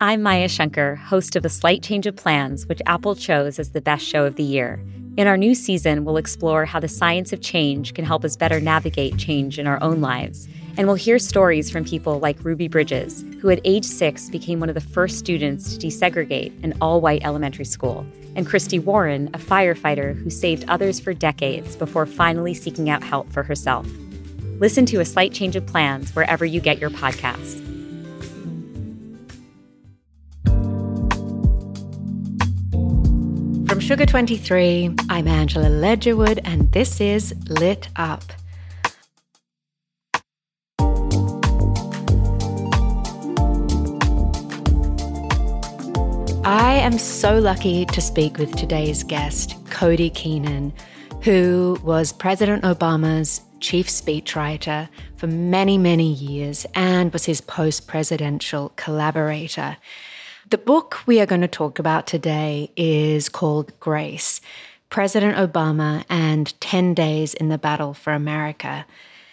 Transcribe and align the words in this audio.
I'm 0.00 0.22
Maya 0.22 0.48
Shankar, 0.48 0.96
host 0.96 1.36
of 1.36 1.44
A 1.44 1.48
Slight 1.48 1.80
Change 1.80 2.08
of 2.08 2.16
Plans, 2.16 2.66
which 2.66 2.82
Apple 2.84 3.14
chose 3.14 3.60
as 3.60 3.70
the 3.70 3.80
best 3.80 4.04
show 4.04 4.26
of 4.26 4.34
the 4.34 4.42
year. 4.42 4.84
In 5.16 5.28
our 5.28 5.36
new 5.36 5.54
season, 5.54 6.04
we'll 6.04 6.16
explore 6.16 6.64
how 6.64 6.80
the 6.80 6.88
science 6.88 7.32
of 7.32 7.40
change 7.40 7.94
can 7.94 8.04
help 8.04 8.24
us 8.24 8.36
better 8.36 8.60
navigate 8.60 9.16
change 9.18 9.56
in 9.56 9.68
our 9.68 9.80
own 9.80 10.00
lives. 10.00 10.48
And 10.76 10.88
we'll 10.88 10.96
hear 10.96 11.20
stories 11.20 11.70
from 11.70 11.84
people 11.84 12.18
like 12.18 12.44
Ruby 12.44 12.66
Bridges, 12.66 13.24
who 13.40 13.50
at 13.50 13.60
age 13.62 13.84
six 13.84 14.28
became 14.28 14.58
one 14.58 14.68
of 14.68 14.74
the 14.74 14.80
first 14.80 15.16
students 15.16 15.76
to 15.76 15.86
desegregate 15.86 16.52
an 16.64 16.74
all 16.80 17.00
white 17.00 17.24
elementary 17.24 17.64
school, 17.64 18.04
and 18.34 18.48
Christy 18.48 18.80
Warren, 18.80 19.28
a 19.32 19.38
firefighter 19.38 20.20
who 20.20 20.28
saved 20.28 20.64
others 20.66 20.98
for 20.98 21.14
decades 21.14 21.76
before 21.76 22.04
finally 22.04 22.52
seeking 22.52 22.90
out 22.90 23.04
help 23.04 23.32
for 23.32 23.44
herself. 23.44 23.86
Listen 24.58 24.86
to 24.86 24.98
A 24.98 25.04
Slight 25.04 25.32
Change 25.32 25.54
of 25.54 25.64
Plans 25.66 26.10
wherever 26.16 26.44
you 26.44 26.60
get 26.60 26.80
your 26.80 26.90
podcasts. 26.90 27.60
From 33.74 33.80
Sugar 33.80 34.06
23, 34.06 34.94
I'm 35.10 35.26
Angela 35.26 35.66
Ledgerwood, 35.66 36.38
and 36.44 36.70
this 36.70 37.00
is 37.00 37.34
Lit 37.48 37.88
Up. 37.96 38.22
I 46.44 46.74
am 46.74 46.98
so 46.98 47.40
lucky 47.40 47.84
to 47.86 48.00
speak 48.00 48.38
with 48.38 48.54
today's 48.54 49.02
guest, 49.02 49.56
Cody 49.70 50.08
Keenan, 50.10 50.72
who 51.24 51.76
was 51.82 52.12
President 52.12 52.62
Obama's 52.62 53.40
chief 53.58 53.88
speechwriter 53.88 54.88
for 55.16 55.26
many, 55.26 55.78
many 55.78 56.12
years 56.12 56.64
and 56.76 57.12
was 57.12 57.24
his 57.24 57.40
post 57.40 57.88
presidential 57.88 58.68
collaborator. 58.76 59.76
The 60.50 60.58
book 60.58 60.98
we 61.06 61.20
are 61.20 61.26
going 61.26 61.40
to 61.40 61.48
talk 61.48 61.78
about 61.78 62.06
today 62.06 62.70
is 62.76 63.30
called 63.30 63.72
Grace 63.80 64.42
President 64.90 65.36
Obama 65.38 66.04
and 66.10 66.58
10 66.60 66.92
Days 66.92 67.32
in 67.32 67.48
the 67.48 67.56
Battle 67.56 67.94
for 67.94 68.12
America. 68.12 68.84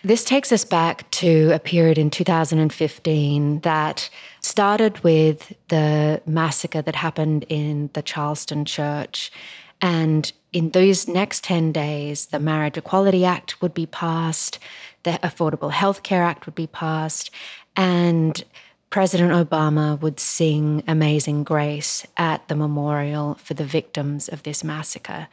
This 0.05 0.23
takes 0.23 0.53
us 0.53 0.63
back 0.63 1.11
to 1.11 1.51
a 1.51 1.59
period 1.59 1.97
in 1.97 2.11
2015 2.11 3.59
that 3.59 4.09
started 4.39 5.03
with 5.03 5.53
the 5.67 6.21
massacre 6.25 6.81
that 6.81 6.95
happened 6.95 7.45
in 7.49 7.89
the 7.91 8.01
Charleston 8.01 8.63
church. 8.63 9.33
And 9.81 10.31
in 10.53 10.69
those 10.69 11.09
next 11.09 11.43
10 11.43 11.73
days, 11.73 12.27
the 12.27 12.39
Marriage 12.39 12.77
Equality 12.77 13.25
Act 13.25 13.61
would 13.61 13.73
be 13.73 13.85
passed, 13.85 14.59
the 15.03 15.19
Affordable 15.23 15.71
Health 15.71 16.03
Care 16.03 16.23
Act 16.23 16.45
would 16.45 16.55
be 16.55 16.67
passed, 16.67 17.31
and 17.75 18.43
President 18.91 19.31
Obama 19.31 19.97
would 20.01 20.19
sing 20.19 20.83
Amazing 20.85 21.45
Grace 21.45 22.05
at 22.17 22.45
the 22.49 22.57
memorial 22.57 23.35
for 23.35 23.53
the 23.53 23.63
victims 23.63 24.27
of 24.27 24.43
this 24.43 24.65
massacre. 24.65 25.29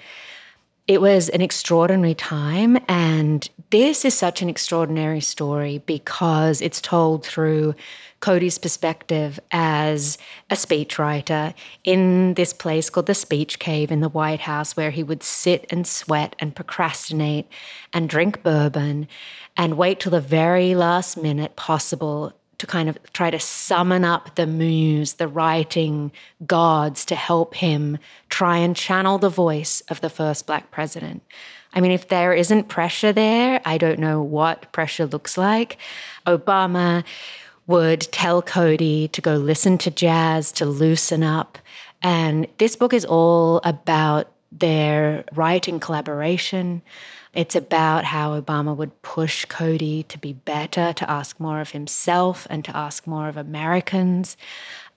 It 0.87 1.01
was 1.01 1.29
an 1.29 1.41
extraordinary 1.41 2.15
time, 2.15 2.79
and 2.89 3.51
this 3.71 4.05
is 4.05 4.15
such 4.15 4.43
an 4.43 4.49
extraordinary 4.49 5.21
story 5.21 5.83
because 5.87 6.63
it's 6.63 6.81
told 6.81 7.27
through 7.27 7.75
Cody's 8.21 8.59
perspective 8.59 9.41
as 9.51 10.19
a 10.51 10.55
speechwriter 10.55 11.53
in 11.83 12.35
this 12.35 12.53
place 12.53 12.89
called 12.89 13.07
the 13.07 13.15
Speech 13.15 13.59
Cave 13.59 13.91
in 13.91 13.99
the 13.99 14.09
White 14.09 14.41
House, 14.41 14.77
where 14.77 14.93
he 14.93 15.03
would 15.03 15.25
sit 15.25 15.67
and 15.71 15.85
sweat 15.85 16.37
and 16.39 16.55
procrastinate 16.55 17.49
and 17.93 18.09
drink 18.09 18.45
bourbon 18.45 19.09
and 19.57 19.77
wait 19.77 19.99
till 19.99 20.13
the 20.13 20.21
very 20.21 20.77
last 20.77 21.17
minute 21.17 21.57
possible 21.57 22.33
to 22.59 22.67
kind 22.67 22.89
of 22.89 22.99
try 23.13 23.31
to 23.31 23.39
summon 23.39 24.05
up 24.05 24.35
the 24.35 24.47
muse, 24.47 25.15
the 25.15 25.29
writing 25.29 26.13
gods 26.47 27.05
to 27.07 27.15
help 27.15 27.55
him 27.55 27.99
try 28.29 28.59
and 28.59 28.77
channel 28.77 29.19
the 29.19 29.29
voice 29.29 29.81
of 29.89 30.01
the 30.01 30.11
first 30.11 30.47
black 30.47 30.71
president. 30.71 31.23
I 31.73 31.81
mean, 31.81 31.93
if 31.93 32.09
there 32.09 32.33
isn't 32.33 32.69
pressure 32.69 33.13
there, 33.13 33.61
I 33.65 33.79
don't 33.79 33.99
know 33.99 34.23
what 34.23 34.73
pressure 34.73 35.07
looks 35.07 35.39
like. 35.39 35.79
Obama 36.27 37.05
would 37.67 38.01
tell 38.01 38.43
Cody 38.43 39.09
to 39.09 39.21
go 39.21 39.37
listen 39.37 39.79
to 39.79 39.91
jazz, 39.91 40.51
to 40.53 40.65
loosen 40.65 41.23
up. 41.23 41.59
And 42.03 42.49
this 42.59 42.75
book 42.77 42.95
is 42.95 43.05
all 43.05 43.61
about 43.65 44.33
their 44.51 45.25
writing 45.35 45.79
collaboration. 45.79 46.83
It's 47.39 47.55
about 47.55 48.05
how 48.05 48.41
Obama 48.41 48.77
would 48.77 49.01
push 49.01 49.45
Cody 49.45 50.03
to 50.03 50.19
be 50.19 50.33
better, 50.33 50.93
to 50.93 51.09
ask 51.09 51.39
more 51.39 51.61
of 51.61 51.71
himself, 51.71 52.49
and 52.51 52.65
to 52.65 52.77
ask 52.77 53.07
more 53.07 53.29
of 53.29 53.37
Americans. 53.37 54.37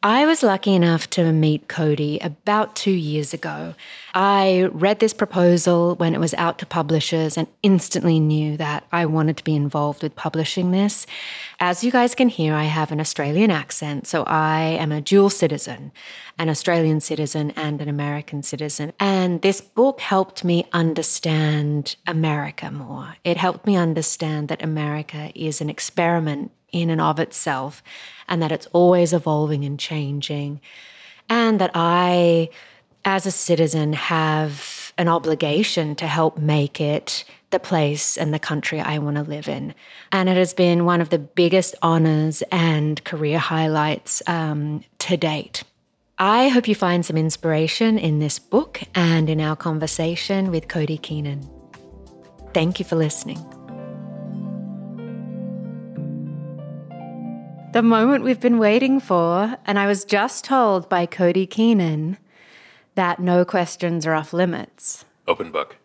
I 0.03 0.25
was 0.25 0.41
lucky 0.41 0.73
enough 0.73 1.07
to 1.11 1.31
meet 1.31 1.67
Cody 1.67 2.17
about 2.21 2.75
two 2.75 2.89
years 2.89 3.35
ago. 3.35 3.75
I 4.15 4.67
read 4.71 4.99
this 4.99 5.13
proposal 5.13 5.93
when 5.93 6.15
it 6.15 6.19
was 6.19 6.33
out 6.33 6.57
to 6.57 6.65
publishers 6.65 7.37
and 7.37 7.47
instantly 7.61 8.19
knew 8.19 8.57
that 8.57 8.83
I 8.91 9.05
wanted 9.05 9.37
to 9.37 9.43
be 9.43 9.55
involved 9.55 10.01
with 10.01 10.15
publishing 10.15 10.71
this. 10.71 11.05
As 11.59 11.83
you 11.83 11.91
guys 11.91 12.15
can 12.15 12.29
hear, 12.29 12.55
I 12.55 12.63
have 12.63 12.91
an 12.91 12.99
Australian 12.99 13.51
accent, 13.51 14.07
so 14.07 14.23
I 14.23 14.61
am 14.79 14.91
a 14.91 15.01
dual 15.01 15.29
citizen, 15.29 15.91
an 16.39 16.49
Australian 16.49 16.99
citizen 16.99 17.51
and 17.51 17.79
an 17.79 17.87
American 17.87 18.41
citizen. 18.41 18.93
And 18.99 19.43
this 19.43 19.61
book 19.61 19.99
helped 19.99 20.43
me 20.43 20.67
understand 20.73 21.95
America 22.07 22.71
more. 22.71 23.17
It 23.23 23.37
helped 23.37 23.67
me 23.67 23.75
understand 23.75 24.47
that 24.47 24.63
America 24.63 25.31
is 25.35 25.61
an 25.61 25.69
experiment 25.69 26.49
in 26.71 26.89
and 26.89 27.01
of 27.01 27.19
itself 27.19 27.83
and 28.31 28.41
that 28.41 28.51
it's 28.51 28.65
always 28.67 29.13
evolving 29.13 29.63
and 29.65 29.77
changing. 29.79 30.61
And 31.29 31.59
that 31.59 31.71
I, 31.75 32.49
as 33.05 33.27
a 33.27 33.31
citizen, 33.31 33.93
have 33.93 34.93
an 34.97 35.07
obligation 35.07 35.95
to 35.97 36.07
help 36.07 36.37
make 36.37 36.81
it 36.81 37.25
the 37.51 37.59
place 37.59 38.17
and 38.17 38.33
the 38.33 38.39
country 38.39 38.79
I 38.79 38.97
want 38.99 39.17
to 39.17 39.23
live 39.23 39.49
in. 39.49 39.75
And 40.13 40.29
it 40.29 40.37
has 40.37 40.53
been 40.53 40.85
one 40.85 41.01
of 41.01 41.09
the 41.09 41.19
biggest 41.19 41.75
honors 41.81 42.41
and 42.51 43.03
career 43.03 43.37
highlights 43.37 44.23
um, 44.27 44.83
to 44.99 45.17
date. 45.17 45.63
I 46.17 46.47
hope 46.47 46.67
you 46.67 46.75
find 46.75 47.05
some 47.05 47.17
inspiration 47.17 47.97
in 47.97 48.19
this 48.19 48.39
book 48.39 48.81
and 48.95 49.29
in 49.29 49.41
our 49.41 49.57
conversation 49.57 50.51
with 50.51 50.69
Cody 50.69 50.97
Keenan. 50.97 51.49
Thank 52.53 52.79
you 52.79 52.85
for 52.85 52.95
listening. 52.95 53.43
The 57.73 57.81
moment 57.81 58.23
we've 58.23 58.39
been 58.39 58.57
waiting 58.57 58.99
for. 58.99 59.57
And 59.65 59.79
I 59.79 59.87
was 59.87 60.05
just 60.05 60.43
told 60.45 60.89
by 60.89 61.05
Cody 61.05 61.45
Keenan 61.45 62.17
that 62.95 63.19
no 63.19 63.45
questions 63.45 64.05
are 64.05 64.13
off 64.13 64.33
limits. 64.33 65.05
Open 65.27 65.51
book. 65.51 65.77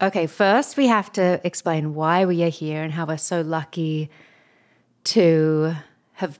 Okay, 0.00 0.26
first 0.26 0.76
we 0.76 0.88
have 0.88 1.12
to 1.12 1.40
explain 1.44 1.94
why 1.94 2.24
we 2.24 2.42
are 2.42 2.48
here 2.48 2.82
and 2.82 2.92
how 2.92 3.06
we're 3.06 3.16
so 3.16 3.40
lucky 3.40 4.10
to 5.04 5.74
have 6.14 6.38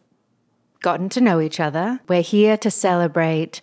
gotten 0.80 1.08
to 1.10 1.20
know 1.20 1.40
each 1.40 1.60
other. 1.60 2.00
We're 2.08 2.22
here 2.22 2.56
to 2.56 2.70
celebrate 2.70 3.60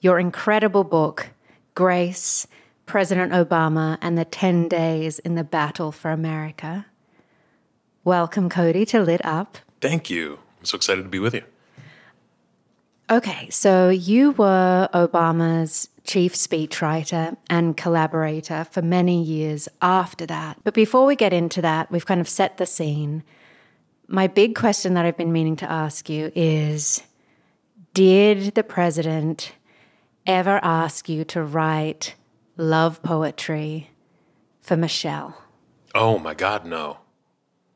your 0.00 0.18
incredible 0.18 0.84
book, 0.84 1.30
Grace, 1.74 2.46
President 2.86 3.32
Obama, 3.32 3.98
and 4.00 4.18
the 4.18 4.24
10 4.24 4.68
Days 4.68 5.18
in 5.18 5.34
the 5.34 5.44
Battle 5.44 5.92
for 5.92 6.10
America. 6.10 6.86
Welcome, 8.04 8.48
Cody, 8.48 8.84
to 8.86 9.02
Lit 9.02 9.24
Up. 9.24 9.58
Thank 9.82 10.08
you. 10.08 10.38
I'm 10.60 10.64
so 10.64 10.76
excited 10.76 11.02
to 11.02 11.08
be 11.08 11.18
with 11.18 11.34
you. 11.34 11.42
Okay, 13.10 13.50
so 13.50 13.90
you 13.90 14.30
were 14.30 14.88
Obama's 14.94 15.88
chief 16.04 16.34
speechwriter 16.34 17.36
and 17.50 17.76
collaborator 17.76 18.64
for 18.70 18.80
many 18.80 19.22
years 19.22 19.68
after 19.82 20.24
that. 20.26 20.56
But 20.64 20.72
before 20.72 21.04
we 21.04 21.16
get 21.16 21.32
into 21.32 21.60
that, 21.62 21.90
we've 21.90 22.06
kind 22.06 22.20
of 22.20 22.28
set 22.28 22.56
the 22.56 22.64
scene. 22.64 23.24
My 24.06 24.28
big 24.28 24.54
question 24.54 24.94
that 24.94 25.04
I've 25.04 25.16
been 25.16 25.32
meaning 25.32 25.56
to 25.56 25.70
ask 25.70 26.08
you 26.08 26.30
is 26.34 27.02
Did 27.92 28.54
the 28.54 28.64
president 28.64 29.52
ever 30.26 30.60
ask 30.62 31.08
you 31.08 31.24
to 31.24 31.42
write 31.42 32.14
love 32.56 33.02
poetry 33.02 33.90
for 34.60 34.76
Michelle? 34.76 35.36
Oh 35.92 36.18
my 36.18 36.34
God, 36.34 36.64
no. 36.64 36.98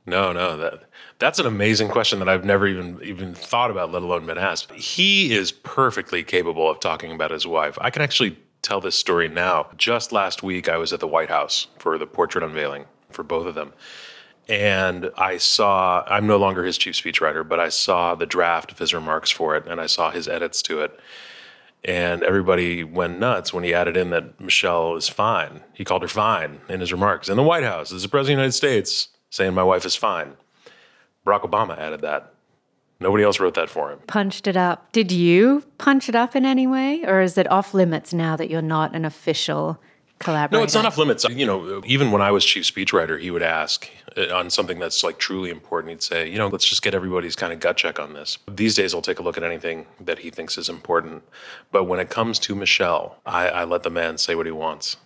No, 0.06 0.32
no, 0.32 0.56
that 0.56 0.84
that's 1.18 1.38
an 1.40 1.46
amazing 1.46 1.88
question 1.88 2.20
that 2.20 2.28
I've 2.28 2.44
never 2.44 2.66
even 2.66 3.00
even 3.02 3.34
thought 3.34 3.70
about, 3.70 3.92
let 3.92 4.02
alone 4.02 4.26
been 4.26 4.38
asked. 4.38 4.70
He 4.72 5.34
is 5.34 5.50
perfectly 5.50 6.22
capable 6.22 6.70
of 6.70 6.78
talking 6.78 7.12
about 7.12 7.32
his 7.32 7.46
wife. 7.46 7.76
I 7.80 7.90
can 7.90 8.02
actually 8.02 8.38
tell 8.62 8.80
this 8.80 8.94
story 8.96 9.28
now. 9.28 9.68
Just 9.76 10.12
last 10.12 10.42
week, 10.42 10.68
I 10.68 10.76
was 10.76 10.92
at 10.92 11.00
the 11.00 11.08
White 11.08 11.28
House 11.28 11.66
for 11.78 11.98
the 11.98 12.06
portrait 12.06 12.44
unveiling 12.44 12.86
for 13.10 13.22
both 13.22 13.46
of 13.46 13.54
them. 13.54 13.72
And 14.48 15.10
I 15.16 15.38
saw, 15.38 16.04
I'm 16.06 16.26
no 16.26 16.36
longer 16.36 16.64
his 16.64 16.78
chief 16.78 16.94
speechwriter, 16.94 17.46
but 17.46 17.58
I 17.58 17.68
saw 17.68 18.14
the 18.14 18.26
draft 18.26 18.70
of 18.70 18.78
his 18.78 18.94
remarks 18.94 19.30
for 19.30 19.56
it 19.56 19.66
and 19.66 19.80
I 19.80 19.86
saw 19.86 20.10
his 20.10 20.28
edits 20.28 20.62
to 20.62 20.80
it. 20.82 20.98
And 21.84 22.22
everybody 22.22 22.84
went 22.84 23.18
nuts 23.18 23.52
when 23.52 23.64
he 23.64 23.74
added 23.74 23.96
in 23.96 24.10
that 24.10 24.40
Michelle 24.40 24.96
is 24.96 25.08
fine. 25.08 25.62
He 25.72 25.84
called 25.84 26.02
her 26.02 26.08
fine 26.08 26.60
in 26.68 26.80
his 26.80 26.92
remarks. 26.92 27.28
In 27.28 27.36
the 27.36 27.42
White 27.42 27.64
House, 27.64 27.92
as 27.92 28.02
the 28.02 28.08
President 28.08 28.34
of 28.34 28.36
the 28.38 28.42
United 28.42 28.52
States, 28.52 29.08
saying 29.30 29.54
my 29.54 29.62
wife 29.62 29.84
is 29.84 29.96
fine. 29.96 30.36
Barack 31.26 31.42
Obama 31.42 31.76
added 31.78 32.00
that. 32.02 32.32
Nobody 32.98 33.24
else 33.24 33.40
wrote 33.40 33.54
that 33.54 33.68
for 33.68 33.90
him. 33.90 33.98
Punched 34.06 34.46
it 34.46 34.56
up. 34.56 34.90
Did 34.92 35.12
you 35.12 35.64
punch 35.76 36.08
it 36.08 36.14
up 36.14 36.34
in 36.34 36.46
any 36.46 36.66
way? 36.66 37.04
Or 37.04 37.20
is 37.20 37.36
it 37.36 37.50
off 37.50 37.74
limits 37.74 38.14
now 38.14 38.36
that 38.36 38.48
you're 38.48 38.62
not 38.62 38.94
an 38.94 39.04
official 39.04 39.78
collaborator? 40.18 40.60
No, 40.60 40.64
it's 40.64 40.74
not 40.74 40.86
off 40.86 40.96
limits. 40.96 41.24
You 41.24 41.44
know, 41.44 41.82
even 41.84 42.10
when 42.10 42.22
I 42.22 42.30
was 42.30 42.44
chief 42.44 42.64
speechwriter, 42.64 43.20
he 43.20 43.30
would 43.30 43.42
ask 43.42 43.90
uh, 44.16 44.34
on 44.34 44.48
something 44.48 44.78
that's 44.78 45.04
like 45.04 45.18
truly 45.18 45.50
important. 45.50 45.90
He'd 45.90 46.02
say, 46.02 46.30
you 46.30 46.38
know, 46.38 46.48
let's 46.48 46.64
just 46.64 46.80
get 46.80 46.94
everybody's 46.94 47.36
kind 47.36 47.52
of 47.52 47.60
gut 47.60 47.76
check 47.76 48.00
on 48.00 48.14
this. 48.14 48.38
These 48.48 48.74
days, 48.74 48.94
I'll 48.94 49.02
take 49.02 49.18
a 49.18 49.22
look 49.22 49.36
at 49.36 49.42
anything 49.42 49.86
that 50.00 50.20
he 50.20 50.30
thinks 50.30 50.56
is 50.56 50.70
important. 50.70 51.22
But 51.70 51.84
when 51.84 52.00
it 52.00 52.08
comes 52.08 52.38
to 52.40 52.54
Michelle, 52.54 53.18
I, 53.26 53.48
I 53.48 53.64
let 53.64 53.82
the 53.82 53.90
man 53.90 54.16
say 54.16 54.34
what 54.34 54.46
he 54.46 54.52
wants. 54.52 54.96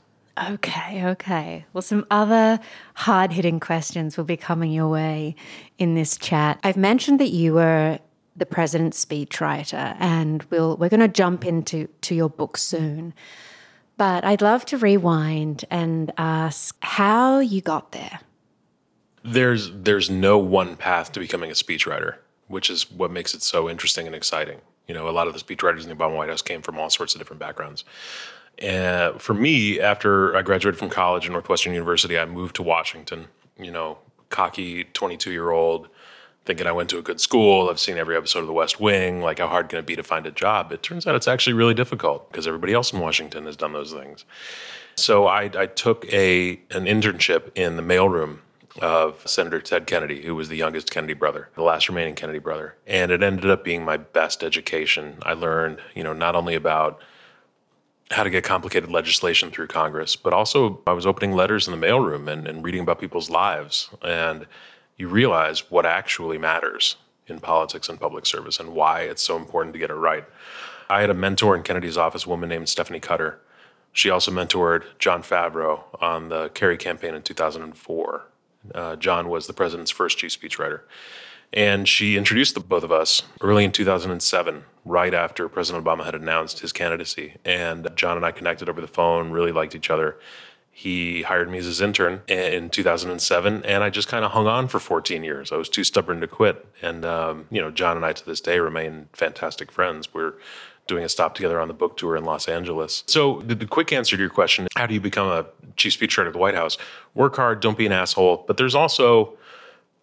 Okay, 0.49 1.05
okay. 1.07 1.67
Well, 1.73 1.83
some 1.83 2.07
other 2.11 2.61
hard 2.95 3.33
hitting 3.33 3.61
questions 3.61 4.17
will 4.17 4.25
be 4.25 4.37
coming 4.37 4.73
your 4.73 4.89
way 4.89 5.35
in 5.79 5.95
this 5.95 6.17
chat. 6.17 6.59
I've 6.65 6.77
mentioned 6.77 7.21
that 7.21 7.29
you 7.29 7.55
were 7.55 7.99
the 8.37 8.47
president's 8.47 9.05
speechwriter, 9.05 9.97
and 9.99 10.43
we'll, 10.45 10.77
we're 10.77 10.89
going 10.89 11.01
to 11.01 11.09
jump 11.09 11.45
into 11.45 11.89
to 12.03 12.15
your 12.15 12.31
book 12.31 12.57
soon. 12.57 13.13
But 13.99 14.25
I'd 14.25 14.41
love 14.41 14.65
to 14.67 14.79
rewind 14.79 15.67
and 15.71 16.11
ask 16.17 16.75
how 16.81 17.41
you 17.41 17.61
got 17.61 17.93
there. 17.93 18.21
There's 19.23 19.71
there's 19.75 20.09
no 20.09 20.39
one 20.39 20.77
path 20.77 21.13
to 21.13 21.21
becoming 21.21 21.51
a 21.51 21.55
speechwriter, 21.55 22.15
which 22.49 22.71
is 22.71 22.91
what 22.91 23.11
makes 23.11 23.35
it 23.35 23.43
so 23.43 23.69
interesting 23.69 24.07
and 24.07 24.15
exciting. 24.15 24.63
You 24.89 24.95
know, 24.95 25.07
a 25.07 25.11
lot 25.13 25.29
of 25.29 25.35
the 25.35 25.39
speechwriters 25.39 25.83
in 25.83 25.91
the 25.91 25.95
Obama 25.95 26.17
White 26.17 26.31
House 26.31 26.41
came 26.41 26.63
from 26.63 26.79
all 26.79 26.89
sorts 26.89 27.15
of 27.15 27.21
different 27.21 27.41
backgrounds. 27.41 27.85
And 28.59 29.21
for 29.21 29.35
me, 29.35 29.81
after 29.81 30.37
I 30.37 30.43
graduated 30.43 30.79
from 30.79 30.91
college 30.91 31.27
at 31.27 31.33
Northwestern 31.33 31.73
University, 31.73 32.19
I 32.19 32.27
moved 32.27 32.57
to 32.57 32.63
Washington. 32.63 33.29
You 33.59 33.71
know, 33.71 33.99
cocky 34.29 34.85
22 34.85 35.31
year 35.31 35.51
old, 35.51 35.89
thinking 36.45 36.67
I 36.67 36.73
went 36.73 36.89
to 36.91 36.99
a 36.99 37.03
good 37.03 37.21
school. 37.21 37.69
I've 37.69 37.81
seen 37.81 37.97
every 37.97 38.17
episode 38.17 38.41
of 38.41 38.47
The 38.47 38.53
West 38.53 38.81
Wing. 38.81 39.21
Like, 39.21 39.39
how 39.39 39.49
hard 39.49 39.69
can 39.69 39.79
it 39.79 39.87
be 39.87 39.97
to 39.97 40.03
find 40.03 40.27
a 40.27 40.31
job? 40.31 40.73
It 40.73 40.83
turns 40.83 41.07
out 41.07 41.15
it's 41.15 41.29
actually 41.29 41.55
really 41.55 41.75
difficult 41.75 42.31
because 42.31 42.47
everybody 42.47 42.73
else 42.73 42.93
in 42.93 43.01
Washington 43.01 43.47
has 43.47 43.57
done 43.57 43.73
those 43.73 43.93
things. 43.93 44.25
So 44.97 45.27
I, 45.27 45.51
I 45.57 45.67
took 45.67 46.05
a 46.13 46.61
an 46.71 46.85
internship 46.85 47.51
in 47.55 47.77
the 47.77 47.83
mailroom 47.83 48.39
of 48.81 49.27
Senator 49.29 49.61
Ted 49.61 49.87
Kennedy, 49.87 50.23
who 50.23 50.35
was 50.35 50.49
the 50.49 50.57
youngest 50.57 50.91
Kennedy 50.91 51.15
brother, 51.15 51.49
the 51.55 51.63
last 51.63 51.89
remaining 51.89 52.15
Kennedy 52.15 52.39
brother. 52.39 52.77
And 52.87 53.11
it 53.11 53.23
ended 53.23 53.51
up 53.51 53.65
being 53.65 53.85
my 53.85 53.97
best 53.97 54.43
education. 54.45 55.17
I 55.23 55.33
learned, 55.33 55.81
you 55.95 56.05
know, 56.05 56.13
not 56.13 56.37
only 56.37 56.55
about 56.55 57.01
how 58.11 58.25
to 58.25 58.31
get 58.31 58.43
complicated 58.43 58.91
legislation 58.91 59.51
through 59.51 59.69
Congress, 59.69 60.17
but 60.17 60.33
also 60.33 60.81
I 60.87 60.93
was 60.93 61.07
opening 61.07 61.33
letters 61.33 61.69
in 61.69 61.79
the 61.79 61.87
mailroom 61.87 62.29
and, 62.29 62.47
and 62.47 62.65
reading 62.65 62.83
about 62.83 62.99
people's 62.99 63.31
lives. 63.31 63.89
And 64.03 64.47
you 64.97 65.09
realize 65.09 65.71
what 65.71 65.87
actually 65.87 66.37
matters 66.37 66.97
in 67.29 67.39
politics 67.39 67.89
and 67.89 68.01
public 68.01 68.27
service 68.27 68.59
and 68.59 68.75
why 68.75 69.03
it's 69.03 69.23
so 69.23 69.37
important 69.37 69.73
to 69.75 69.79
get 69.79 69.91
it 69.91 69.95
right. 69.95 70.25
I 70.89 71.01
had 71.01 71.11
a 71.11 71.15
mentor 71.15 71.55
in 71.55 71.63
Kennedy's 71.63 71.97
office, 71.97 72.27
a 72.27 72.29
woman 72.29 72.49
named 72.49 72.69
Stephanie 72.69 72.99
Cutter. 72.99 73.39
She 73.93 74.11
also 74.11 74.33
mentored 74.33 74.85
Jon 74.99 75.23
Favreau 75.23 75.83
on 76.01 76.29
the 76.29 76.49
Kerry 76.49 76.77
campaign 76.77 77.15
in 77.15 77.23
2004. 77.23 78.27
Uh, 78.75 78.97
Jon 78.97 79.29
was 79.29 79.47
the 79.47 79.53
president's 79.53 79.91
first 79.91 80.19
chief 80.19 80.39
speechwriter. 80.39 80.81
And 81.53 81.89
she 81.89 82.17
introduced 82.17 82.55
the 82.55 82.61
both 82.61 82.85
of 82.85 82.93
us 82.93 83.23
early 83.41 83.65
in 83.65 83.73
2007, 83.73 84.65
right 84.85 85.13
after 85.13 85.49
President 85.49 85.85
Obama 85.85 86.05
had 86.05 86.15
announced 86.15 86.61
his 86.61 86.73
candidacy. 86.73 87.35
And 87.45 87.89
Jon 87.97 88.17
and 88.17 88.25
I 88.25 88.31
connected 88.31 88.69
over 88.69 88.81
the 88.81 88.87
phone, 88.87 89.31
really 89.31 89.53
liked 89.53 89.75
each 89.75 89.91
other. 89.91 90.19
He 90.71 91.23
hired 91.23 91.51
me 91.51 91.59
as 91.59 91.65
his 91.65 91.81
intern 91.81 92.23
in 92.29 92.71
2007, 92.71 93.65
and 93.65 93.85
I 93.85 93.91
just 93.91 94.09
kind 94.09 94.25
of 94.25 94.31
hung 94.31 94.47
on 94.47 94.69
for 94.69 94.79
14 94.79 95.25
years. 95.25 95.53
I 95.53 95.57
was 95.57 95.69
too 95.69 95.85
stubborn 95.85 96.21
to 96.21 96.29
quit. 96.29 96.65
And, 96.81 97.05
um, 97.05 97.47
you 97.51 97.61
know, 97.61 97.71
Jon 97.71 97.97
and 97.97 98.07
I 98.07 98.13
to 98.13 98.25
this 98.25 98.41
day 98.41 98.61
remain 98.61 99.09
fantastic 99.13 99.73
friends. 99.73 100.15
We're 100.15 100.35
doing 100.87 101.05
a 101.05 101.09
stop 101.09 101.35
together 101.35 101.61
on 101.61 101.69
the 101.69 101.75
book 101.75 101.97
tour 101.97 102.17
in 102.17 102.25
Los 102.25 102.49
Angeles. 102.49 103.05
So, 103.07 103.43
the, 103.43 103.55
the 103.55 103.67
quick 103.67 103.93
answer 103.93 104.17
to 104.17 104.23
your 104.23 104.31
question 104.31 104.69
how 104.77 104.87
do 104.87 104.95
you 104.95 105.01
become 105.01 105.29
a 105.29 105.45
chief 105.77 105.99
speechwriter 105.99 106.29
at 106.29 106.33
the 106.33 106.39
White 106.39 106.55
House? 106.55 106.79
Work 107.15 107.37
hard, 107.37 107.61
don't 107.61 107.77
be 107.77 107.85
an 107.87 107.93
asshole. 107.93 108.45
But 108.47 108.57
there's 108.57 108.75
also 108.75 109.35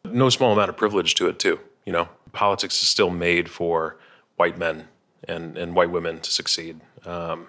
no 0.04 0.30
small 0.30 0.54
amount 0.54 0.70
of 0.70 0.78
privilege 0.78 1.16
to 1.16 1.28
it 1.28 1.40
too. 1.40 1.60
You 1.86 1.94
know, 1.94 2.10
politics 2.32 2.82
is 2.82 2.88
still 2.88 3.10
made 3.10 3.50
for 3.50 3.98
white 4.36 4.58
men 4.58 4.88
and, 5.28 5.58
and 5.58 5.76
white 5.76 5.92
women 5.92 6.20
to 6.20 6.32
succeed. 6.32 6.80
Um, 7.06 7.48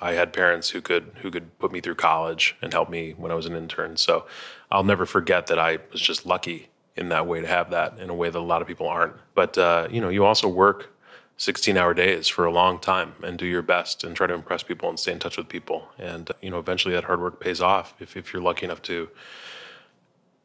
I 0.00 0.12
had 0.12 0.32
parents 0.32 0.70
who 0.70 0.80
could 0.80 1.12
who 1.22 1.30
could 1.30 1.58
put 1.58 1.72
me 1.72 1.80
through 1.80 1.94
college 1.94 2.56
and 2.60 2.72
help 2.72 2.90
me 2.90 3.12
when 3.12 3.30
I 3.30 3.34
was 3.34 3.46
an 3.46 3.54
intern. 3.54 3.96
So 3.96 4.26
I'll 4.70 4.84
never 4.84 5.06
forget 5.06 5.46
that 5.46 5.58
I 5.58 5.78
was 5.92 6.00
just 6.00 6.26
lucky 6.26 6.68
in 6.96 7.08
that 7.08 7.26
way 7.26 7.40
to 7.40 7.46
have 7.46 7.70
that 7.70 7.98
in 7.98 8.10
a 8.10 8.14
way 8.14 8.30
that 8.30 8.38
a 8.38 8.40
lot 8.40 8.62
of 8.62 8.68
people 8.68 8.88
aren't. 8.88 9.14
But 9.34 9.56
uh, 9.56 9.88
you 9.90 10.00
know, 10.00 10.08
you 10.08 10.24
also 10.24 10.48
work 10.48 10.90
16 11.36 11.76
hour 11.76 11.94
days 11.94 12.28
for 12.28 12.44
a 12.44 12.52
long 12.52 12.78
time 12.78 13.14
and 13.22 13.38
do 13.38 13.46
your 13.46 13.62
best 13.62 14.04
and 14.04 14.14
try 14.14 14.26
to 14.26 14.34
impress 14.34 14.62
people 14.62 14.88
and 14.88 14.98
stay 14.98 15.12
in 15.12 15.18
touch 15.18 15.36
with 15.36 15.48
people. 15.48 15.88
And 15.98 16.30
you 16.42 16.50
know, 16.50 16.58
eventually 16.58 16.94
that 16.94 17.04
hard 17.04 17.20
work 17.20 17.40
pays 17.40 17.60
off 17.60 17.94
if, 18.00 18.16
if 18.16 18.32
you're 18.32 18.42
lucky 18.42 18.66
enough 18.66 18.82
to 18.82 19.08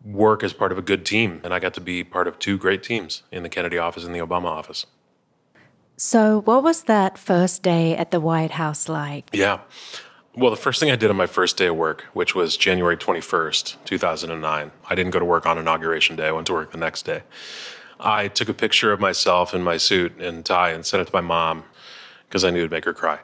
work 0.04 0.44
as 0.44 0.54
part 0.54 0.72
of 0.72 0.78
a 0.78 0.82
good 0.82 1.06
team. 1.06 1.42
And 1.44 1.54
I 1.54 1.60
got 1.60 1.74
to 1.76 1.82
be 1.82 2.04
part 2.04 2.28
of 2.28 2.40
two 2.40 2.58
great 2.58 2.84
teams 2.84 3.24
in 3.32 3.44
the 3.44 3.50
Kennedy 3.50 3.78
office 3.78 4.06
and 4.06 4.16
the 4.16 4.20
Obama 4.20 4.46
office. 4.46 4.86
So, 5.98 6.42
what 6.42 6.64
was 6.64 6.84
that 6.84 7.18
first 7.18 7.62
day 7.62 7.96
at 7.96 8.12
the 8.12 8.22
White 8.22 8.52
House 8.52 8.88
like? 8.88 9.30
Yeah. 9.34 9.60
Well, 10.34 10.50
the 10.50 10.56
first 10.56 10.80
thing 10.80 10.90
I 10.90 10.96
did 10.96 11.10
on 11.10 11.18
my 11.18 11.28
first 11.28 11.58
day 11.58 11.68
of 11.68 11.76
work, 11.76 12.06
which 12.14 12.34
was 12.34 12.56
January 12.56 12.96
21st, 12.96 13.76
2009, 13.84 14.72
I 14.90 14.96
didn't 14.96 15.12
go 15.12 15.20
to 15.20 15.26
work 15.26 15.46
on 15.46 15.58
inauguration 15.58 16.16
day. 16.16 16.28
I 16.28 16.32
went 16.32 16.48
to 16.48 16.54
work 16.54 16.72
the 16.72 16.78
next 16.78 17.04
day. 17.04 17.24
I 18.00 18.30
took 18.30 18.48
a 18.48 18.54
picture 18.54 18.94
of 18.94 19.02
myself 19.02 19.54
in 19.54 19.62
my 19.62 19.76
suit 19.76 20.18
and 20.22 20.46
tie 20.46 20.70
and 20.70 20.86
sent 20.86 21.02
it 21.02 21.06
to 21.06 21.14
my 21.14 21.22
mom 21.22 21.66
because 22.28 22.46
I 22.46 22.52
knew 22.52 22.60
it'd 22.60 22.72
make 22.72 22.86
her 22.86 22.94
cry. 22.94 23.20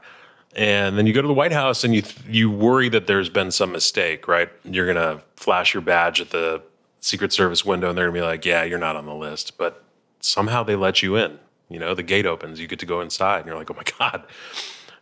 And 0.55 0.97
then 0.97 1.05
you 1.05 1.11
go 1.13 1.21
to 1.21 1.27
the 1.27 1.33
White 1.33 1.51
House 1.51 1.83
and 1.83 1.93
you 1.93 2.03
you 2.29 2.49
worry 2.49 2.87
that 2.89 3.07
there's 3.07 3.29
been 3.29 3.51
some 3.51 3.71
mistake, 3.71 4.27
right? 4.27 4.49
You're 4.63 4.87
gonna 4.87 5.21
flash 5.35 5.73
your 5.73 5.81
badge 5.81 6.21
at 6.21 6.29
the 6.29 6.61
Secret 7.01 7.33
Service 7.33 7.65
window, 7.65 7.89
and 7.89 7.97
they're 7.97 8.07
gonna 8.07 8.19
be 8.19 8.25
like, 8.25 8.45
"Yeah, 8.45 8.63
you're 8.63 8.79
not 8.79 8.95
on 8.95 9.05
the 9.05 9.13
list." 9.13 9.57
But 9.57 9.83
somehow 10.21 10.63
they 10.63 10.75
let 10.75 11.03
you 11.03 11.17
in. 11.17 11.39
You 11.69 11.79
know, 11.79 11.93
the 11.93 12.03
gate 12.03 12.25
opens, 12.25 12.59
you 12.59 12.67
get 12.67 12.79
to 12.79 12.85
go 12.85 13.01
inside, 13.01 13.39
and 13.39 13.47
you're 13.47 13.57
like, 13.57 13.69
"Oh 13.69 13.75
my 13.75 13.83
god!" 13.99 14.23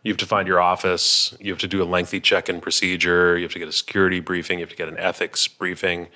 You 0.02 0.12
have 0.12 0.18
to 0.18 0.26
find 0.26 0.46
your 0.46 0.60
office. 0.60 1.34
You 1.40 1.50
have 1.52 1.60
to 1.60 1.68
do 1.68 1.82
a 1.82 1.84
lengthy 1.84 2.20
check-in 2.20 2.60
procedure. 2.60 3.38
You 3.38 3.44
have 3.44 3.52
to 3.52 3.58
get 3.58 3.68
a 3.68 3.72
security 3.72 4.20
briefing. 4.20 4.58
You 4.58 4.64
have 4.64 4.70
to 4.70 4.76
get 4.76 4.88
an 4.88 4.98
ethics 4.98 5.48
briefing. 5.48 6.08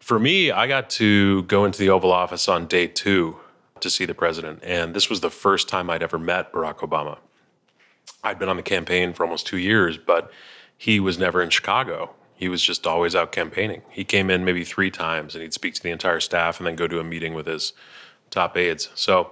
For 0.00 0.18
me, 0.18 0.50
I 0.50 0.66
got 0.66 0.90
to 0.90 1.44
go 1.44 1.64
into 1.64 1.78
the 1.78 1.88
Oval 1.88 2.12
Office 2.12 2.48
on 2.48 2.66
day 2.66 2.86
two 2.86 3.38
to 3.80 3.88
see 3.88 4.04
the 4.04 4.14
president, 4.14 4.60
and 4.62 4.94
this 4.94 5.08
was 5.08 5.20
the 5.20 5.30
first 5.30 5.68
time 5.68 5.88
I'd 5.88 6.02
ever 6.02 6.18
met 6.18 6.52
Barack 6.52 6.78
Obama. 6.78 7.18
I'd 8.22 8.38
been 8.38 8.48
on 8.48 8.56
the 8.56 8.62
campaign 8.62 9.12
for 9.12 9.24
almost 9.24 9.46
two 9.46 9.58
years, 9.58 9.98
but 9.98 10.30
he 10.76 11.00
was 11.00 11.18
never 11.18 11.42
in 11.42 11.50
Chicago. 11.50 12.10
He 12.34 12.48
was 12.48 12.62
just 12.62 12.86
always 12.86 13.14
out 13.14 13.32
campaigning. 13.32 13.82
He 13.90 14.04
came 14.04 14.30
in 14.30 14.44
maybe 14.44 14.64
three 14.64 14.90
times 14.90 15.34
and 15.34 15.42
he'd 15.42 15.54
speak 15.54 15.74
to 15.74 15.82
the 15.82 15.90
entire 15.90 16.20
staff 16.20 16.58
and 16.58 16.66
then 16.66 16.74
go 16.74 16.88
to 16.88 16.98
a 16.98 17.04
meeting 17.04 17.34
with 17.34 17.46
his 17.46 17.72
top 18.30 18.56
aides. 18.56 18.88
So 18.94 19.30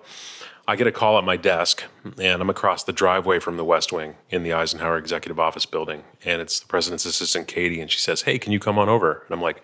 I 0.69 0.77
get 0.77 0.87
a 0.87 0.93
call 0.93 1.19
at 1.19 1.25
my 1.25 1.37
desk 1.37 1.85
and 2.19 2.41
I'm 2.41 2.51
across 2.51 2.85
the 2.85 2.93
driveway 2.93 3.41
from 3.41 3.57
the 3.57 3.65
West 3.65 3.93
Wing 3.93 4.15
in 4.31 4.45
the 4.45 4.53
Eisenhower 4.53 4.97
Executive 4.97 5.41
Office 5.41 5.67
building. 5.67 6.05
And 6.25 6.41
it's 6.41 6.61
the 6.61 6.67
president's 6.67 7.05
assistant, 7.05 7.49
Katie, 7.49 7.81
and 7.81 7.91
she 7.91 7.99
says, 7.99 8.23
Hey, 8.23 8.39
can 8.39 8.53
you 8.53 8.61
come 8.61 8.79
on 8.79 8.89
over? 8.89 9.25
And 9.27 9.35
I'm 9.35 9.43
like, 9.43 9.63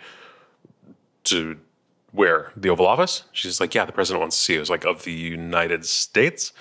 To 1.24 1.56
where? 2.10 2.52
The 2.56 2.70
Oval 2.70 2.86
Office? 2.86 3.24
She's 3.32 3.60
like, 3.60 3.74
Yeah, 3.74 3.84
the 3.84 3.92
president 3.92 4.20
wants 4.20 4.36
to 4.36 4.42
see 4.42 4.52
you. 4.54 4.58
I 4.58 4.62
was 4.62 4.70
like, 4.70 4.84
Of 4.84 5.04
the 5.04 5.12
United 5.12 5.86
States? 5.86 6.52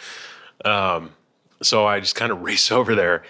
Um, 0.63 1.12
so 1.62 1.86
I 1.86 2.00
just 2.00 2.16
kind 2.16 2.32
of 2.32 2.42
race 2.44 2.72
over 2.72 2.96
there, 2.96 3.24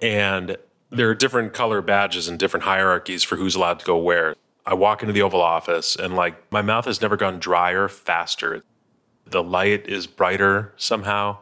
and 0.00 0.56
there 0.90 1.08
are 1.10 1.14
different 1.14 1.52
color 1.52 1.82
badges 1.82 2.28
and 2.28 2.38
different 2.38 2.64
hierarchies 2.64 3.22
for 3.22 3.36
who's 3.36 3.54
allowed 3.54 3.80
to 3.80 3.86
go 3.86 3.96
where. 3.96 4.34
I 4.64 4.74
walk 4.74 5.02
into 5.02 5.12
the 5.12 5.22
Oval 5.22 5.42
Office, 5.42 5.96
and 5.96 6.16
like 6.16 6.50
my 6.50 6.62
mouth 6.62 6.86
has 6.86 7.00
never 7.00 7.16
gone 7.16 7.38
drier 7.38 7.88
faster. 7.88 8.64
The 9.24 9.42
light 9.42 9.88
is 9.88 10.06
brighter 10.06 10.72
somehow. 10.76 11.38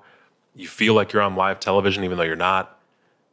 You 0.54 0.68
feel 0.68 0.94
like 0.94 1.12
you're 1.12 1.22
on 1.22 1.34
live 1.34 1.58
television, 1.60 2.04
even 2.04 2.18
though 2.18 2.24
you're 2.24 2.36
not. 2.36 2.78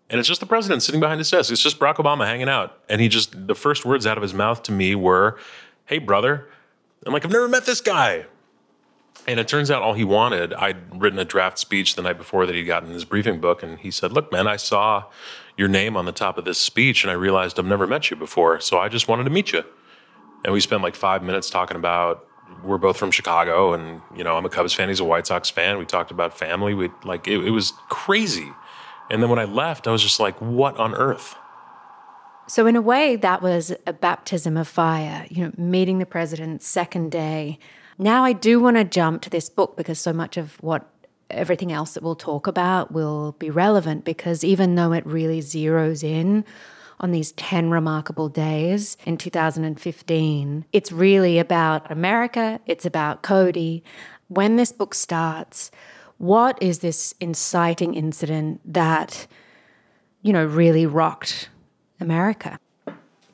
And 0.10 0.20
it's 0.20 0.27
just 0.27 0.41
the 0.41 0.46
president 0.46 0.84
sitting 0.84 1.00
behind 1.00 1.20
his 1.20 1.31
desk. 1.31 1.51
It's 1.51 1.62
just 1.62 1.79
Barack 1.79 1.96
Obama 1.96 2.25
hanging 2.25 2.50
out. 2.50 2.77
And 2.89 3.00
he 3.00 3.08
just, 3.08 3.48
the 3.48 3.55
first 3.55 3.86
words 3.86 4.05
out 4.05 4.17
of 4.17 4.22
his 4.22 4.34
mouth 4.34 4.62
to 4.63 4.72
me 4.72 4.93
were, 4.93 5.38
Hey, 5.86 6.00
brother, 6.00 6.50
I'm 7.05 7.13
like, 7.13 7.24
I've 7.24 7.31
never 7.31 7.48
met 7.48 7.65
this 7.65 7.79
guy. 7.81 8.25
And 9.27 9.39
it 9.39 9.48
turns 9.48 9.70
out 9.70 9.84
all 9.84 9.94
he 9.94 10.03
wanted, 10.03 10.53
I'd 10.53 11.00
written 11.00 11.20
a 11.20 11.25
draft 11.25 11.60
speech 11.60 11.96
the 11.96 12.01
night 12.01 12.18
before 12.18 12.46
that 12.46 12.56
he'd 12.56 12.63
gotten 12.63 12.89
in 12.89 12.94
his 12.94 13.06
briefing 13.06 13.39
book. 13.39 13.62
And 13.62 13.77
he 13.80 13.91
said, 13.91 14.12
Look, 14.12 14.32
man, 14.32 14.48
I 14.48 14.56
saw 14.56 15.06
your 15.58 15.68
name 15.68 15.96
on 15.96 16.06
the 16.06 16.12
top 16.12 16.38
of 16.38 16.46
this 16.46 16.58
speech 16.58 17.03
and 17.03 17.12
I 17.12 17.13
realized 17.13 17.60
I've 17.60 17.65
never 17.65 17.86
met 17.86 18.10
you 18.10 18.18
before. 18.18 18.60
So 18.60 18.80
I 18.80 18.89
just 18.89 19.08
wanted 19.08 19.25
to 19.25 19.30
meet 19.30 19.53
you. 19.53 19.63
And 20.44 20.53
we 20.53 20.60
spent 20.60 20.82
like 20.82 20.96
five 20.96 21.22
minutes 21.22 21.50
talking 21.50 21.77
about 21.77 22.27
we're 22.63 22.77
both 22.77 22.98
from 22.98 23.12
Chicago 23.12 23.74
and, 23.74 24.01
you 24.15 24.24
know, 24.24 24.36
I'm 24.36 24.46
a 24.46 24.50
Cubs 24.50 24.74
fan. 24.74 24.89
He's 24.89 25.00
a 25.00 25.06
White 25.06 25.27
Sox 25.27 25.50
fan. 25.50 25.77
We 25.77 25.86
talked 25.86 26.12
about 26.12 26.38
family. 26.38 26.74
We 26.74 26.89
like, 27.03 27.27
it, 27.27 27.46
it 27.46 27.51
was 27.51 27.74
crazy. 27.89 28.50
And 29.10 29.22
then 29.22 29.30
when 29.30 29.39
I 29.39 29.46
left, 29.46 29.88
I 29.88 29.91
was 29.91 30.01
just 30.01 30.20
like, 30.20 30.39
what 30.41 30.77
on 30.77 30.96
earth? 30.96 31.36
So, 32.48 32.68
in 32.68 32.75
a 32.75 32.82
way, 32.82 33.15
that 33.18 33.41
was 33.41 33.72
a 33.88 33.94
baptism 33.94 34.58
of 34.58 34.68
fire, 34.68 35.25
you 35.30 35.46
know, 35.46 35.51
meeting 35.58 36.00
the 36.00 36.06
president 36.06 36.62
second 36.62 37.12
day. 37.12 37.60
Now, 37.98 38.24
I 38.24 38.33
do 38.33 38.60
want 38.60 38.77
to 38.77 38.83
jump 38.83 39.21
to 39.24 39.29
this 39.29 39.50
book 39.50 39.77
because 39.77 40.00
so 40.00 40.13
much 40.13 40.38
of 40.38 40.62
what 40.62 40.88
everything 41.29 41.71
else 41.71 41.93
that 41.93 42.03
we'll 42.03 42.15
talk 42.15 42.48
about 42.48 42.91
will 42.91 43.33
be 43.33 43.50
relevant 43.50 44.03
because 44.03 44.43
even 44.43 44.75
though 44.75 44.91
it 44.91 45.05
really 45.05 45.39
zeroes 45.39 46.03
in 46.03 46.43
on 47.00 47.12
these 47.12 47.31
10 47.33 47.71
remarkable 47.71 48.29
days 48.29 48.98
in 49.05 49.17
2015, 49.17 50.65
it's 50.71 50.91
really 50.91 51.39
about 51.39 51.89
America, 51.91 52.60
it's 52.65 52.86
about 52.86 53.24
Cody. 53.24 53.83
When 54.27 54.55
this 54.55 54.71
book 54.71 54.93
starts, 54.93 55.71
what 56.17 56.62
is 56.62 56.79
this 56.79 57.15
inciting 57.19 57.95
incident 57.95 58.62
that, 58.74 59.25
you 60.21 60.31
know, 60.31 60.45
really 60.45 60.86
rocked 60.86 61.50
America. 62.01 62.60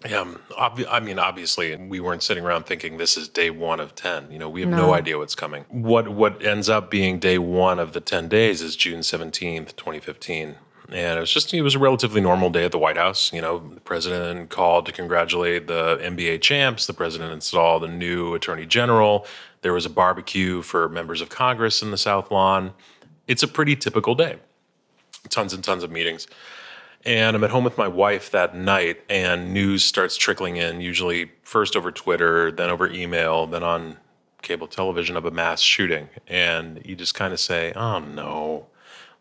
Yeah, 0.08 0.20
um, 0.20 0.40
I 0.58 1.00
mean, 1.00 1.20
obviously, 1.20 1.76
we 1.76 2.00
weren't 2.00 2.24
sitting 2.24 2.46
around 2.46 2.66
thinking 2.66 2.98
this 2.98 3.18
is 3.18 3.28
day 3.28 3.50
one 3.50 3.80
of 3.80 3.96
ten. 3.96 4.32
You 4.32 4.40
know, 4.40 4.50
we 4.50 4.62
have 4.62 4.70
no, 4.70 4.78
no 4.78 4.94
idea 4.94 5.18
what's 5.18 5.36
coming. 5.36 5.66
What 5.70 6.10
what 6.10 6.44
ends 6.44 6.70
up 6.70 6.90
being 6.90 7.20
day 7.20 7.38
one 7.38 7.80
of 7.80 7.94
the 7.94 8.00
ten 8.00 8.28
days 8.28 8.62
is 8.62 8.76
June 8.76 9.04
seventeenth, 9.04 9.76
twenty 9.76 10.00
fifteen, 10.00 10.56
and 10.90 11.18
it 11.18 11.20
was 11.20 11.32
just 11.32 11.54
it 11.54 11.62
was 11.62 11.76
a 11.76 11.80
relatively 11.80 12.22
normal 12.22 12.50
day 12.50 12.64
at 12.64 12.72
the 12.72 12.78
White 12.78 12.98
House. 12.98 13.34
You 13.34 13.42
know, 13.42 13.60
the 13.74 13.82
president 13.82 14.50
called 14.50 14.86
to 14.86 14.92
congratulate 14.92 15.68
the 15.68 15.98
NBA 15.98 16.42
champs. 16.42 16.88
The 16.88 16.94
president 16.94 17.34
installed 17.34 17.84
a 17.84 17.88
new 17.88 18.34
attorney 18.34 18.66
general. 18.66 19.26
There 19.62 19.74
was 19.74 19.86
a 19.86 19.90
barbecue 19.90 20.62
for 20.62 20.88
members 20.88 21.22
of 21.22 21.30
Congress 21.30 21.82
in 21.82 21.92
the 21.92 21.98
South 21.98 22.32
Lawn. 22.32 22.74
It's 23.28 23.44
a 23.44 23.48
pretty 23.48 23.76
typical 23.76 24.16
day. 24.16 24.38
Tons 25.30 25.54
and 25.54 25.64
tons 25.64 25.84
of 25.84 25.92
meetings. 25.92 26.28
And 27.08 27.38
I'm 27.38 27.44
at 27.46 27.52
home 27.52 27.64
with 27.64 27.78
my 27.78 27.88
wife 27.88 28.32
that 28.32 28.54
night, 28.54 29.02
and 29.10 29.54
news 29.54 29.86
starts 29.86 30.18
trickling 30.18 30.58
in, 30.58 30.82
usually 30.82 31.32
first 31.42 31.78
over 31.78 31.90
Twitter, 31.90 32.52
then 32.52 32.70
over 32.70 32.92
email, 32.92 33.48
then 33.48 33.64
on 33.64 33.96
cable 34.42 34.68
television 34.68 35.16
of 35.16 35.24
a 35.24 35.32
mass 35.32 35.62
shooting. 35.62 36.10
And 36.28 36.82
you 36.86 36.98
just 36.98 37.16
kind 37.16 37.32
of 37.32 37.40
say, 37.40 37.72
oh 37.78 38.00
no. 38.00 38.66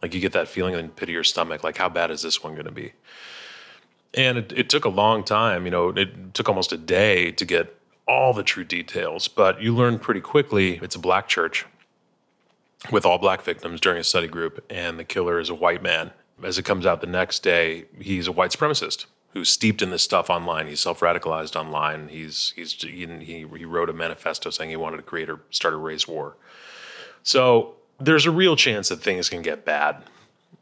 Like 0.03 0.15
you 0.15 0.21
get 0.21 0.33
that 0.33 0.49
feeling 0.49 0.75
in 0.75 0.87
the 0.89 0.93
pit 0.93 1.09
of 1.09 1.13
your 1.13 1.23
stomach, 1.23 1.63
like, 1.63 1.77
how 1.77 1.89
bad 1.89 2.11
is 2.11 2.23
this 2.23 2.43
one 2.43 2.55
going 2.55 2.67
to 2.67 2.73
be? 2.73 2.93
And 4.15 4.37
it, 4.37 4.53
it 4.57 4.69
took 4.69 4.85
a 4.85 4.89
long 4.89 5.23
time, 5.23 5.65
you 5.65 5.71
know, 5.71 5.91
it 5.91 6.35
took 6.35 6.49
almost 6.49 6.73
a 6.73 6.77
day 6.77 7.31
to 7.31 7.45
get 7.45 7.73
all 8.09 8.33
the 8.33 8.43
true 8.43 8.65
details, 8.65 9.29
but 9.29 9.63
you 9.63 9.73
learn 9.73 10.01
pretty 10.01 10.21
quickly 10.21 10.81
it's 10.83 10.97
a 10.97 10.99
black 10.99 11.29
church 11.29 11.65
with 12.91 13.07
all 13.07 13.19
black 13.19 13.43
victims 13.43 13.81
during 13.81 14.01
a 14.01 14.05
study 14.05 14.27
group, 14.27 14.65
and 14.69 14.99
the 14.99 15.05
killer 15.05 15.39
is 15.39 15.51
a 15.51 15.55
white 15.55 15.85
man 15.85 16.11
as 16.43 16.59
it 16.59 16.65
comes 16.65 16.87
out 16.87 17.01
the 17.01 17.07
next 17.07 17.43
day, 17.43 17.87
he's 17.99 18.27
a 18.27 18.33
white 18.33 18.51
supremacist 18.51 19.07
who's 19.33 19.49
steeped 19.49 19.83
in 19.83 19.91
this 19.91 20.03
stuff 20.03 20.31
online. 20.31 20.67
He's 20.67 20.81
self-radicalized 20.81 21.57
online. 21.57 22.09
He's 22.09 22.53
he's 22.57 22.73
he, 22.73 23.07
he 23.27 23.65
wrote 23.65 23.91
a 23.91 23.93
manifesto 23.93 24.51
saying 24.51 24.71
he 24.71 24.77
wanted 24.77 24.99
to 24.99 25.03
create 25.03 25.29
or 25.29 25.41
start 25.51 25.75
a 25.75 25.77
race 25.77 26.09
war. 26.09 26.37
So 27.23 27.75
there's 27.99 28.27
a 28.27 28.31
real 28.31 28.57
chance 28.57 28.89
that 28.89 29.03
things 29.03 29.29
can 29.29 29.43
get 29.43 29.65
bad 29.65 30.05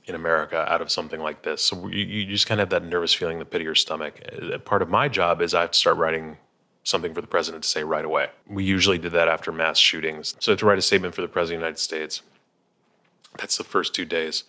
in 0.07 0.15
America 0.15 0.71
out 0.71 0.83
of 0.83 0.91
something 0.91 1.21
like 1.21 1.43
this. 1.43 1.63
So 1.63 1.87
you, 1.89 2.05
you 2.05 2.27
just 2.27 2.47
kind 2.47 2.61
of 2.61 2.71
have 2.71 2.83
that 2.83 2.89
nervous 2.89 3.15
feeling 3.15 3.37
in 3.37 3.39
the 3.39 3.45
pit 3.45 3.61
of 3.61 3.65
your 3.65 3.75
stomach. 3.75 4.21
Uh, 4.33 4.59
part 4.59 4.83
of 4.83 4.89
my 4.89 5.09
job 5.09 5.41
is 5.41 5.55
I 5.55 5.63
have 5.63 5.71
to 5.71 5.79
start 5.79 5.97
writing 5.97 6.37
something 6.83 7.15
for 7.15 7.21
the 7.21 7.27
president 7.27 7.63
to 7.65 7.69
say 7.69 7.83
right 7.83 8.05
away. 8.05 8.29
We 8.47 8.65
usually 8.65 8.99
did 8.99 9.13
that 9.13 9.29
after 9.29 9.51
mass 9.51 9.79
shootings. 9.79 10.37
So 10.41 10.55
to 10.55 10.67
write 10.67 10.79
a 10.79 10.83
statement 10.83 11.15
for 11.15 11.23
the 11.23 11.29
president 11.29 11.59
of 11.59 11.61
the 11.61 11.67
United 11.67 11.79
States. 11.81 12.23
That's 13.39 13.57
the 13.57 13.65
first 13.65 13.95
two 13.95 14.05
days 14.05 14.45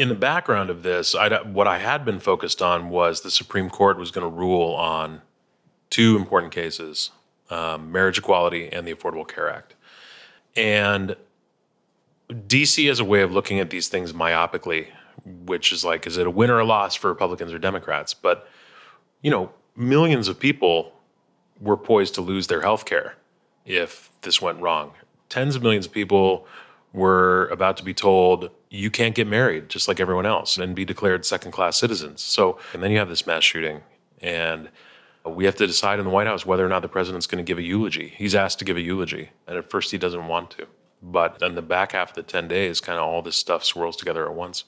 in 0.00 0.08
the 0.08 0.14
background 0.14 0.70
of 0.70 0.82
this, 0.82 1.14
I'd, 1.14 1.52
what 1.52 1.68
I 1.68 1.76
had 1.76 2.06
been 2.06 2.20
focused 2.20 2.62
on 2.62 2.88
was 2.88 3.20
the 3.20 3.30
Supreme 3.30 3.68
Court 3.68 3.98
was 3.98 4.10
going 4.10 4.24
to 4.24 4.34
rule 4.34 4.72
on 4.72 5.20
two 5.90 6.16
important 6.16 6.54
cases 6.54 7.10
um, 7.50 7.92
marriage 7.92 8.16
equality 8.16 8.72
and 8.72 8.86
the 8.86 8.94
Affordable 8.94 9.28
Care 9.28 9.50
Act. 9.50 9.74
And 10.56 11.16
DC 12.30 12.88
has 12.88 12.98
a 12.98 13.04
way 13.04 13.20
of 13.20 13.32
looking 13.32 13.60
at 13.60 13.68
these 13.68 13.88
things 13.88 14.14
myopically, 14.14 14.86
which 15.44 15.70
is 15.70 15.84
like, 15.84 16.06
is 16.06 16.16
it 16.16 16.26
a 16.26 16.30
win 16.30 16.48
or 16.48 16.60
a 16.60 16.64
loss 16.64 16.94
for 16.94 17.08
Republicans 17.10 17.52
or 17.52 17.58
Democrats? 17.58 18.14
But, 18.14 18.48
you 19.20 19.30
know, 19.30 19.52
millions 19.76 20.28
of 20.28 20.40
people 20.40 20.92
were 21.60 21.76
poised 21.76 22.14
to 22.14 22.22
lose 22.22 22.46
their 22.46 22.62
health 22.62 22.86
care 22.86 23.16
if 23.66 24.08
this 24.22 24.40
went 24.40 24.62
wrong. 24.62 24.92
Tens 25.28 25.56
of 25.56 25.62
millions 25.62 25.84
of 25.84 25.92
people 25.92 26.46
were 26.94 27.48
about 27.48 27.76
to 27.76 27.84
be 27.84 27.92
told 27.92 28.50
you 28.70 28.90
can't 28.90 29.16
get 29.16 29.26
married 29.26 29.68
just 29.68 29.88
like 29.88 29.98
everyone 29.98 30.26
else 30.26 30.56
and 30.56 30.74
be 30.74 30.84
declared 30.84 31.26
second 31.26 31.50
class 31.50 31.76
citizens. 31.76 32.22
So, 32.22 32.58
and 32.72 32.82
then 32.82 32.92
you 32.92 32.98
have 32.98 33.08
this 33.08 33.26
mass 33.26 33.42
shooting, 33.42 33.82
and 34.22 34.70
we 35.26 35.44
have 35.44 35.56
to 35.56 35.66
decide 35.66 35.98
in 35.98 36.04
the 36.04 36.10
White 36.10 36.28
House 36.28 36.46
whether 36.46 36.64
or 36.64 36.68
not 36.68 36.82
the 36.82 36.88
president's 36.88 37.26
going 37.26 37.44
to 37.44 37.48
give 37.48 37.58
a 37.58 37.62
eulogy. 37.62 38.14
He's 38.16 38.34
asked 38.34 38.60
to 38.60 38.64
give 38.64 38.76
a 38.76 38.80
eulogy, 38.80 39.30
and 39.46 39.58
at 39.58 39.68
first 39.68 39.90
he 39.90 39.98
doesn't 39.98 40.28
want 40.28 40.50
to. 40.52 40.66
But 41.02 41.40
then 41.40 41.56
the 41.56 41.62
back 41.62 41.92
half 41.92 42.10
of 42.10 42.14
the 42.14 42.22
10 42.22 42.46
days, 42.46 42.80
kind 42.80 42.98
of 42.98 43.04
all 43.04 43.22
this 43.22 43.36
stuff 43.36 43.64
swirls 43.64 43.96
together 43.96 44.26
at 44.26 44.34
once. 44.34 44.64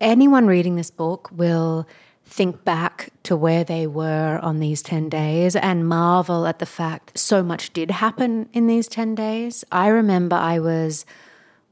Anyone 0.00 0.46
reading 0.46 0.76
this 0.76 0.90
book 0.90 1.28
will 1.32 1.86
think 2.24 2.64
back 2.64 3.10
to 3.24 3.36
where 3.36 3.64
they 3.64 3.86
were 3.86 4.38
on 4.40 4.60
these 4.60 4.82
10 4.82 5.08
days 5.08 5.56
and 5.56 5.88
marvel 5.88 6.46
at 6.46 6.60
the 6.60 6.66
fact 6.66 7.18
so 7.18 7.42
much 7.42 7.72
did 7.72 7.90
happen 7.90 8.48
in 8.52 8.68
these 8.68 8.86
10 8.86 9.14
days. 9.16 9.64
I 9.72 9.88
remember 9.88 10.36
I 10.36 10.60
was 10.60 11.04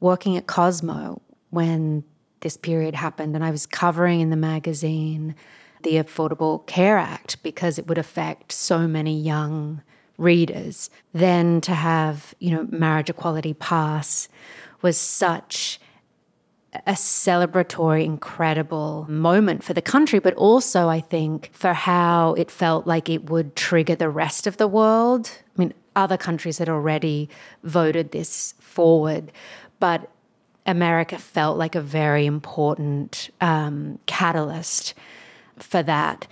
working 0.00 0.37
at 0.37 0.47
Cosmo 0.47 1.23
when 1.50 2.04
this 2.40 2.56
period 2.56 2.94
happened, 2.94 3.34
and 3.34 3.44
I 3.44 3.50
was 3.50 3.66
covering 3.66 4.20
in 4.20 4.30
the 4.30 4.36
magazine 4.36 5.34
the 5.82 5.96
Affordable 5.96 6.66
Care 6.66 6.98
Act 6.98 7.42
because 7.42 7.78
it 7.78 7.86
would 7.86 7.98
affect 7.98 8.52
so 8.52 8.86
many 8.88 9.18
young 9.18 9.82
readers. 10.16 10.90
Then 11.12 11.60
to 11.62 11.72
have, 11.72 12.34
you 12.40 12.50
know, 12.50 12.66
marriage 12.70 13.10
equality 13.10 13.54
pass 13.54 14.28
was 14.82 14.96
such 14.96 15.80
a 16.86 16.92
celebratory, 16.92 18.04
incredible 18.04 19.06
moment 19.08 19.64
for 19.64 19.72
the 19.72 19.82
country, 19.82 20.18
but 20.18 20.34
also, 20.34 20.88
I 20.88 21.00
think, 21.00 21.50
for 21.52 21.72
how 21.72 22.34
it 22.34 22.50
felt 22.50 22.86
like 22.86 23.08
it 23.08 23.30
would 23.30 23.56
trigger 23.56 23.94
the 23.94 24.10
rest 24.10 24.46
of 24.46 24.58
the 24.58 24.68
world. 24.68 25.30
I 25.56 25.60
mean, 25.60 25.74
other 25.96 26.16
countries 26.16 26.58
had 26.58 26.68
already 26.68 27.28
voted 27.64 28.12
this 28.12 28.54
forward, 28.60 29.32
but 29.80 30.10
America 30.68 31.18
felt 31.18 31.58
like 31.58 31.75
a 31.75 31.80
very 31.80 32.26
important 32.26 33.30
um, 33.40 33.98
catalyst 34.06 34.94
for 35.56 35.82
that. 35.82 36.28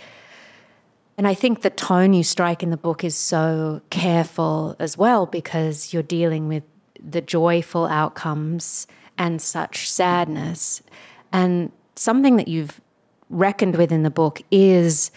And 1.16 1.26
I 1.26 1.32
think 1.32 1.62
the 1.62 1.70
tone 1.70 2.12
you 2.12 2.22
strike 2.22 2.62
in 2.62 2.70
the 2.70 2.76
book 2.76 3.02
is 3.02 3.16
so 3.16 3.80
careful 3.88 4.76
as 4.78 4.98
well 4.98 5.24
because 5.24 5.92
you're 5.92 6.02
dealing 6.02 6.46
with 6.46 6.62
the 7.02 7.22
joyful 7.22 7.86
outcomes 7.86 8.86
and 9.16 9.40
such 9.40 9.90
sadness. 9.90 10.82
And 11.32 11.72
something 11.94 12.36
that 12.36 12.48
you've 12.48 12.80
reckoned 13.30 13.76
with 13.76 13.90
in 13.90 14.02
the 14.02 14.10
book 14.10 14.42
is 14.50 15.10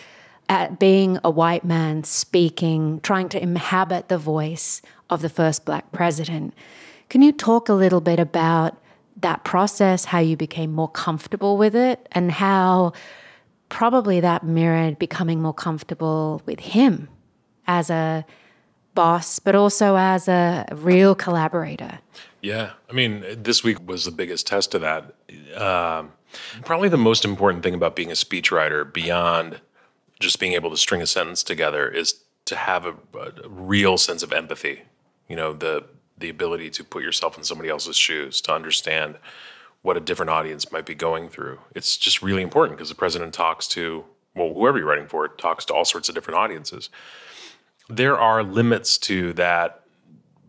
at 0.48 0.80
being 0.80 1.20
a 1.26 1.30
white 1.30 1.66
man 1.66 2.06
speaking, 2.06 3.02
trying 3.02 3.28
to 3.30 3.44
inhabit 3.44 4.08
the 4.08 4.18
voice 4.18 4.82
of 5.10 5.22
the 5.22 5.30
first 5.30 5.66
black 5.66 5.92
president. 5.92 6.54
Can 7.10 7.22
you 7.22 7.34
talk 7.34 7.68
a 7.68 7.74
little 7.74 8.02
bit 8.02 8.20
about 8.20 8.78
that 9.22 9.44
process, 9.44 10.06
how 10.06 10.20
you 10.20 10.38
became 10.38 10.72
more 10.72 10.90
comfortable 10.90 11.58
with 11.58 11.76
it, 11.76 12.08
and 12.12 12.32
how 12.32 12.94
probably 13.70 14.20
that 14.20 14.44
mirrored 14.44 14.98
becoming 14.98 15.42
more 15.42 15.54
comfortable 15.54 16.42
with 16.46 16.60
him 16.60 17.08
as 17.68 17.90
a 17.90 18.26
boss, 18.96 19.40
but 19.40 19.56
also 19.56 19.96
as 19.96 20.28
a 20.28 20.66
real 20.74 21.16
collaborator. 21.16 22.00
Yeah. 22.42 22.72
I 22.90 22.94
mean, 22.94 23.24
this 23.38 23.64
week 23.64 23.78
was 23.88 24.06
the 24.06 24.12
biggest 24.12 24.48
test 24.48 24.74
of 24.74 24.82
that. 24.82 25.14
Um, 25.56 26.12
probably 26.64 26.90
the 26.90 26.98
most 26.98 27.24
important 27.26 27.64
thing 27.64 27.74
about 27.74 27.96
being 27.96 28.10
a 28.10 28.16
speechwriter, 28.16 28.92
beyond 28.92 29.62
just 30.20 30.40
being 30.40 30.54
able 30.54 30.70
to 30.70 30.78
string 30.78 31.02
a 31.02 31.08
sentence 31.08 31.44
together, 31.44 31.88
is 31.90 32.16
to 32.46 32.56
have 32.56 32.86
a, 32.86 32.94
a 33.14 33.48
real 33.48 33.98
sense 33.98 34.24
of 34.24 34.34
empathy. 34.34 34.82
You 35.28 35.36
know, 35.36 35.54
the 35.54 35.86
the 36.20 36.30
ability 36.30 36.70
to 36.72 36.84
put 36.84 37.04
yourself 37.04 37.38
in 37.38 37.44
somebody 37.44 37.70
else's 37.70 37.98
shoes 37.98 38.42
to 38.42 38.54
understand 38.54 39.18
what 39.82 39.98
a 39.98 40.02
different 40.02 40.30
audience 40.30 40.72
might 40.72 40.86
be 40.86 40.96
going 40.96 41.30
through. 41.30 41.60
It's 41.74 41.98
just 41.98 42.22
really 42.22 42.42
important 42.42 42.78
because 42.78 42.90
the 42.90 42.96
president 42.96 43.34
talks 43.34 43.68
to, 43.70 44.04
well, 44.36 44.54
whoever 44.54 44.78
you're 44.78 44.88
writing 44.88 45.08
for 45.08 45.28
talks 45.28 45.66
to 45.66 45.74
all 45.74 45.86
sorts 45.86 46.10
of 46.10 46.16
different 46.16 46.40
audiences. 46.40 46.90
there 47.90 48.20
are 48.20 48.44
limits 48.44 49.00
to 49.00 49.34
that 49.34 49.84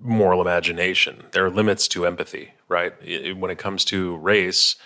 moral 0.00 0.40
imagination. 0.40 1.24
There 1.32 1.44
are 1.46 1.50
limits 1.50 1.88
to 1.88 2.06
empathy, 2.06 2.52
right? 2.68 2.92
It, 3.02 3.36
when 3.36 3.50
it 3.50 3.58
comes 3.58 3.84
to 3.86 4.16
race, 4.16 4.76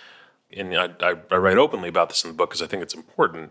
and 0.53 0.77
I, 0.77 0.91
I, 1.01 1.15
I 1.31 1.37
write 1.37 1.59
openly 1.59 1.89
about 1.89 2.09
this 2.11 2.23
in 2.25 2.31
the 2.31 2.37
book 2.37 2.51
because 2.51 2.63
I 2.63 2.67
think 2.67 2.83
it's 2.83 2.95
important. 2.95 3.51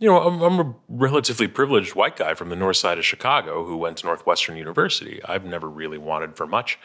You 0.00 0.08
know, 0.08 0.20
I'm, 0.20 0.40
I'm, 0.42 0.60
a 0.60 0.74
relatively 0.88 1.48
privileged 1.48 1.96
white 1.96 2.16
guy 2.16 2.34
from 2.34 2.50
the 2.50 2.56
north 2.56 2.76
side 2.76 2.98
of 2.98 3.04
Chicago 3.04 3.64
who 3.64 3.76
went 3.76 3.96
to 3.98 4.06
Northwestern 4.06 4.56
University. 4.56 5.20
I've 5.24 5.44
never 5.44 5.68
really 5.68 5.98
wanted 5.98 6.36
for 6.36 6.46
much. 6.46 6.78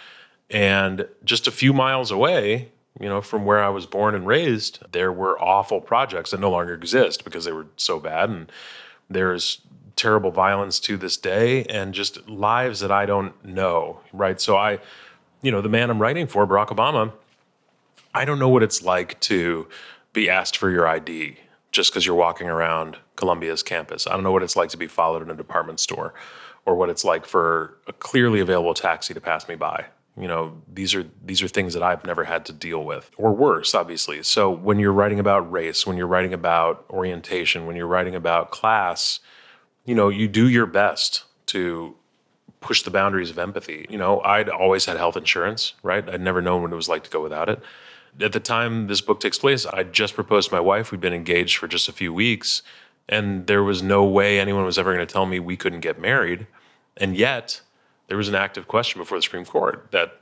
And 0.50 1.08
just 1.24 1.46
a 1.46 1.52
few 1.52 1.74
miles 1.74 2.10
away, 2.10 2.72
you 3.00 3.08
know, 3.08 3.22
from 3.22 3.46
where 3.46 3.64
I 3.64 3.70
was 3.70 3.86
born 3.86 4.16
and 4.16 4.26
raised, 4.26 4.80
there 4.92 5.12
were 5.12 5.40
awful 5.40 5.80
projects 5.80 6.32
that 6.32 6.40
no 6.40 6.50
longer 6.50 6.74
exist 6.74 7.24
because 7.24 7.46
they 7.46 7.52
were 7.52 7.68
so 7.78 8.00
bad. 8.00 8.32
And 8.32 8.52
there's 9.12 9.62
terrible 9.96 10.32
violence 10.32 10.80
to 10.80 10.98
this 10.98 11.16
day 11.16 11.66
and 11.66 11.94
just 11.94 12.28
lives 12.28 12.80
that 12.80 12.92
I 12.92 13.06
don't 13.06 13.46
know, 13.46 14.00
right? 14.12 14.42
So 14.42 14.58
I, 14.58 14.80
you 15.44 15.52
know, 15.52 15.62
the 15.62 15.70
man 15.70 15.92
I'm 15.92 16.02
writing 16.02 16.26
for, 16.26 16.48
Barack 16.48 16.70
Obama, 16.70 17.14
I 18.12 18.26
don't 18.26 18.40
know 18.40 18.50
what 18.50 18.64
it's 18.64 18.82
like 18.82 19.20
to 19.22 19.68
be 20.14 20.32
asked 20.32 20.58
for 20.58 20.72
your 20.72 20.88
ID 20.88 21.38
just 21.74 21.92
because 21.92 22.06
you're 22.06 22.16
walking 22.16 22.48
around 22.48 22.98
Columbia's 23.18 23.64
campus. 23.64 24.08
I 24.08 24.14
don't 24.14 24.24
know 24.24 24.32
what 24.32 24.44
it's 24.44 24.56
like 24.56 24.70
to 24.70 24.78
be 24.78 24.88
followed 24.88 25.24
in 25.24 25.30
a 25.30 25.36
department 25.36 25.82
store 25.82 26.14
or 26.66 26.76
what 26.76 26.90
it's 26.90 27.04
like 27.04 27.26
for 27.26 27.78
a 27.88 27.94
clearly 27.94 28.40
available 28.40 28.74
taxi 28.74 29.14
to 29.14 29.20
pass 29.20 29.50
me 29.50 29.56
by. 29.56 29.88
You 30.16 30.28
know, 30.28 30.62
these 30.72 30.94
are 30.94 31.04
these 31.26 31.42
are 31.42 31.48
things 31.48 31.74
that 31.74 31.82
I've 31.82 32.06
never 32.06 32.24
had 32.24 32.46
to 32.46 32.54
deal 32.54 32.84
with 32.84 33.10
or 33.18 33.34
worse, 33.34 33.74
obviously. 33.74 34.22
So 34.22 34.52
when 34.52 34.78
you're 34.78 34.94
writing 34.94 35.20
about 35.20 35.52
race, 35.52 35.88
when 35.88 35.98
you're 35.98 36.08
writing 36.08 36.34
about 36.34 36.86
orientation, 36.92 37.66
when 37.66 37.76
you're 37.76 37.88
writing 37.88 38.14
about 38.14 38.52
class, 38.52 39.20
you 39.84 39.96
know, 39.96 40.10
you 40.10 40.28
do 40.28 40.48
your 40.48 40.68
best 40.68 41.24
to 41.48 41.96
push 42.62 42.84
the 42.84 42.92
boundaries 42.92 43.32
of 43.32 43.40
empathy. 43.40 43.88
You 43.90 43.98
know, 43.98 44.22
I'd 44.22 44.50
always 44.50 44.86
had 44.86 44.98
health 44.98 45.18
insurance, 45.18 45.74
right? 45.82 46.08
I'd 46.08 46.22
never 46.22 46.42
known 46.42 46.62
what 46.62 46.72
it 46.72 46.76
was 46.76 46.88
like 46.88 47.04
to 47.06 47.10
go 47.10 47.22
without 47.22 47.50
it. 47.50 47.62
At 48.22 48.32
the 48.32 48.40
time 48.40 48.88
this 48.88 49.02
book 49.02 49.20
takes 49.20 49.40
place, 49.40 49.66
I 49.66 49.84
just 49.84 50.14
proposed 50.14 50.50
to 50.50 50.56
my 50.56 50.60
wife. 50.60 50.92
We'd 50.92 51.02
been 51.02 51.14
engaged 51.14 51.58
for 51.58 51.68
just 51.68 51.90
a 51.90 51.94
few 51.94 52.14
weeks, 52.14 52.62
and 53.10 53.48
there 53.48 53.64
was 53.64 53.82
no 53.82 54.04
way 54.04 54.40
anyone 54.40 54.66
was 54.66 54.78
ever 54.78 54.94
going 54.94 55.06
to 55.06 55.12
tell 55.12 55.26
me 55.26 55.40
we 55.40 55.58
couldn't 55.58 55.82
get 55.82 56.00
married. 56.00 56.48
And 56.98 57.18
yet, 57.18 57.62
there 58.08 58.18
was 58.18 58.30
an 58.30 58.36
active 58.36 58.68
question 58.68 59.02
before 59.02 59.18
the 59.18 59.24
Supreme 59.24 59.46
Court 59.46 59.88
that 59.92 60.20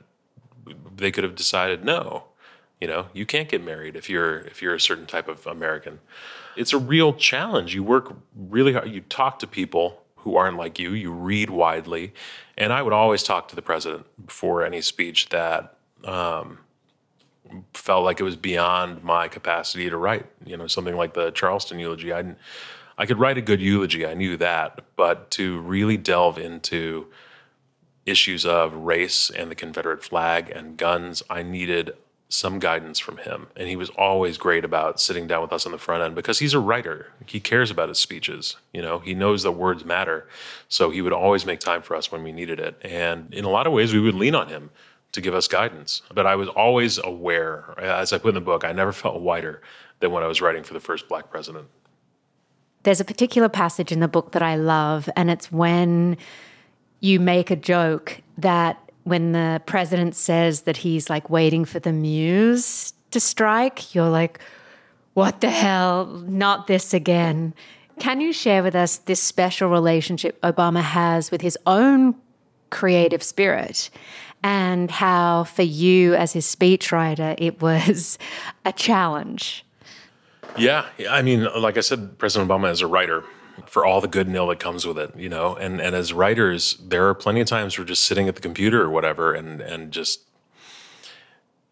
they 0.96 1.10
could 1.10 1.24
have 1.24 1.34
decided 1.34 1.84
no. 1.84 2.24
You 2.80 2.88
know, 2.88 3.06
you 3.12 3.26
can't 3.26 3.48
get 3.48 3.62
married 3.62 3.94
if 3.94 4.10
you're 4.10 4.38
if 4.38 4.60
you're 4.60 4.74
a 4.74 4.80
certain 4.80 5.06
type 5.06 5.28
of 5.28 5.46
American. 5.46 6.00
It's 6.56 6.72
a 6.72 6.78
real 6.78 7.12
challenge. 7.12 7.74
You 7.74 7.84
work 7.84 8.16
really 8.34 8.72
hard. 8.72 8.90
You 8.90 9.02
talk 9.02 9.38
to 9.40 9.46
people 9.46 10.02
who 10.16 10.36
aren't 10.36 10.56
like 10.56 10.78
you. 10.78 10.92
You 10.92 11.12
read 11.12 11.50
widely, 11.50 12.12
and 12.56 12.72
I 12.72 12.82
would 12.82 12.92
always 12.92 13.22
talk 13.22 13.48
to 13.48 13.56
the 13.56 13.62
president 13.62 14.06
before 14.26 14.64
any 14.64 14.80
speech 14.80 15.28
that 15.28 15.76
um, 16.04 16.58
felt 17.74 18.04
like 18.04 18.20
it 18.20 18.24
was 18.24 18.36
beyond 18.36 19.02
my 19.02 19.28
capacity 19.28 19.90
to 19.90 19.96
write. 19.96 20.26
You 20.44 20.56
know, 20.56 20.66
something 20.66 20.96
like 20.96 21.14
the 21.14 21.30
Charleston 21.30 21.78
eulogy. 21.78 22.12
I 22.12 22.34
I 22.98 23.06
could 23.06 23.18
write 23.18 23.38
a 23.38 23.42
good 23.42 23.60
eulogy. 23.60 24.06
I 24.06 24.14
knew 24.14 24.36
that, 24.36 24.84
but 24.96 25.30
to 25.32 25.60
really 25.60 25.96
delve 25.96 26.38
into 26.38 27.06
issues 28.04 28.44
of 28.44 28.74
race 28.74 29.30
and 29.30 29.50
the 29.50 29.54
Confederate 29.54 30.04
flag 30.04 30.50
and 30.50 30.76
guns, 30.76 31.22
I 31.30 31.42
needed 31.42 31.92
some 32.28 32.58
guidance 32.58 32.98
from 32.98 33.18
him. 33.18 33.46
And 33.56 33.68
he 33.68 33.76
was 33.76 33.90
always 33.90 34.38
great 34.38 34.64
about 34.64 35.00
sitting 35.00 35.26
down 35.26 35.42
with 35.42 35.52
us 35.52 35.66
on 35.66 35.72
the 35.72 35.78
front 35.78 36.02
end 36.02 36.14
because 36.14 36.38
he's 36.38 36.54
a 36.54 36.58
writer. 36.58 37.12
He 37.26 37.40
cares 37.40 37.70
about 37.70 37.90
his 37.90 37.98
speeches. 37.98 38.56
You 38.72 38.80
know, 38.80 39.00
he 39.00 39.14
knows 39.14 39.42
that 39.42 39.52
words 39.52 39.84
matter. 39.84 40.26
So 40.68 40.90
he 40.90 41.02
would 41.02 41.12
always 41.12 41.44
make 41.44 41.60
time 41.60 41.82
for 41.82 41.94
us 41.94 42.10
when 42.10 42.22
we 42.22 42.32
needed 42.32 42.58
it. 42.58 42.80
And 42.82 43.32
in 43.34 43.44
a 43.44 43.50
lot 43.50 43.66
of 43.66 43.72
ways, 43.74 43.92
we 43.92 44.00
would 44.00 44.14
lean 44.14 44.34
on 44.34 44.48
him 44.48 44.70
to 45.12 45.20
give 45.20 45.34
us 45.34 45.46
guidance. 45.46 46.02
But 46.12 46.26
I 46.26 46.36
was 46.36 46.48
always 46.48 46.98
aware, 46.98 47.74
as 47.78 48.12
I 48.12 48.18
put 48.18 48.30
in 48.30 48.34
the 48.34 48.40
book, 48.40 48.64
I 48.64 48.72
never 48.72 48.92
felt 48.92 49.20
whiter 49.20 49.62
than 50.00 50.10
when 50.10 50.22
I 50.22 50.26
was 50.26 50.40
writing 50.40 50.62
for 50.62 50.74
the 50.74 50.80
first 50.80 51.08
black 51.08 51.30
president. 51.30 51.68
There's 52.82 53.00
a 53.00 53.04
particular 53.04 53.48
passage 53.48 53.92
in 53.92 54.00
the 54.00 54.08
book 54.08 54.32
that 54.32 54.42
I 54.42 54.56
love, 54.56 55.08
and 55.14 55.30
it's 55.30 55.52
when 55.52 56.16
you 57.00 57.20
make 57.20 57.50
a 57.50 57.56
joke 57.56 58.20
that 58.38 58.78
when 59.04 59.32
the 59.32 59.60
president 59.66 60.14
says 60.14 60.62
that 60.62 60.76
he's 60.76 61.10
like 61.10 61.28
waiting 61.28 61.64
for 61.64 61.78
the 61.78 61.92
muse 61.92 62.92
to 63.10 63.20
strike, 63.20 63.94
you're 63.94 64.08
like, 64.08 64.40
what 65.14 65.40
the 65.40 65.50
hell? 65.50 66.06
Not 66.06 66.66
this 66.66 66.94
again. 66.94 67.54
Can 67.98 68.20
you 68.20 68.32
share 68.32 68.62
with 68.62 68.74
us 68.74 68.98
this 68.98 69.20
special 69.20 69.68
relationship 69.68 70.40
Obama 70.40 70.80
has 70.80 71.30
with 71.30 71.42
his 71.42 71.58
own 71.66 72.14
creative 72.70 73.22
spirit 73.22 73.90
and 74.42 74.90
how, 74.90 75.44
for 75.44 75.62
you 75.62 76.14
as 76.14 76.32
his 76.32 76.46
speechwriter, 76.46 77.34
it 77.38 77.60
was 77.60 78.18
a 78.64 78.72
challenge? 78.72 79.64
Yeah. 80.56 80.86
I 81.08 81.22
mean, 81.22 81.48
like 81.56 81.76
I 81.76 81.80
said, 81.80 82.18
President 82.18 82.50
Obama 82.50 82.70
is 82.70 82.80
a 82.80 82.86
writer 82.86 83.24
for 83.66 83.84
all 83.84 84.00
the 84.00 84.08
good 84.08 84.26
and 84.26 84.36
ill 84.36 84.48
that 84.48 84.58
comes 84.58 84.86
with 84.86 84.98
it, 84.98 85.14
you 85.16 85.28
know. 85.28 85.54
And 85.56 85.80
and 85.80 85.94
as 85.94 86.12
writers, 86.12 86.76
there 86.76 87.08
are 87.08 87.14
plenty 87.14 87.40
of 87.40 87.46
times 87.46 87.78
we're 87.78 87.84
just 87.84 88.04
sitting 88.04 88.28
at 88.28 88.34
the 88.34 88.40
computer 88.40 88.82
or 88.82 88.90
whatever, 88.90 89.34
and 89.34 89.60
and 89.60 89.92
just 89.92 90.22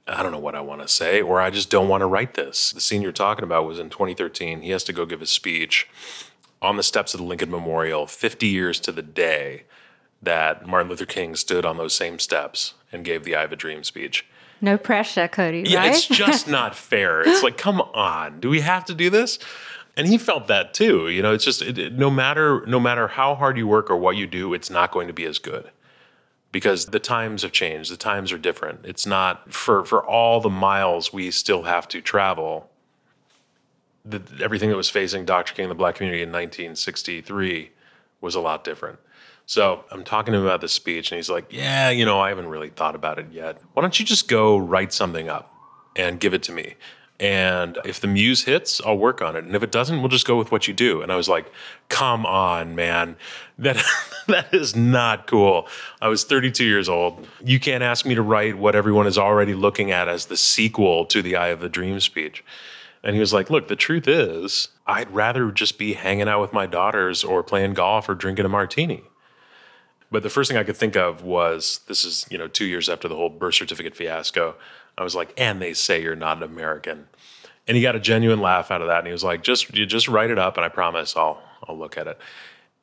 I 0.07 0.23
don't 0.23 0.33
know 0.33 0.39
what 0.39 0.55
I 0.55 0.61
want 0.61 0.83
to 0.83 0.89
say, 0.89 1.23
or 1.23 1.41
I 1.41 1.51
just 1.51 1.71
don't 1.71 1.89
want 1.89 2.03
to 2.03 2.07
write 2.07 2.35
this. 2.35 2.73
The 2.73 2.81
scene 2.81 3.03
you're 3.03 3.13
talking 3.13 3.45
about 3.45 3.67
was 3.67 3.79
in 3.79 3.91
2013. 3.91 4.63
He 4.63 4.71
has 4.71 4.85
to 4.85 4.93
go 4.93 5.07
give 5.07 5.23
a 5.23 5.27
speech 5.27 5.89
on 6.63 6.77
the 6.77 6.83
steps 6.83 7.15
of 7.15 7.21
the 7.21 7.27
Lincoln 7.27 7.51
Memorial, 7.51 8.07
50 8.07 8.47
years 8.47 8.81
to 8.81 8.93
the 8.93 9.03
day 9.03 9.65
that 10.23 10.67
Martin 10.67 10.91
Luther 10.91 11.07
King 11.07 11.35
stood 11.35 11.65
on 11.65 11.77
those 11.77 11.95
same 11.95 12.19
steps 12.19 12.75
and 12.93 13.05
gave 13.05 13.25
the 13.25 13.37
"I 13.37 13.43
Have 13.43 13.53
a 13.53 13.57
Dream" 13.57 13.85
speech. 13.85 14.27
No 14.61 14.77
pressure, 14.77 15.27
Cody. 15.27 15.65
Yeah, 15.67 15.79
right? 15.79 15.91
it's 15.91 16.07
just 16.07 16.47
not 16.59 16.77
fair. 16.77 17.23
It's 17.23 17.43
like, 17.43 17.57
come 17.57 17.81
on, 17.81 18.41
do 18.41 18.51
we 18.51 18.61
have 18.61 18.85
to 18.87 18.95
do 18.95 19.09
this? 19.09 19.39
and 19.97 20.09
he 20.09 20.19
felt 20.19 20.47
that 20.47 20.73
too. 20.73 21.09
You 21.09 21.23
know, 21.23 21.35
it's 21.35 21.45
just 21.45 21.63
it, 21.63 21.79
it, 21.79 21.93
no 21.93 22.11
matter 22.11 22.65
no 22.67 22.81
matter 22.81 23.09
how 23.09 23.35
hard 23.35 23.59
you 23.59 23.67
work 23.67 23.91
or 23.91 23.97
what 23.97 24.17
you 24.17 24.27
do, 24.27 24.55
it's 24.55 24.71
not 24.71 24.93
going 24.93 25.09
to 25.09 25.13
be 25.13 25.25
as 25.25 25.39
good 25.39 25.71
because 26.53 26.87
the 26.87 26.99
times 26.99 27.43
have 27.43 27.53
changed. 27.53 27.93
The 27.93 27.97
times 27.97 28.33
are 28.33 28.39
different. 28.39 28.81
It's 28.85 29.07
not 29.07 29.53
for 29.53 29.85
for 29.85 30.05
all 30.05 30.41
the 30.41 30.51
miles 30.51 31.13
we 31.13 31.31
still 31.31 31.65
have 31.65 31.87
to 31.89 32.01
travel. 32.01 32.71
The, 34.05 34.23
everything 34.43 34.71
that 34.71 34.77
was 34.77 34.89
facing 34.89 35.27
Dr. 35.27 35.53
King 35.53 35.67
and 35.67 35.71
the 35.71 35.75
black 35.75 35.97
community 35.97 36.23
in 36.23 36.31
1963 36.31 37.71
was 38.23 38.35
a 38.35 38.41
lot 38.41 38.65
different. 38.65 38.99
So 39.51 39.85
I'm 39.91 40.05
talking 40.05 40.31
to 40.31 40.39
him 40.39 40.45
about 40.45 40.61
this 40.61 40.73
speech, 40.73 41.11
and 41.11 41.17
he's 41.17 41.29
like, 41.29 41.53
"Yeah, 41.53 41.91
you 41.91 42.05
know, 42.05 42.21
I 42.21 42.29
haven't 42.29 42.47
really 42.47 42.69
thought 42.69 42.95
about 42.95 43.19
it 43.19 43.33
yet. 43.33 43.61
Why 43.73 43.81
don't 43.81 43.99
you 43.99 44.07
just 44.07 44.29
go 44.29 44.57
write 44.57 44.93
something 44.93 45.29
up 45.29 45.53
and 45.97 46.21
give 46.21 46.35
it 46.35 46.45
to 46.45 46.53
me?" 46.53 46.77
And 47.19 47.77
if 47.85 47.99
the 47.99 48.07
muse 48.07 48.45
hits, 48.45 48.81
I'll 48.87 48.97
work 48.97 49.21
on 49.21 49.35
it. 49.35 49.43
And 49.43 49.57
if 49.57 49.65
it 49.65 49.73
doesn't, 49.73 49.99
we'll 49.99 50.09
just 50.09 50.25
go 50.25 50.39
with 50.39 50.53
what 50.53 50.69
you 50.69 50.73
do. 50.73 51.03
And 51.03 51.11
I 51.11 51.17
was 51.17 51.29
like, 51.29 51.51
come 51.89 52.25
on, 52.25 52.77
man. 52.77 53.17
That 53.59 53.85
that 54.29 54.55
is 54.55 54.77
not 54.77 55.27
cool. 55.27 55.67
I 56.01 56.07
was 56.07 56.23
32 56.23 56.65
years 56.65 56.89
old. 56.89 57.27
You 57.45 57.59
can't 57.59 57.83
ask 57.83 58.07
me 58.07 58.15
to 58.15 58.23
write 58.23 58.57
what 58.57 58.77
everyone 58.77 59.09
is 59.09 59.19
already 59.19 59.55
looking 59.55 59.91
at 59.91 60.09
as 60.09 60.27
the 60.27 60.37
sequel 60.37 61.05
to 61.07 61.23
the 61.23 61.35
I 61.35 61.49
Have 61.49 61.65
a 61.65 61.69
Dream 61.69 61.99
speech. 61.99 62.45
And 63.03 63.17
he 63.17 63.21
was 63.21 63.33
like, 63.33 63.51
look, 63.51 63.67
the 63.67 63.75
truth 63.75 64.07
is, 64.07 64.69
I'd 64.87 65.11
rather 65.11 65.51
just 65.51 65.77
be 65.77 65.95
hanging 65.95 66.29
out 66.29 66.41
with 66.41 66.53
my 66.53 66.67
daughters 66.67 67.25
or 67.25 67.43
playing 67.43 67.75
golf 67.75 68.09
or 68.09 68.15
drinking 68.15 68.45
a 68.45 68.49
martini. 68.49 69.10
But 70.11 70.23
the 70.23 70.31
first 70.31 70.51
thing 70.51 70.59
I 70.59 70.65
could 70.65 70.77
think 70.77 70.97
of 70.97 71.23
was 71.23 71.81
this 71.87 72.05
is, 72.05 72.27
you 72.31 72.39
know, 72.39 72.49
two 72.49 72.65
years 72.65 72.89
after 72.89 73.09
the 73.09 73.17
whole 73.17 73.29
birth 73.29 73.55
certificate 73.55 73.95
fiasco. 73.95 74.57
I 74.99 75.05
was 75.05 75.15
like, 75.15 75.33
and 75.37 75.63
they 75.63 75.73
say 75.73 76.03
you're 76.03 76.17
not 76.17 76.39
an 76.39 76.43
American. 76.43 77.09
And 77.69 77.77
he 77.77 77.83
got 77.83 77.95
a 77.95 78.01
genuine 78.01 78.41
laugh 78.41 78.71
out 78.71 78.83
of 78.83 78.89
that. 78.89 78.99
And 78.99 79.07
he 79.07 79.13
was 79.13 79.23
like, 79.23 79.43
just 79.43 79.75
you 79.75 79.87
just 79.87 80.09
write 80.09 80.31
it 80.31 80.39
up 80.39 80.57
and 80.57 80.65
I 80.65 80.69
promise 80.69 81.17
I'll 81.17 81.41
I'll 81.69 81.79
look 81.79 81.97
at 81.97 82.07
it. 82.07 82.19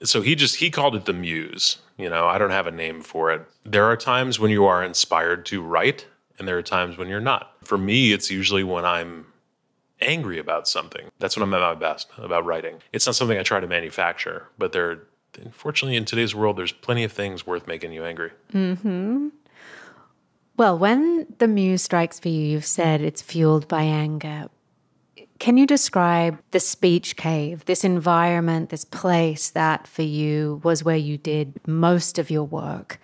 So 0.03 0.21
he 0.21 0.35
just 0.35 0.57
he 0.57 0.69
called 0.69 0.95
it 0.95 1.05
the 1.05 1.13
muse. 1.13 1.79
You 1.97 2.09
know, 2.09 2.27
I 2.27 2.37
don't 2.37 2.51
have 2.51 2.67
a 2.67 2.71
name 2.71 3.01
for 3.01 3.31
it. 3.31 3.45
There 3.65 3.85
are 3.85 3.97
times 3.97 4.39
when 4.39 4.51
you 4.51 4.65
are 4.65 4.83
inspired 4.83 5.45
to 5.47 5.61
write, 5.61 6.05
and 6.37 6.47
there 6.47 6.57
are 6.57 6.63
times 6.63 6.97
when 6.97 7.07
you're 7.07 7.19
not. 7.19 7.53
For 7.63 7.77
me, 7.77 8.13
it's 8.13 8.29
usually 8.29 8.63
when 8.63 8.85
I'm 8.85 9.25
angry 9.99 10.37
about 10.37 10.67
something. 10.67 11.09
That's 11.19 11.35
when 11.35 11.43
I'm 11.43 11.53
at 11.53 11.61
my 11.61 11.73
best 11.73 12.07
about 12.17 12.45
writing. 12.45 12.77
It's 12.93 13.07
not 13.07 13.15
something 13.15 13.37
I 13.37 13.43
try 13.43 13.59
to 13.59 13.67
manufacture, 13.67 14.47
but 14.59 14.71
there 14.71 15.07
unfortunately 15.37 15.95
in 15.95 16.05
today's 16.05 16.33
world 16.35 16.57
there's 16.57 16.71
plenty 16.71 17.03
of 17.03 17.11
things 17.11 17.45
worth 17.45 17.67
making 17.67 17.91
you 17.93 18.03
angry. 18.03 18.31
Mhm. 18.53 19.31
Well, 20.57 20.77
when 20.77 21.27
the 21.37 21.47
muse 21.47 21.83
strikes 21.83 22.19
for 22.19 22.29
you, 22.29 22.41
you've 22.41 22.65
said 22.65 23.01
it's 23.01 23.21
fueled 23.21 23.67
by 23.67 23.83
anger. 23.83 24.49
Can 25.39 25.55
you 25.57 25.67
describe 25.67 26.39
the 26.49 26.59
speech 26.59 27.15
cave, 27.15 27.63
this 27.65 27.83
environment, 27.83 28.69
this 28.69 28.83
place 28.83 29.51
that 29.51 29.85
for 29.87 30.01
you 30.01 30.59
was 30.63 30.83
where 30.83 30.95
you 30.97 31.17
did 31.17 31.53
most 31.67 32.17
of 32.17 32.31
your 32.31 32.43
work, 32.43 32.99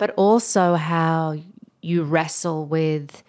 but 0.00 0.10
also 0.16 0.74
how 0.74 1.36
you 1.82 2.02
wrestle 2.02 2.66
with 2.66 3.22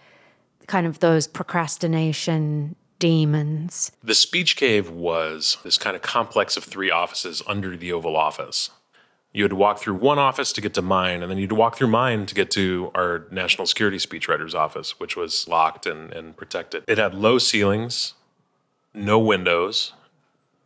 kind 0.66 0.88
of 0.88 1.00
those 1.00 1.28
procrastination 1.28 2.76
demons? 3.00 3.92
The 4.04 4.16
speech 4.16 4.56
cave 4.56 4.90
was 4.90 5.58
this 5.64 5.78
kind 5.78 5.96
of 5.96 6.02
complex 6.02 6.58
of 6.58 6.64
three 6.64 6.92
offices 6.92 7.42
under 7.48 7.76
the 7.78 7.92
Oval 7.92 8.16
Office 8.16 8.72
You 9.34 9.44
had 9.44 9.52
to 9.52 9.56
walk 9.56 9.80
through 9.80 9.96
one 9.96 10.18
office 10.18 10.52
to 10.54 10.62
get 10.62 10.74
to 10.76 10.82
mine, 10.82 11.22
and 11.22 11.30
then 11.30 11.38
you'd 11.38 11.52
walk 11.52 11.76
through 11.76 11.90
mine 11.90 12.26
to 12.26 12.36
get 12.36 12.50
to 12.52 12.92
our 12.96 13.28
national 13.30 13.68
security 13.68 13.98
speechwriter's 13.98 14.56
office, 14.56 15.00
which 15.00 15.16
was 15.16 15.48
locked 15.48 15.86
and, 15.86 16.12
and 16.14 16.36
protected. 16.36 16.84
It 16.88 16.98
had 16.98 17.14
low 17.14 17.38
ceilings, 17.38 18.14
no 18.94 19.20
windows, 19.20 19.94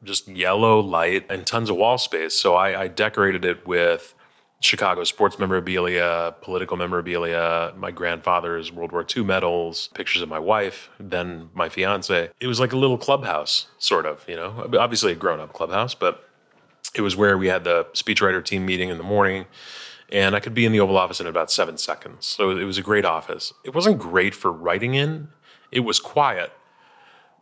just 0.04 0.28
yellow 0.28 0.80
light, 0.80 1.26
and 1.30 1.46
tons 1.46 1.70
of 1.70 1.76
wall 1.76 1.98
space. 1.98 2.38
So 2.38 2.56
I, 2.56 2.84
I 2.84 2.88
decorated 2.88 3.44
it 3.44 3.68
with 3.68 4.16
Chicago 4.62 5.04
sports 5.04 5.40
memorabilia, 5.40 6.36
political 6.42 6.78
memorabilia, 6.78 7.74
my 7.76 7.90
grandfather's 7.90 8.72
World 8.72 8.92
War 8.92 9.04
II 9.04 9.24
medals, 9.24 9.90
pictures 9.96 10.22
of 10.22 10.30
my 10.30 10.38
wife, 10.38 10.90
then 11.00 11.50
my 11.56 11.68
fiance. 11.68 12.30
It 12.40 12.48
was 12.48 12.60
like 12.60 12.72
a 12.72 12.78
little 12.78 12.98
clubhouse, 12.98 13.68
sort 13.80 14.06
of, 14.06 14.24
you 14.28 14.36
know, 14.36 14.70
obviously 14.80 15.14
a 15.14 15.16
grown 15.16 15.40
up 15.40 15.54
clubhouse, 15.54 15.96
but 15.96 16.30
it 16.94 17.02
was 17.02 17.16
where 17.16 17.38
we 17.40 17.48
had 17.48 17.64
the 17.64 17.86
speechwriter 17.94 18.44
team 18.46 18.64
meeting 18.66 18.90
in 18.90 18.98
the 18.98 19.04
morning. 19.04 19.46
And 20.12 20.36
I 20.36 20.40
could 20.40 20.54
be 20.54 20.66
in 20.66 20.72
the 20.72 20.80
Oval 20.80 20.98
Office 20.98 21.20
in 21.20 21.26
about 21.26 21.50
seven 21.50 21.78
seconds. 21.78 22.28
So 22.28 22.52
it 22.52 22.64
was 22.64 22.78
a 22.78 22.84
great 22.84 23.06
office. 23.06 23.54
It 23.64 23.74
wasn't 23.74 23.98
great 23.98 24.36
for 24.36 24.52
writing 24.52 24.94
in, 24.94 25.30
it 25.72 25.80
was 25.80 26.00
quiet, 26.00 26.52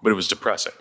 but 0.02 0.12
it 0.12 0.16
was 0.16 0.30
depressing. 0.30 0.74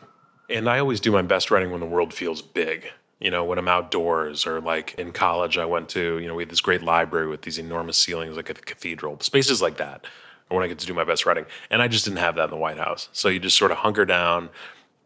And 0.48 0.68
I 0.68 0.78
always 0.78 1.00
do 1.00 1.10
my 1.10 1.22
best 1.22 1.50
writing 1.50 1.72
when 1.72 1.80
the 1.80 1.86
world 1.86 2.14
feels 2.14 2.42
big 2.42 2.90
you 3.20 3.30
know, 3.30 3.44
when 3.44 3.58
I'm 3.58 3.68
outdoors 3.68 4.46
or 4.46 4.60
like 4.60 4.94
in 4.94 5.12
college, 5.12 5.58
I 5.58 5.64
went 5.64 5.88
to, 5.90 6.18
you 6.18 6.28
know, 6.28 6.34
we 6.34 6.42
had 6.42 6.50
this 6.50 6.60
great 6.60 6.82
library 6.82 7.26
with 7.26 7.42
these 7.42 7.58
enormous 7.58 7.96
ceilings, 7.96 8.36
like 8.36 8.48
a 8.48 8.54
cathedral, 8.54 9.18
spaces 9.20 9.60
like 9.60 9.76
that, 9.78 10.06
or 10.50 10.56
when 10.56 10.64
I 10.64 10.68
get 10.68 10.78
to 10.78 10.86
do 10.86 10.94
my 10.94 11.04
best 11.04 11.26
writing. 11.26 11.44
And 11.70 11.82
I 11.82 11.88
just 11.88 12.04
didn't 12.04 12.18
have 12.18 12.36
that 12.36 12.44
in 12.44 12.50
the 12.50 12.56
White 12.56 12.78
House. 12.78 13.08
So 13.12 13.28
you 13.28 13.40
just 13.40 13.56
sort 13.56 13.72
of 13.72 13.78
hunker 13.78 14.04
down, 14.04 14.50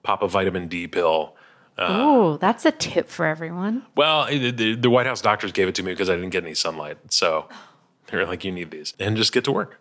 pop 0.02 0.22
a 0.22 0.28
vitamin 0.28 0.68
D 0.68 0.86
pill. 0.86 1.36
Uh, 1.78 1.86
oh, 1.88 2.36
that's 2.36 2.66
a 2.66 2.70
tip 2.70 3.08
for 3.08 3.24
everyone. 3.24 3.82
Well, 3.96 4.26
the, 4.26 4.76
the 4.76 4.90
White 4.90 5.06
House 5.06 5.22
doctors 5.22 5.52
gave 5.52 5.68
it 5.68 5.74
to 5.76 5.82
me 5.82 5.92
because 5.92 6.10
I 6.10 6.14
didn't 6.14 6.30
get 6.30 6.44
any 6.44 6.54
sunlight. 6.54 6.98
So 7.08 7.48
they're 8.08 8.26
like, 8.26 8.44
you 8.44 8.52
need 8.52 8.70
these 8.70 8.92
and 8.98 9.16
just 9.16 9.32
get 9.32 9.44
to 9.44 9.52
work. 9.52 9.78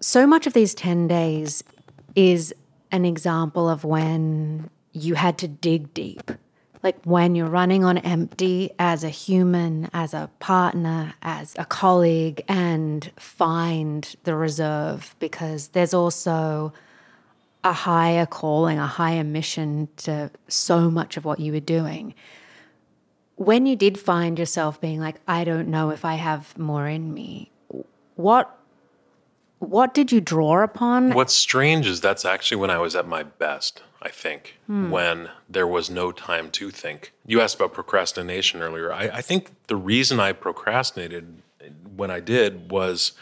So 0.00 0.26
much 0.26 0.46
of 0.46 0.52
these 0.52 0.74
10 0.74 1.08
days 1.08 1.64
is 2.14 2.54
an 2.92 3.06
example 3.06 3.70
of 3.70 3.84
when 3.84 4.68
you 4.94 5.14
had 5.14 5.36
to 5.38 5.48
dig 5.48 5.92
deep. 5.92 6.30
Like 6.82 6.96
when 7.04 7.34
you're 7.34 7.48
running 7.48 7.84
on 7.84 7.98
empty 7.98 8.70
as 8.78 9.04
a 9.04 9.08
human, 9.08 9.90
as 9.92 10.14
a 10.14 10.30
partner, 10.38 11.14
as 11.22 11.54
a 11.58 11.64
colleague, 11.64 12.42
and 12.46 13.10
find 13.16 14.14
the 14.24 14.34
reserve 14.34 15.16
because 15.18 15.68
there's 15.68 15.94
also 15.94 16.72
a 17.64 17.72
higher 17.72 18.26
calling, 18.26 18.78
a 18.78 18.86
higher 18.86 19.24
mission 19.24 19.88
to 19.96 20.30
so 20.48 20.90
much 20.90 21.16
of 21.16 21.24
what 21.24 21.40
you 21.40 21.52
were 21.52 21.60
doing. 21.60 22.14
When 23.36 23.66
you 23.66 23.74
did 23.74 23.98
find 23.98 24.38
yourself 24.38 24.80
being 24.80 25.00
like, 25.00 25.16
I 25.26 25.44
don't 25.44 25.68
know 25.68 25.90
if 25.90 26.04
I 26.04 26.14
have 26.14 26.56
more 26.58 26.86
in 26.86 27.12
me, 27.12 27.50
what 28.14 28.56
what 29.58 29.94
did 29.94 30.12
you 30.12 30.20
draw 30.20 30.62
upon? 30.62 31.12
What's 31.12 31.32
strange 31.32 31.86
is 31.86 32.02
that's 32.02 32.26
actually 32.26 32.58
when 32.58 32.70
I 32.70 32.78
was 32.78 32.94
at 32.94 33.08
my 33.08 33.22
best, 33.22 33.82
I 34.04 34.10
think, 34.10 34.58
hmm. 34.66 34.90
when 34.90 35.30
there 35.48 35.66
was 35.66 35.88
no 35.88 36.12
time 36.12 36.50
to 36.52 36.70
think. 36.70 37.12
You 37.24 37.40
asked 37.40 37.56
about 37.56 37.72
procrastination 37.72 38.60
earlier. 38.60 38.92
I, 38.92 39.04
I, 39.04 39.22
think 39.22 39.52
the 39.66 39.76
reason 39.76 40.20
I 40.20 40.32
procrastinated 40.32 41.40
when 41.96 42.10
I 42.10 42.20
did 42.20 42.70
was 42.70 43.12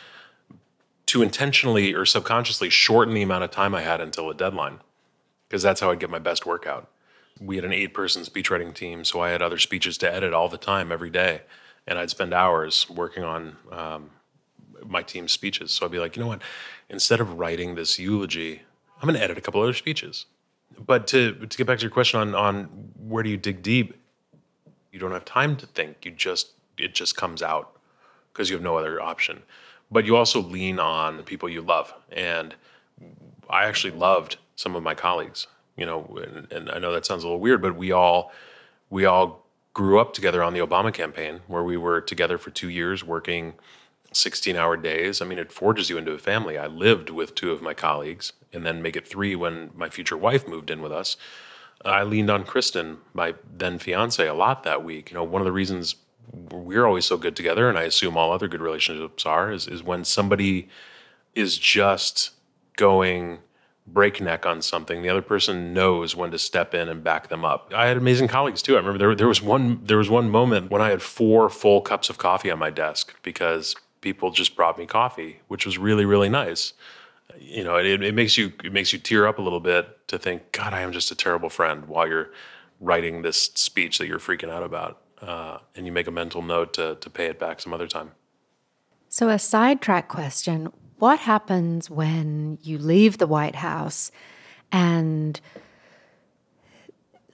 to 1.06 1.22
intentionally 1.22 1.94
or 1.94 2.04
subconsciously 2.04 2.68
shorten 2.68 3.14
the 3.14 3.22
amount 3.22 3.44
of 3.44 3.52
time 3.52 3.76
I 3.76 3.82
had 3.82 4.00
until 4.00 4.28
a 4.28 4.34
deadline, 4.34 4.80
because 5.48 5.62
that's 5.62 5.80
how 5.80 5.92
I'd 5.92 6.00
get 6.00 6.10
my 6.10 6.18
best 6.18 6.46
workout. 6.46 6.90
We 7.40 7.54
had 7.56 7.64
an 7.64 7.72
eight 7.72 7.94
person 7.94 8.24
speechwriting 8.24 8.74
team, 8.74 9.04
so 9.04 9.20
I 9.20 9.30
had 9.30 9.40
other 9.40 9.58
speeches 9.58 9.96
to 9.98 10.12
edit 10.12 10.32
all 10.32 10.48
the 10.48 10.58
time, 10.58 10.90
every 10.90 11.10
day. 11.10 11.42
And 11.86 11.98
I'd 11.98 12.10
spend 12.10 12.34
hours 12.34 12.88
working 12.90 13.24
on 13.24 13.56
um, 13.70 14.10
my 14.84 15.02
team's 15.02 15.32
speeches. 15.32 15.70
So 15.70 15.86
I'd 15.86 15.92
be 15.92 15.98
like, 15.98 16.16
you 16.16 16.22
know 16.22 16.28
what? 16.28 16.42
Instead 16.88 17.20
of 17.20 17.38
writing 17.38 17.74
this 17.74 17.98
eulogy, 17.98 18.62
I'm 19.00 19.08
going 19.08 19.18
to 19.18 19.22
edit 19.22 19.38
a 19.38 19.40
couple 19.40 19.60
other 19.60 19.72
speeches. 19.72 20.26
But 20.78 21.06
to 21.08 21.34
to 21.34 21.58
get 21.58 21.66
back 21.66 21.78
to 21.78 21.82
your 21.82 21.90
question 21.90 22.20
on 22.20 22.34
on 22.34 22.64
where 22.98 23.22
do 23.22 23.30
you 23.30 23.36
dig 23.36 23.62
deep, 23.62 23.94
you 24.90 24.98
don't 24.98 25.12
have 25.12 25.24
time 25.24 25.56
to 25.56 25.66
think. 25.66 26.04
You 26.04 26.10
just 26.10 26.52
it 26.78 26.94
just 26.94 27.16
comes 27.16 27.42
out 27.42 27.76
because 28.32 28.50
you 28.50 28.56
have 28.56 28.62
no 28.62 28.76
other 28.76 29.00
option. 29.00 29.42
But 29.90 30.04
you 30.06 30.16
also 30.16 30.40
lean 30.40 30.78
on 30.78 31.16
the 31.16 31.22
people 31.22 31.48
you 31.48 31.60
love, 31.60 31.92
and 32.10 32.54
I 33.50 33.64
actually 33.64 33.92
loved 33.92 34.36
some 34.56 34.74
of 34.74 34.82
my 34.82 34.94
colleagues. 34.94 35.46
You 35.76 35.86
know, 35.86 36.18
and, 36.22 36.52
and 36.52 36.70
I 36.70 36.78
know 36.78 36.92
that 36.92 37.06
sounds 37.06 37.24
a 37.24 37.26
little 37.26 37.40
weird, 37.40 37.62
but 37.62 37.76
we 37.76 37.92
all 37.92 38.32
we 38.90 39.04
all 39.04 39.46
grew 39.74 39.98
up 39.98 40.12
together 40.12 40.42
on 40.42 40.52
the 40.52 40.60
Obama 40.60 40.92
campaign, 40.92 41.40
where 41.46 41.62
we 41.62 41.76
were 41.76 42.00
together 42.00 42.36
for 42.36 42.50
two 42.50 42.68
years 42.68 43.02
working 43.02 43.54
16 44.12 44.54
hour 44.56 44.76
days. 44.76 45.22
I 45.22 45.24
mean, 45.24 45.38
it 45.38 45.50
forges 45.50 45.88
you 45.88 45.96
into 45.96 46.12
a 46.12 46.18
family. 46.18 46.58
I 46.58 46.66
lived 46.66 47.08
with 47.08 47.34
two 47.34 47.52
of 47.52 47.62
my 47.62 47.74
colleagues 47.74 48.32
and 48.52 48.64
then 48.66 48.82
make 48.82 48.96
it 48.96 49.06
three 49.06 49.34
when 49.34 49.70
my 49.74 49.88
future 49.88 50.16
wife 50.16 50.46
moved 50.46 50.70
in 50.70 50.82
with 50.82 50.92
us. 50.92 51.16
I 51.84 52.02
leaned 52.04 52.30
on 52.30 52.44
Kristen, 52.44 52.98
my 53.12 53.34
then 53.56 53.78
fiance, 53.78 54.24
a 54.26 54.34
lot 54.34 54.62
that 54.62 54.84
week. 54.84 55.10
You 55.10 55.16
know, 55.16 55.24
one 55.24 55.42
of 55.42 55.46
the 55.46 55.52
reasons 55.52 55.96
we're 56.30 56.86
always 56.86 57.04
so 57.04 57.16
good 57.16 57.34
together, 57.34 57.68
and 57.68 57.76
I 57.76 57.82
assume 57.82 58.16
all 58.16 58.32
other 58.32 58.48
good 58.48 58.60
relationships 58.60 59.26
are, 59.26 59.50
is, 59.50 59.66
is 59.66 59.82
when 59.82 60.04
somebody 60.04 60.68
is 61.34 61.58
just 61.58 62.30
going 62.76 63.38
breakneck 63.86 64.46
on 64.46 64.62
something, 64.62 65.02
the 65.02 65.08
other 65.08 65.22
person 65.22 65.74
knows 65.74 66.14
when 66.14 66.30
to 66.30 66.38
step 66.38 66.74
in 66.74 66.88
and 66.88 67.02
back 67.02 67.28
them 67.28 67.44
up. 67.44 67.72
I 67.74 67.86
had 67.86 67.96
amazing 67.96 68.28
colleagues 68.28 68.62
too. 68.62 68.74
I 68.74 68.78
remember 68.78 68.98
there, 68.98 69.14
there 69.14 69.28
was 69.28 69.42
one 69.42 69.80
there 69.84 69.98
was 69.98 70.08
one 70.08 70.30
moment 70.30 70.70
when 70.70 70.80
I 70.80 70.90
had 70.90 71.02
four 71.02 71.48
full 71.48 71.80
cups 71.80 72.08
of 72.08 72.18
coffee 72.18 72.50
on 72.50 72.58
my 72.58 72.70
desk 72.70 73.14
because 73.22 73.74
people 74.00 74.30
just 74.30 74.54
brought 74.56 74.78
me 74.78 74.86
coffee, 74.86 75.40
which 75.48 75.66
was 75.66 75.78
really 75.78 76.04
really 76.04 76.28
nice. 76.28 76.74
You 77.38 77.64
know, 77.64 77.76
it, 77.76 78.02
it 78.02 78.14
makes 78.14 78.36
you 78.36 78.52
it 78.64 78.72
makes 78.72 78.92
you 78.92 78.98
tear 78.98 79.26
up 79.26 79.38
a 79.38 79.42
little 79.42 79.60
bit 79.60 80.08
to 80.08 80.18
think, 80.18 80.52
God, 80.52 80.72
I 80.74 80.80
am 80.80 80.92
just 80.92 81.10
a 81.10 81.14
terrible 81.14 81.48
friend 81.48 81.86
while 81.86 82.06
you're 82.06 82.30
writing 82.80 83.22
this 83.22 83.50
speech 83.54 83.98
that 83.98 84.06
you're 84.06 84.18
freaking 84.18 84.50
out 84.50 84.62
about, 84.62 85.00
uh, 85.20 85.58
and 85.76 85.86
you 85.86 85.92
make 85.92 86.06
a 86.06 86.10
mental 86.10 86.42
note 86.42 86.74
to 86.74 86.96
to 86.96 87.10
pay 87.10 87.26
it 87.26 87.38
back 87.38 87.60
some 87.60 87.72
other 87.72 87.86
time. 87.86 88.12
So, 89.08 89.28
a 89.28 89.38
sidetrack 89.38 90.08
question: 90.08 90.72
What 90.98 91.20
happens 91.20 91.90
when 91.90 92.58
you 92.62 92.78
leave 92.78 93.18
the 93.18 93.26
White 93.26 93.56
House 93.56 94.10
and 94.70 95.40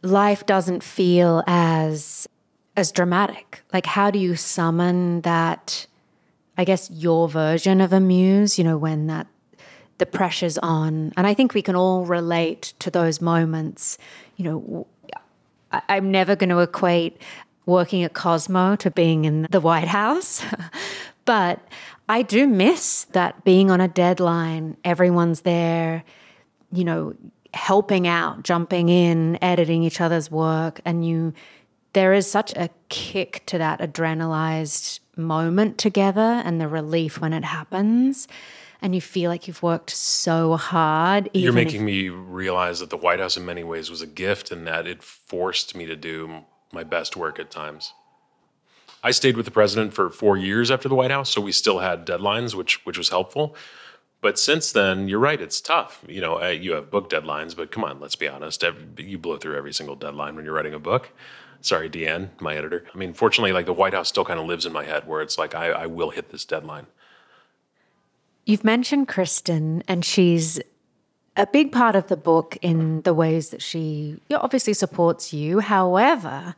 life 0.03 0.47
doesn't 0.47 0.83
feel 0.83 1.43
as 1.47 2.29
as 2.77 2.93
dramatic? 2.93 3.63
Like, 3.73 3.87
how 3.87 4.11
do 4.11 4.19
you 4.19 4.37
summon 4.37 5.23
that? 5.23 5.87
I 6.61 6.65
guess, 6.65 6.91
your 6.91 7.29
version 7.29 7.81
of 7.81 7.93
a 7.93 8.01
muse, 8.01 8.59
you 8.59 8.65
know, 8.65 8.77
when 8.77 9.07
that 9.07 9.29
the 9.99 10.07
pressure's 10.07 10.59
on. 10.59 11.13
And 11.17 11.27
I 11.27 11.35
think 11.35 11.55
we 11.55 11.63
can 11.63 11.77
all 11.77 12.05
relate 12.05 12.75
to 12.79 12.91
those 12.91 13.21
moments. 13.21 13.99
You 14.37 14.45
know, 14.45 14.87
I'm 15.71 16.11
never 16.11 16.37
going 16.37 16.51
to 16.51 16.61
equate 16.61 17.21
working 17.67 18.03
at 18.03 18.15
Cosmo 18.15 18.77
to 18.77 18.91
being 18.91 19.25
in 19.25 19.47
the 19.51 19.61
White 19.61 19.89
House, 19.89 20.43
but 21.27 21.61
I 22.09 22.23
do 22.23 22.47
miss 22.47 23.05
that 23.13 23.45
being 23.45 23.71
on 23.71 23.83
a 23.83 23.89
deadline, 23.89 24.79
everyone's 24.85 25.43
there, 25.43 26.03
you 26.73 26.85
know, 26.85 27.15
helping 27.53 28.07
out, 28.07 28.43
jumping 28.43 28.89
in, 28.89 29.43
editing 29.43 29.83
each 29.83 30.01
other's 30.01 30.31
work, 30.31 30.81
and 30.87 31.07
you 31.07 31.35
there 31.95 32.13
is 32.13 32.31
such 32.31 32.55
a 32.55 32.71
kick 32.91 33.43
to 33.47 33.59
that 33.59 33.81
adrenalized 33.81 35.01
moment 35.17 35.79
together 35.79 36.21
and 36.21 36.61
the 36.61 36.69
relief 36.69 37.21
when 37.21 37.33
it 37.33 37.45
happens 37.45 38.29
and 38.81 38.95
you 38.95 39.01
feel 39.01 39.31
like 39.31 39.47
you've 39.47 39.63
worked 39.63 39.91
so 39.91 40.57
hard. 40.57 41.31
You're 41.35 41.53
making 41.53 41.81
if- 41.81 41.87
me 41.87 42.09
realize 42.09 42.81
that 42.81 42.91
the 42.91 42.97
White 42.97 43.21
House, 43.21 43.37
in 43.37 43.45
many 43.45 43.65
ways, 43.65 43.91
was 43.91 44.03
a 44.03 44.07
gift 44.07 44.51
and 44.51 44.67
that 44.67 44.87
it 44.87 45.03
forced 45.03 45.75
me 45.75 45.87
to 45.87 45.97
do 45.97 46.45
my 46.73 46.85
best 46.85 47.17
work 47.17 47.39
at 47.39 47.51
times. 47.51 47.93
I 49.03 49.13
stayed 49.13 49.37
with 49.37 49.45
the 49.45 49.53
president 49.53 49.95
for 49.95 50.11
four 50.11 50.37
years 50.37 50.71
after 50.71 50.89
the 50.89 50.95
White 50.95 51.13
House, 51.13 51.31
so 51.31 51.41
we 51.41 51.53
still 51.53 51.79
had 51.79 52.07
deadlines, 52.07 52.55
which 52.55 52.85
which 52.85 52.99
was 52.99 53.11
helpful. 53.11 53.55
But 54.21 54.39
since 54.39 54.73
then, 54.73 55.07
you're 55.09 55.21
right; 55.21 55.41
it's 55.41 55.61
tough. 55.61 56.05
You 56.09 56.21
know, 56.21 56.43
uh, 56.43 56.49
you 56.49 56.73
have 56.73 56.91
book 56.91 57.09
deadlines, 57.09 57.55
but 57.55 57.71
come 57.71 57.85
on, 57.85 58.01
let's 58.01 58.17
be 58.17 58.27
honest. 58.27 58.65
You 58.97 59.17
blow 59.19 59.37
through 59.37 59.57
every 59.57 59.73
single 59.73 59.95
deadline 59.95 60.35
when 60.35 60.45
you're 60.45 60.55
writing 60.55 60.75
a 60.75 60.81
book. 60.81 61.11
Sorry, 61.61 61.89
Deanne, 61.89 62.31
my 62.41 62.57
editor. 62.57 62.85
I 62.93 62.99
mean, 62.99 63.13
fortunately, 63.13 63.53
like 63.53 63.67
the 63.67 63.73
White 63.73 63.95
House 63.95 64.09
still 64.09 64.25
kind 64.25 64.39
of 64.41 64.47
lives 64.47 64.67
in 64.67 64.73
my 64.73 64.85
head 64.85 65.07
where 65.07 65.23
it's 65.23 65.39
like, 65.39 65.55
I, 65.55 65.71
I 65.71 65.87
will 65.87 66.11
hit 66.11 66.31
this 66.31 66.45
deadline. 66.45 66.87
You've 68.49 68.65
mentioned 68.65 69.09
Kristen, 69.09 69.83
and 69.89 70.03
she's 70.03 70.59
a 71.37 71.47
big 71.47 71.71
part 71.71 71.95
of 71.95 72.07
the 72.07 72.17
book 72.17 72.57
in 72.63 73.03
the 73.03 73.13
ways 73.13 73.51
that 73.51 73.61
she 73.61 74.23
obviously 74.31 74.73
supports 74.73 75.35
you. 75.35 75.59
However, 75.59 76.55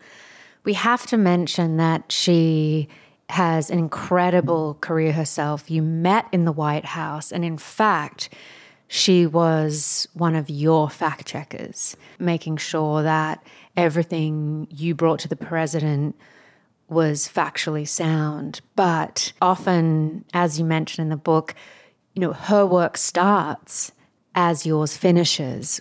we 0.62 0.74
have 0.74 1.05
to 1.07 1.16
mention 1.16 1.79
that 1.79 2.12
she 2.12 2.88
has 3.29 3.70
an 3.70 3.81
incredible 3.81 4.79
career 4.81 5.11
herself. 5.11 5.68
You 5.68 5.83
met 5.83 6.26
in 6.31 6.44
the 6.44 6.53
White 6.53 6.85
House, 6.85 7.33
and 7.33 7.44
in 7.44 7.59
fact, 7.59 8.33
she 8.87 9.26
was 9.26 10.07
one 10.14 10.37
of 10.37 10.48
your 10.48 10.88
fact 10.88 11.26
checkers, 11.26 11.96
making 12.20 12.59
sure 12.59 13.03
that 13.03 13.42
everything 13.76 14.68
you 14.70 14.94
brought 14.94 15.18
to 15.20 15.29
the 15.29 15.35
president 15.35 16.14
was 16.88 17.26
factually 17.26 17.87
sound. 17.87 18.61
But 18.76 19.33
often, 19.42 20.24
as 20.33 20.57
you 20.57 20.64
mentioned 20.64 21.07
in 21.07 21.11
the 21.11 21.16
book, 21.16 21.57
you 22.14 22.20
know, 22.20 22.33
her 22.33 22.66
work 22.66 22.96
starts 22.96 23.92
as 24.35 24.66
yours 24.66 24.96
finishes. 24.96 25.81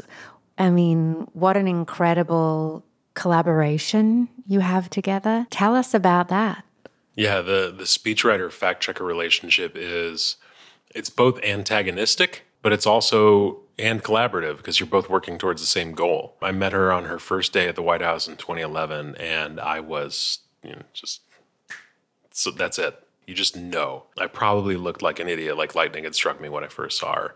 I 0.57 0.69
mean, 0.69 1.27
what 1.33 1.57
an 1.57 1.67
incredible 1.67 2.83
collaboration 3.13 4.29
you 4.45 4.59
have 4.59 4.89
together. 4.89 5.47
Tell 5.49 5.75
us 5.75 5.93
about 5.93 6.29
that. 6.29 6.63
Yeah, 7.15 7.41
the 7.41 7.73
the 7.75 7.83
speechwriter 7.83 8.51
fact 8.51 8.81
checker 8.81 9.03
relationship 9.03 9.73
is 9.75 10.37
it's 10.95 11.09
both 11.09 11.43
antagonistic, 11.43 12.45
but 12.61 12.71
it's 12.71 12.85
also 12.85 13.59
and 13.77 14.03
collaborative 14.03 14.57
because 14.57 14.79
you're 14.79 14.87
both 14.87 15.09
working 15.09 15.37
towards 15.37 15.61
the 15.61 15.67
same 15.67 15.93
goal. 15.93 16.35
I 16.41 16.51
met 16.51 16.73
her 16.73 16.91
on 16.91 17.05
her 17.05 17.19
first 17.19 17.53
day 17.53 17.67
at 17.67 17.75
the 17.75 17.81
White 17.81 18.01
House 18.01 18.27
in 18.27 18.35
2011, 18.35 19.15
and 19.15 19.59
I 19.59 19.79
was 19.79 20.39
you 20.63 20.71
know, 20.71 20.81
just 20.93 21.21
so 22.31 22.51
that's 22.51 22.79
it. 22.79 22.97
You 23.29 23.35
just 23.35 23.55
know. 23.55 24.05
I 24.17 24.25
probably 24.25 24.75
looked 24.75 25.03
like 25.03 25.19
an 25.19 25.29
idiot, 25.29 25.55
like 25.55 25.75
lightning 25.75 26.03
had 26.03 26.15
struck 26.15 26.41
me 26.41 26.49
when 26.49 26.63
I 26.63 26.67
first 26.67 26.97
saw 26.97 27.13
her. 27.13 27.35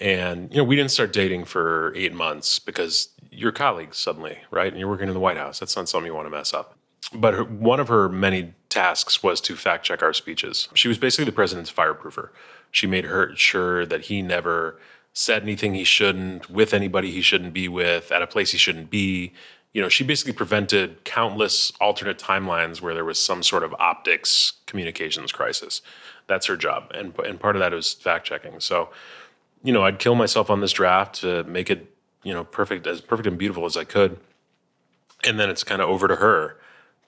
And 0.00 0.50
you 0.50 0.56
know, 0.56 0.64
we 0.64 0.76
didn't 0.76 0.92
start 0.92 1.12
dating 1.12 1.44
for 1.44 1.92
eight 1.94 2.14
months 2.14 2.58
because 2.58 3.10
you're 3.30 3.52
colleagues 3.52 3.98
suddenly, 3.98 4.38
right? 4.50 4.68
And 4.68 4.78
you're 4.80 4.88
working 4.88 5.08
in 5.08 5.14
the 5.14 5.20
White 5.20 5.36
House. 5.36 5.58
That's 5.58 5.76
not 5.76 5.90
something 5.90 6.06
you 6.06 6.14
want 6.14 6.24
to 6.24 6.30
mess 6.30 6.54
up. 6.54 6.78
But 7.12 7.34
her, 7.34 7.44
one 7.44 7.80
of 7.80 7.88
her 7.88 8.08
many 8.08 8.54
tasks 8.70 9.22
was 9.22 9.42
to 9.42 9.56
fact 9.56 9.84
check 9.84 10.02
our 10.02 10.14
speeches. 10.14 10.68
She 10.72 10.88
was 10.88 10.96
basically 10.96 11.26
the 11.26 11.32
president's 11.32 11.70
fireproofer. 11.70 12.30
She 12.70 12.86
made 12.86 13.04
her 13.04 13.36
sure 13.36 13.84
that 13.84 14.06
he 14.06 14.22
never 14.22 14.80
said 15.12 15.42
anything 15.42 15.74
he 15.74 15.84
shouldn't 15.84 16.48
with 16.48 16.72
anybody 16.72 17.10
he 17.10 17.20
shouldn't 17.20 17.52
be 17.52 17.68
with 17.68 18.10
at 18.10 18.22
a 18.22 18.26
place 18.26 18.52
he 18.52 18.58
shouldn't 18.58 18.88
be. 18.88 19.34
You 19.76 19.82
know, 19.82 19.90
she 19.90 20.04
basically 20.04 20.32
prevented 20.32 21.04
countless 21.04 21.70
alternate 21.82 22.18
timelines 22.18 22.80
where 22.80 22.94
there 22.94 23.04
was 23.04 23.18
some 23.18 23.42
sort 23.42 23.62
of 23.62 23.74
optics 23.78 24.54
communications 24.66 25.32
crisis. 25.32 25.82
That's 26.28 26.46
her 26.46 26.56
job, 26.56 26.90
and 26.94 27.12
and 27.18 27.38
part 27.38 27.56
of 27.56 27.60
that 27.60 27.72
was 27.72 27.92
fact 27.92 28.26
checking. 28.26 28.58
So, 28.60 28.88
you 29.62 29.74
know, 29.74 29.84
I'd 29.84 29.98
kill 29.98 30.14
myself 30.14 30.48
on 30.48 30.62
this 30.62 30.72
draft 30.72 31.16
to 31.16 31.44
make 31.44 31.68
it 31.68 31.94
you 32.22 32.32
know 32.32 32.44
perfect 32.44 32.86
as 32.86 33.02
perfect 33.02 33.26
and 33.26 33.36
beautiful 33.36 33.66
as 33.66 33.76
I 33.76 33.84
could, 33.84 34.18
and 35.24 35.38
then 35.38 35.50
it's 35.50 35.62
kind 35.62 35.82
of 35.82 35.90
over 35.90 36.08
to 36.08 36.16
her 36.16 36.56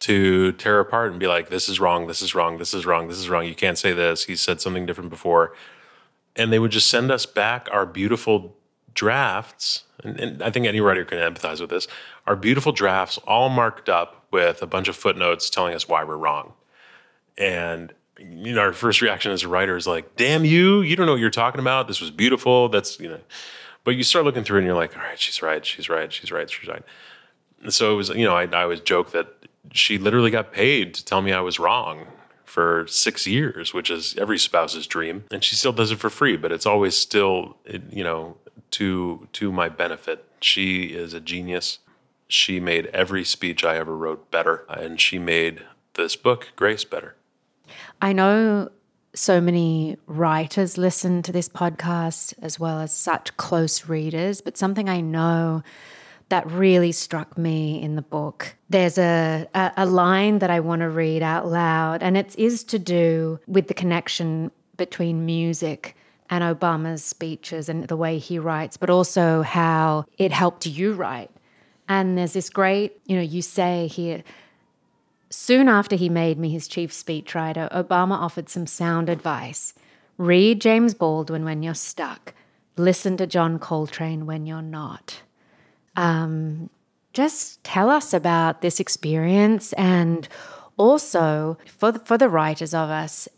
to 0.00 0.52
tear 0.52 0.78
apart 0.78 1.10
and 1.10 1.18
be 1.18 1.26
like, 1.26 1.48
this 1.48 1.68
is 1.68 1.80
wrong, 1.80 2.06
this 2.06 2.22
is 2.22 2.34
wrong, 2.34 2.58
this 2.58 2.72
is 2.72 2.86
wrong, 2.86 3.08
this 3.08 3.18
is 3.18 3.28
wrong. 3.28 3.46
You 3.46 3.54
can't 3.54 3.78
say 3.78 3.92
this. 3.92 4.24
He 4.24 4.36
said 4.36 4.60
something 4.60 4.86
different 4.86 5.10
before. 5.10 5.54
And 6.36 6.52
they 6.52 6.58
would 6.58 6.70
just 6.70 6.88
send 6.88 7.10
us 7.10 7.26
back 7.26 7.68
our 7.72 7.84
beautiful 7.84 8.56
drafts. 8.94 9.84
And, 10.04 10.20
and, 10.20 10.42
I 10.42 10.50
think 10.50 10.66
any 10.66 10.80
writer 10.80 11.04
can 11.04 11.18
empathize 11.18 11.60
with 11.60 11.70
this. 11.70 11.88
Our 12.28 12.36
beautiful 12.36 12.72
drafts, 12.72 13.16
all 13.26 13.48
marked 13.48 13.88
up 13.88 14.26
with 14.30 14.60
a 14.60 14.66
bunch 14.66 14.86
of 14.88 14.94
footnotes 14.94 15.48
telling 15.48 15.74
us 15.74 15.88
why 15.88 16.04
we're 16.04 16.18
wrong. 16.18 16.52
And 17.38 17.94
you 18.18 18.52
know, 18.52 18.60
our 18.60 18.74
first 18.74 19.00
reaction 19.00 19.32
as 19.32 19.44
a 19.44 19.48
writer 19.48 19.76
is 19.78 19.86
like, 19.86 20.14
"Damn 20.16 20.44
you! 20.44 20.82
You 20.82 20.94
don't 20.94 21.06
know 21.06 21.12
what 21.12 21.22
you're 21.22 21.30
talking 21.30 21.58
about. 21.58 21.88
This 21.88 22.02
was 22.02 22.10
beautiful. 22.10 22.68
That's 22.68 23.00
you 23.00 23.08
know." 23.08 23.20
But 23.82 23.92
you 23.92 24.02
start 24.02 24.26
looking 24.26 24.44
through, 24.44 24.58
and 24.58 24.66
you're 24.66 24.76
like, 24.76 24.94
"All 24.94 25.02
right, 25.02 25.18
she's 25.18 25.40
right. 25.40 25.64
She's 25.64 25.88
right. 25.88 26.12
She's 26.12 26.30
right. 26.30 26.50
She's 26.50 26.68
right." 26.68 26.82
And 27.62 27.72
so 27.72 27.94
it 27.94 27.96
was, 27.96 28.10
you 28.10 28.26
know, 28.26 28.36
I, 28.36 28.42
I 28.44 28.64
always 28.64 28.80
joke 28.80 29.12
that 29.12 29.28
she 29.72 29.96
literally 29.96 30.30
got 30.30 30.52
paid 30.52 30.92
to 30.94 31.04
tell 31.06 31.22
me 31.22 31.32
I 31.32 31.40
was 31.40 31.58
wrong 31.58 32.08
for 32.44 32.86
six 32.88 33.26
years, 33.26 33.72
which 33.72 33.88
is 33.88 34.14
every 34.18 34.38
spouse's 34.38 34.86
dream, 34.86 35.24
and 35.30 35.42
she 35.42 35.56
still 35.56 35.72
does 35.72 35.92
it 35.92 35.98
for 35.98 36.10
free. 36.10 36.36
But 36.36 36.52
it's 36.52 36.66
always 36.66 36.94
still, 36.94 37.56
you 37.90 38.04
know, 38.04 38.36
to 38.72 39.26
to 39.32 39.50
my 39.50 39.70
benefit. 39.70 40.26
She 40.42 40.88
is 40.88 41.14
a 41.14 41.20
genius. 41.20 41.78
She 42.28 42.60
made 42.60 42.86
every 42.86 43.24
speech 43.24 43.64
I 43.64 43.76
ever 43.76 43.96
wrote 43.96 44.30
better, 44.30 44.64
and 44.68 45.00
she 45.00 45.18
made 45.18 45.62
this 45.94 46.14
book, 46.14 46.52
Grace, 46.56 46.84
better. 46.84 47.16
I 48.00 48.12
know 48.12 48.70
so 49.14 49.40
many 49.40 49.96
writers 50.06 50.78
listen 50.78 51.22
to 51.22 51.32
this 51.32 51.48
podcast 51.48 52.34
as 52.40 52.60
well 52.60 52.80
as 52.80 52.94
such 52.94 53.36
close 53.36 53.88
readers, 53.88 54.40
but 54.40 54.56
something 54.56 54.88
I 54.88 55.00
know 55.00 55.62
that 56.28 56.46
really 56.50 56.92
struck 56.92 57.38
me 57.38 57.80
in 57.82 57.96
the 57.96 58.02
book. 58.02 58.54
There's 58.68 58.98
a, 58.98 59.48
a, 59.54 59.72
a 59.78 59.86
line 59.86 60.40
that 60.40 60.50
I 60.50 60.60
want 60.60 60.80
to 60.80 60.90
read 60.90 61.22
out 61.22 61.46
loud, 61.46 62.02
and 62.02 62.16
it 62.16 62.36
is 62.36 62.62
to 62.64 62.78
do 62.78 63.40
with 63.46 63.68
the 63.68 63.74
connection 63.74 64.50
between 64.76 65.24
music 65.24 65.96
and 66.30 66.44
Obama's 66.44 67.02
speeches 67.02 67.70
and 67.70 67.88
the 67.88 67.96
way 67.96 68.18
he 68.18 68.38
writes, 68.38 68.76
but 68.76 68.90
also 68.90 69.40
how 69.42 70.04
it 70.18 70.30
helped 70.30 70.66
you 70.66 70.92
write. 70.92 71.30
And 71.88 72.18
there's 72.18 72.34
this 72.34 72.50
great, 72.50 73.00
you 73.06 73.16
know, 73.16 73.22
you 73.22 73.42
say 73.42 73.86
here, 73.86 74.22
soon 75.30 75.68
after 75.68 75.96
he 75.96 76.08
made 76.08 76.38
me 76.38 76.50
his 76.50 76.68
chief 76.68 76.92
speechwriter, 76.92 77.70
Obama 77.72 78.12
offered 78.12 78.48
some 78.48 78.66
sound 78.66 79.08
advice. 79.08 79.74
Read 80.18 80.60
James 80.60 80.94
Baldwin 80.94 81.44
when 81.44 81.62
you're 81.62 81.74
stuck. 81.74 82.34
Listen 82.76 83.16
to 83.16 83.26
John 83.26 83.58
Coltrane 83.58 84.26
when 84.26 84.46
you're 84.46 84.62
not. 84.62 85.22
Um, 85.96 86.70
just 87.12 87.64
tell 87.64 87.90
us 87.90 88.12
about 88.12 88.60
this 88.60 88.78
experience 88.78 89.72
and 89.72 90.28
also 90.76 91.58
for 91.66 91.92
the, 91.92 91.98
for 91.98 92.18
the 92.18 92.28
writers 92.28 92.74
of 92.74 92.90
us, 92.90 93.28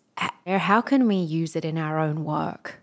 how 0.47 0.81
can 0.81 1.07
we 1.07 1.17
use 1.17 1.57
it 1.57 1.65
in 1.65 1.79
our 1.79 1.99
own 1.99 2.25
work? 2.25 2.83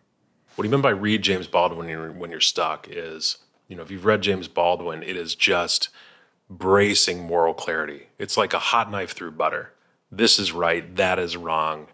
What 0.55 0.63
do 0.63 0.69
you 0.69 0.71
mean 0.71 0.81
by 0.81 0.89
read 0.89 1.21
James 1.21 1.45
Baldwin 1.45 1.79
when 1.79 1.89
you're, 1.89 2.11
when 2.11 2.31
you're 2.31 2.39
stuck 2.39 2.87
is, 2.89 3.37
you 3.67 3.75
know, 3.75 3.83
if 3.83 3.91
you've 3.91 4.05
read 4.05 4.21
James 4.21 4.47
Baldwin, 4.47 5.03
it 5.03 5.15
is 5.15 5.35
just 5.35 5.89
bracing 6.49 7.23
moral 7.23 7.53
clarity. 7.53 8.07
It's 8.17 8.37
like 8.37 8.53
a 8.53 8.59
hot 8.59 8.89
knife 8.89 9.11
through 9.11 9.31
butter. 9.31 9.73
This 10.11 10.39
is 10.39 10.51
right, 10.51 10.95
that 10.95 11.19
is 11.19 11.35
wrong. 11.35 11.87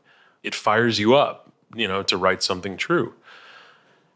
It 0.43 0.53
fires 0.53 0.99
you 0.99 1.15
up, 1.15 1.51
you 1.75 1.87
know, 1.87 2.03
to 2.03 2.17
write 2.17 2.43
something 2.43 2.77
true. 2.77 3.15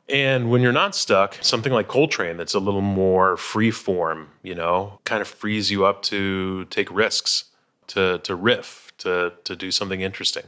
And 0.10 0.50
when 0.50 0.62
you're 0.62 0.72
not 0.72 0.96
stuck, 0.96 1.38
something 1.42 1.74
like 1.74 1.88
Coltrane 1.88 2.38
that's 2.38 2.54
a 2.54 2.60
little 2.60 2.82
more 2.82 3.36
free 3.36 3.72
form, 3.72 4.30
you 4.42 4.56
know, 4.56 5.00
kind 5.04 5.22
of 5.22 5.28
frees 5.28 5.70
you 5.70 5.86
up 5.86 6.02
to 6.04 6.66
take 6.66 6.90
risks, 6.92 7.46
to 7.88 8.20
to 8.20 8.36
riff, 8.36 8.92
to 9.00 9.34
to 9.44 9.56
do 9.56 9.72
something 9.72 10.02
interesting. 10.02 10.46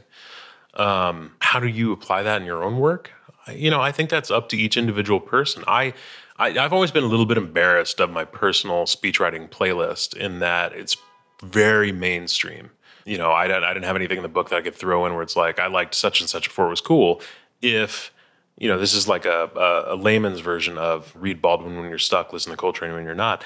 Um, 0.74 1.32
how 1.40 1.60
do 1.60 1.66
you 1.66 1.92
apply 1.92 2.22
that 2.22 2.40
in 2.40 2.46
your 2.46 2.62
own 2.62 2.78
work? 2.78 3.12
You 3.52 3.70
know, 3.70 3.80
I 3.80 3.92
think 3.92 4.08
that's 4.08 4.30
up 4.30 4.48
to 4.50 4.56
each 4.56 4.76
individual 4.76 5.20
person. 5.20 5.64
I, 5.66 5.94
I 6.40 6.58
I've 6.58 6.72
always 6.72 6.90
been 6.90 7.04
a 7.04 7.08
little 7.08 7.26
bit 7.26 7.36
embarrassed 7.36 8.00
of 8.00 8.10
my 8.10 8.24
personal 8.24 8.86
speechwriting 8.86 9.48
playlist 9.50 10.16
in 10.16 10.40
that 10.40 10.72
it's 10.72 10.96
very 11.42 11.92
mainstream. 11.92 12.70
You 13.04 13.18
know, 13.18 13.30
I, 13.30 13.44
I 13.44 13.72
didn't 13.72 13.84
have 13.84 13.96
anything 13.96 14.16
in 14.16 14.22
the 14.22 14.28
book 14.28 14.48
that 14.50 14.56
I 14.56 14.62
could 14.62 14.74
throw 14.74 15.06
in 15.06 15.14
where 15.14 15.22
it's 15.22 15.36
like 15.36 15.58
I 15.58 15.68
liked 15.68 15.94
such 15.94 16.20
and 16.20 16.28
such 16.28 16.48
before 16.48 16.66
it 16.66 16.70
was 16.70 16.80
cool. 16.80 17.20
If 17.62 18.12
you 18.58 18.68
know, 18.68 18.78
this 18.78 18.92
is 18.92 19.08
like 19.08 19.24
a, 19.24 19.50
a, 19.54 19.94
a 19.94 19.96
layman's 19.96 20.40
version 20.40 20.76
of 20.76 21.12
read 21.14 21.40
Baldwin 21.40 21.76
when 21.76 21.88
you're 21.88 21.98
stuck, 21.98 22.32
listen 22.32 22.50
to 22.50 22.56
Coltrane 22.56 22.92
when 22.92 23.04
you're 23.04 23.14
not. 23.14 23.44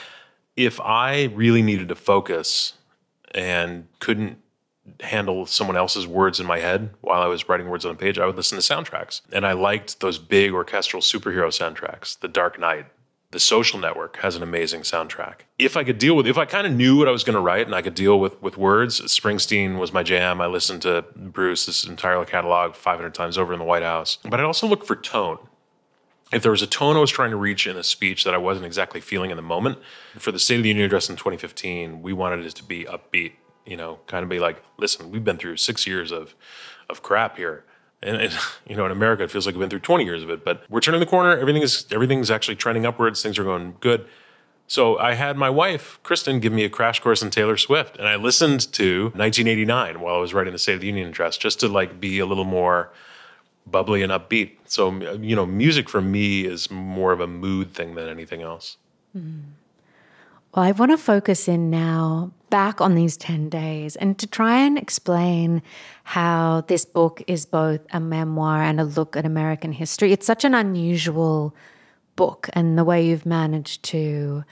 If 0.56 0.80
I 0.80 1.24
really 1.34 1.62
needed 1.62 1.88
to 1.88 1.94
focus 1.94 2.74
and 3.32 3.86
couldn't 3.98 4.38
handle 5.00 5.46
someone 5.46 5.76
else's 5.76 6.06
words 6.06 6.40
in 6.40 6.46
my 6.46 6.58
head 6.58 6.90
while 7.00 7.22
I 7.22 7.26
was 7.26 7.48
writing 7.48 7.68
words 7.68 7.84
on 7.84 7.92
a 7.92 7.96
page, 7.96 8.18
I 8.18 8.26
would 8.26 8.36
listen 8.36 8.60
to 8.60 8.62
soundtracks. 8.62 9.22
And 9.32 9.46
I 9.46 9.52
liked 9.52 10.00
those 10.00 10.18
big 10.18 10.52
orchestral 10.52 11.02
superhero 11.02 11.48
soundtracks, 11.48 12.18
The 12.18 12.28
Dark 12.28 12.58
Knight, 12.58 12.86
the 13.34 13.40
Social 13.40 13.80
Network 13.80 14.18
has 14.18 14.36
an 14.36 14.44
amazing 14.44 14.82
soundtrack. 14.82 15.40
If 15.58 15.76
I 15.76 15.82
could 15.82 15.98
deal 15.98 16.14
with, 16.14 16.28
if 16.28 16.38
I 16.38 16.44
kind 16.44 16.68
of 16.68 16.72
knew 16.72 16.96
what 16.96 17.08
I 17.08 17.10
was 17.10 17.24
going 17.24 17.34
to 17.34 17.40
write 17.40 17.66
and 17.66 17.74
I 17.74 17.82
could 17.82 17.96
deal 17.96 18.20
with 18.20 18.40
with 18.40 18.56
words, 18.56 19.00
Springsteen 19.00 19.76
was 19.76 19.92
my 19.92 20.04
jam. 20.04 20.40
I 20.40 20.46
listened 20.46 20.82
to 20.82 21.04
Bruce's 21.16 21.84
entire 21.84 22.24
catalog 22.24 22.76
500 22.76 23.12
times 23.12 23.36
over 23.36 23.52
in 23.52 23.58
the 23.58 23.64
White 23.64 23.82
House. 23.82 24.18
But 24.22 24.38
I'd 24.38 24.46
also 24.46 24.68
look 24.68 24.86
for 24.86 24.94
tone. 24.94 25.38
If 26.32 26.42
there 26.42 26.52
was 26.52 26.62
a 26.62 26.66
tone 26.68 26.96
I 26.96 27.00
was 27.00 27.10
trying 27.10 27.30
to 27.30 27.36
reach 27.36 27.66
in 27.66 27.76
a 27.76 27.82
speech 27.82 28.22
that 28.22 28.34
I 28.34 28.38
wasn't 28.38 28.66
exactly 28.66 29.00
feeling 29.00 29.30
in 29.32 29.36
the 29.36 29.42
moment, 29.42 29.78
for 30.16 30.30
the 30.30 30.38
State 30.38 30.58
of 30.58 30.62
the 30.62 30.68
Union 30.68 30.86
address 30.86 31.10
in 31.10 31.16
2015, 31.16 32.02
we 32.02 32.12
wanted 32.12 32.46
it 32.46 32.54
to 32.54 32.62
be 32.62 32.84
upbeat. 32.84 33.32
You 33.66 33.76
know, 33.76 33.98
kind 34.06 34.22
of 34.22 34.28
be 34.28 34.38
like, 34.38 34.62
listen, 34.76 35.10
we've 35.10 35.24
been 35.24 35.38
through 35.38 35.56
six 35.56 35.86
years 35.86 36.12
of 36.12 36.34
of 36.88 37.02
crap 37.02 37.36
here 37.36 37.64
and, 38.04 38.16
and, 38.20 38.32
you 38.68 38.76
know 38.76 38.86
in 38.86 38.92
America 38.92 39.24
it 39.24 39.30
feels 39.30 39.46
like 39.46 39.54
we've 39.54 39.60
been 39.60 39.70
through 39.70 39.80
20 39.80 40.04
years 40.04 40.22
of 40.22 40.30
it. 40.30 40.44
But 40.44 40.64
we're 40.68 40.80
turning 40.80 41.00
the 41.00 41.06
corner. 41.06 41.36
Everything 41.36 41.62
is 41.62 41.86
everything's 41.90 42.30
actually 42.30 42.56
trending 42.56 42.86
upwards. 42.86 43.22
Things 43.22 43.38
are 43.38 43.44
going 43.44 43.76
good. 43.80 44.06
So 44.66 44.98
I 44.98 45.14
had 45.14 45.36
my 45.36 45.50
wife 45.50 45.98
Kristen 46.02 46.40
give 46.40 46.52
me 46.52 46.64
a 46.64 46.70
crash 46.70 47.00
course 47.00 47.22
in 47.22 47.30
Taylor 47.30 47.56
Swift, 47.56 47.96
and 47.96 48.06
I 48.06 48.16
listened 48.16 48.72
to 48.74 49.04
1989 49.14 50.00
while 50.00 50.14
I 50.14 50.18
was 50.18 50.32
writing 50.32 50.52
the 50.52 50.58
State 50.58 50.74
of 50.74 50.80
the 50.80 50.86
Union 50.86 51.08
address, 51.08 51.36
just 51.36 51.60
to 51.60 51.68
like 51.68 52.00
be 52.00 52.18
a 52.18 52.26
little 52.26 52.44
more 52.44 52.92
bubbly 53.66 54.02
and 54.02 54.12
upbeat. 54.12 54.52
So 54.66 54.92
you 55.16 55.34
know, 55.34 55.46
music 55.46 55.88
for 55.88 56.00
me 56.00 56.44
is 56.44 56.70
more 56.70 57.12
of 57.12 57.20
a 57.20 57.26
mood 57.26 57.74
thing 57.74 57.94
than 57.94 58.08
anything 58.08 58.42
else. 58.42 58.76
Mm. 59.16 59.42
Well, 60.54 60.64
I 60.64 60.70
want 60.70 60.92
to 60.92 60.98
focus 60.98 61.48
in 61.48 61.68
now 61.68 62.30
back 62.54 62.80
on 62.80 62.94
these 62.94 63.16
10 63.16 63.48
days 63.48 63.96
and 63.96 64.16
to 64.16 64.28
try 64.28 64.60
and 64.60 64.78
explain 64.78 65.60
how 66.04 66.62
this 66.68 66.84
book 66.84 67.20
is 67.26 67.44
both 67.46 67.80
a 67.90 67.98
memoir 67.98 68.62
and 68.62 68.78
a 68.78 68.84
look 68.84 69.16
at 69.16 69.26
American 69.26 69.72
history. 69.72 70.12
It's 70.12 70.24
such 70.24 70.44
an 70.44 70.54
unusual 70.54 71.52
book, 72.14 72.48
and 72.52 72.78
the 72.78 72.84
way 72.84 73.04
you've 73.04 73.26
managed 73.26 73.82
to 73.94 74.44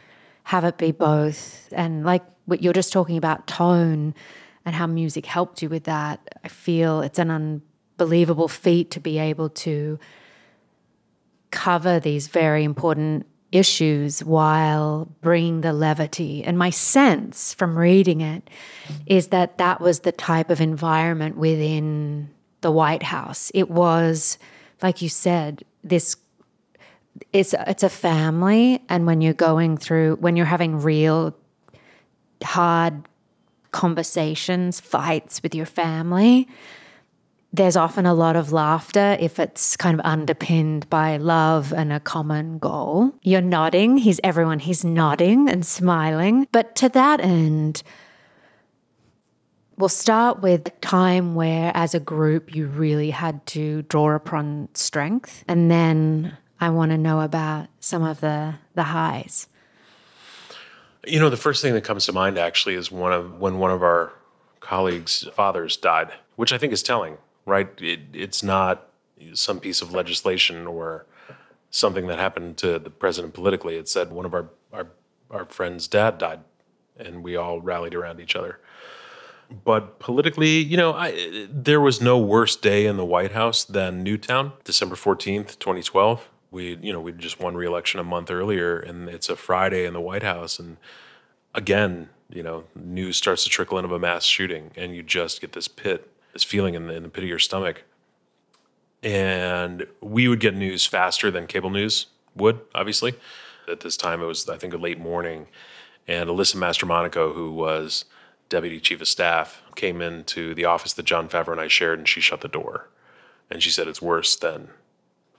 have 0.42 0.64
it 0.64 0.78
be 0.78 0.90
both, 0.90 1.68
and 1.70 2.04
like 2.04 2.24
what 2.46 2.60
you're 2.60 2.72
just 2.72 2.92
talking 2.92 3.16
about 3.16 3.46
tone. 3.46 4.14
and 4.64 4.74
how 4.74 4.86
music 4.86 5.26
helped 5.26 5.62
you 5.62 5.68
with 5.68 5.84
that. 5.84 6.38
I 6.44 6.48
feel 6.48 7.00
it's 7.00 7.18
an 7.18 7.30
unbelievable 7.30 8.48
feat 8.48 8.90
to 8.92 9.00
be 9.00 9.18
able 9.18 9.48
to 9.50 9.98
cover 11.50 12.00
these 12.00 12.28
very 12.28 12.64
important 12.64 13.26
issues 13.52 14.24
while 14.24 15.08
bringing 15.20 15.60
the 15.60 15.72
levity. 15.72 16.42
And 16.42 16.58
my 16.58 16.70
sense 16.70 17.54
from 17.54 17.78
reading 17.78 18.20
it 18.20 18.48
is 19.06 19.28
that 19.28 19.58
that 19.58 19.80
was 19.80 20.00
the 20.00 20.12
type 20.12 20.50
of 20.50 20.60
environment 20.60 21.36
within 21.36 22.30
the 22.62 22.72
White 22.72 23.02
House. 23.02 23.52
It 23.54 23.70
was, 23.70 24.38
like 24.82 25.02
you 25.02 25.08
said, 25.08 25.64
this. 25.84 26.16
It's 27.32 27.54
it's 27.66 27.82
a 27.82 27.90
family, 27.90 28.82
and 28.88 29.06
when 29.06 29.20
you're 29.20 29.34
going 29.34 29.76
through, 29.76 30.16
when 30.16 30.34
you're 30.34 30.46
having 30.46 30.80
real 30.80 31.36
hard 32.42 33.06
conversations, 33.70 34.80
fights 34.80 35.42
with 35.42 35.54
your 35.54 35.66
family, 35.66 36.48
there's 37.52 37.76
often 37.76 38.06
a 38.06 38.14
lot 38.14 38.34
of 38.34 38.50
laughter 38.52 39.16
if 39.20 39.38
it's 39.38 39.76
kind 39.76 39.98
of 39.98 40.06
underpinned 40.06 40.88
by 40.88 41.18
love 41.18 41.72
and 41.72 41.92
a 41.92 42.00
common 42.00 42.58
goal. 42.58 43.12
You're 43.22 43.42
nodding, 43.42 43.98
he's 43.98 44.20
everyone, 44.24 44.58
he's 44.58 44.84
nodding 44.84 45.50
and 45.50 45.64
smiling. 45.66 46.48
But 46.50 46.74
to 46.76 46.88
that 46.90 47.20
end, 47.20 47.82
we'll 49.76 49.90
start 49.90 50.40
with 50.40 50.68
a 50.68 50.70
time 50.80 51.34
where, 51.34 51.72
as 51.74 51.94
a 51.94 52.00
group, 52.00 52.54
you 52.54 52.66
really 52.66 53.10
had 53.10 53.44
to 53.48 53.82
draw 53.82 54.14
upon 54.14 54.70
strength. 54.72 55.44
And 55.46 55.70
then 55.70 56.38
I 56.58 56.70
want 56.70 56.90
to 56.92 56.98
know 56.98 57.20
about 57.20 57.68
some 57.80 58.02
of 58.02 58.20
the, 58.20 58.54
the 58.74 58.84
highs. 58.84 59.46
You 61.06 61.20
know, 61.20 61.28
the 61.28 61.36
first 61.36 61.60
thing 61.60 61.74
that 61.74 61.84
comes 61.84 62.06
to 62.06 62.12
mind 62.12 62.38
actually 62.38 62.76
is 62.76 62.90
one 62.90 63.12
of 63.12 63.40
when 63.40 63.58
one 63.58 63.72
of 63.72 63.82
our 63.82 64.12
colleagues' 64.60 65.28
fathers 65.34 65.76
died, 65.76 66.12
which 66.36 66.52
I 66.52 66.58
think 66.58 66.72
is 66.72 66.82
telling 66.82 67.18
right? 67.46 67.68
It, 67.80 68.00
it's 68.12 68.42
not 68.42 68.88
some 69.34 69.60
piece 69.60 69.82
of 69.82 69.92
legislation 69.92 70.66
or 70.66 71.06
something 71.70 72.06
that 72.06 72.18
happened 72.18 72.56
to 72.58 72.78
the 72.78 72.90
president 72.90 73.34
politically. 73.34 73.76
It 73.76 73.88
said 73.88 74.10
one 74.12 74.26
of 74.26 74.34
our, 74.34 74.48
our, 74.72 74.88
our 75.30 75.44
friend's 75.46 75.88
dad 75.88 76.18
died, 76.18 76.40
and 76.96 77.22
we 77.22 77.36
all 77.36 77.60
rallied 77.60 77.94
around 77.94 78.20
each 78.20 78.36
other. 78.36 78.58
But 79.64 79.98
politically, 79.98 80.58
you 80.58 80.76
know, 80.76 80.94
I, 80.94 81.46
there 81.50 81.80
was 81.80 82.00
no 82.00 82.18
worse 82.18 82.56
day 82.56 82.86
in 82.86 82.96
the 82.96 83.04
White 83.04 83.32
House 83.32 83.64
than 83.64 84.02
Newtown, 84.02 84.52
December 84.64 84.94
14th, 84.94 85.58
2012. 85.58 86.28
We, 86.50 86.78
you 86.82 86.92
know, 86.92 87.00
we 87.00 87.12
just 87.12 87.40
won 87.40 87.54
re-election 87.54 88.00
a 88.00 88.04
month 88.04 88.30
earlier, 88.30 88.78
and 88.78 89.08
it's 89.08 89.28
a 89.28 89.36
Friday 89.36 89.84
in 89.84 89.94
the 89.94 90.00
White 90.00 90.22
House, 90.22 90.58
and 90.58 90.76
again, 91.54 92.08
you 92.30 92.42
know, 92.42 92.64
news 92.74 93.16
starts 93.16 93.44
to 93.44 93.50
trickle 93.50 93.78
in 93.78 93.84
of 93.84 93.92
a 93.92 93.98
mass 93.98 94.24
shooting, 94.24 94.70
and 94.76 94.94
you 94.94 95.02
just 95.02 95.40
get 95.40 95.52
this 95.52 95.68
pit 95.68 96.10
this 96.32 96.44
feeling 96.44 96.74
in 96.74 96.86
the, 96.86 96.94
in 96.94 97.02
the 97.02 97.08
pit 97.08 97.24
of 97.24 97.28
your 97.28 97.38
stomach. 97.38 97.84
And 99.02 99.86
we 100.00 100.28
would 100.28 100.40
get 100.40 100.54
news 100.54 100.86
faster 100.86 101.30
than 101.30 101.46
cable 101.46 101.70
news 101.70 102.06
would, 102.36 102.60
obviously. 102.74 103.14
At 103.68 103.80
this 103.80 103.96
time, 103.96 104.22
it 104.22 104.26
was, 104.26 104.48
I 104.48 104.56
think, 104.56 104.74
a 104.74 104.78
late 104.78 104.98
morning. 104.98 105.46
And 106.06 106.28
Alyssa 106.28 106.56
Mastromonaco, 106.56 107.34
who 107.34 107.52
was 107.52 108.04
deputy 108.48 108.80
chief 108.80 109.00
of 109.00 109.08
staff, 109.08 109.62
came 109.74 110.00
into 110.00 110.54
the 110.54 110.64
office 110.64 110.92
that 110.94 111.04
Jon 111.04 111.28
Favreau 111.28 111.52
and 111.52 111.60
I 111.60 111.68
shared, 111.68 111.98
and 111.98 112.08
she 112.08 112.20
shut 112.20 112.40
the 112.40 112.48
door. 112.48 112.88
And 113.50 113.62
she 113.62 113.70
said, 113.70 113.88
It's 113.88 114.02
worse 114.02 114.36
than 114.36 114.68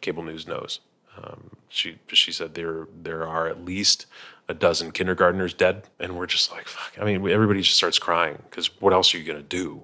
cable 0.01 0.23
news 0.23 0.47
knows. 0.47 0.79
Um, 1.17 1.51
she 1.69 1.97
she 2.07 2.31
said 2.31 2.55
there 2.55 2.87
there 3.01 3.27
are 3.27 3.47
at 3.47 3.63
least 3.63 4.05
a 4.49 4.53
dozen 4.53 4.91
kindergartners 4.91 5.53
dead, 5.53 5.89
and 5.99 6.17
we're 6.17 6.25
just 6.25 6.51
like, 6.51 6.67
fuck. 6.67 6.93
I 6.99 7.05
mean, 7.05 7.27
everybody 7.29 7.61
just 7.61 7.77
starts 7.77 7.99
crying 7.99 8.39
because 8.49 8.67
what 8.81 8.93
else 8.93 9.13
are 9.13 9.17
you 9.17 9.23
gonna 9.23 9.41
do? 9.41 9.83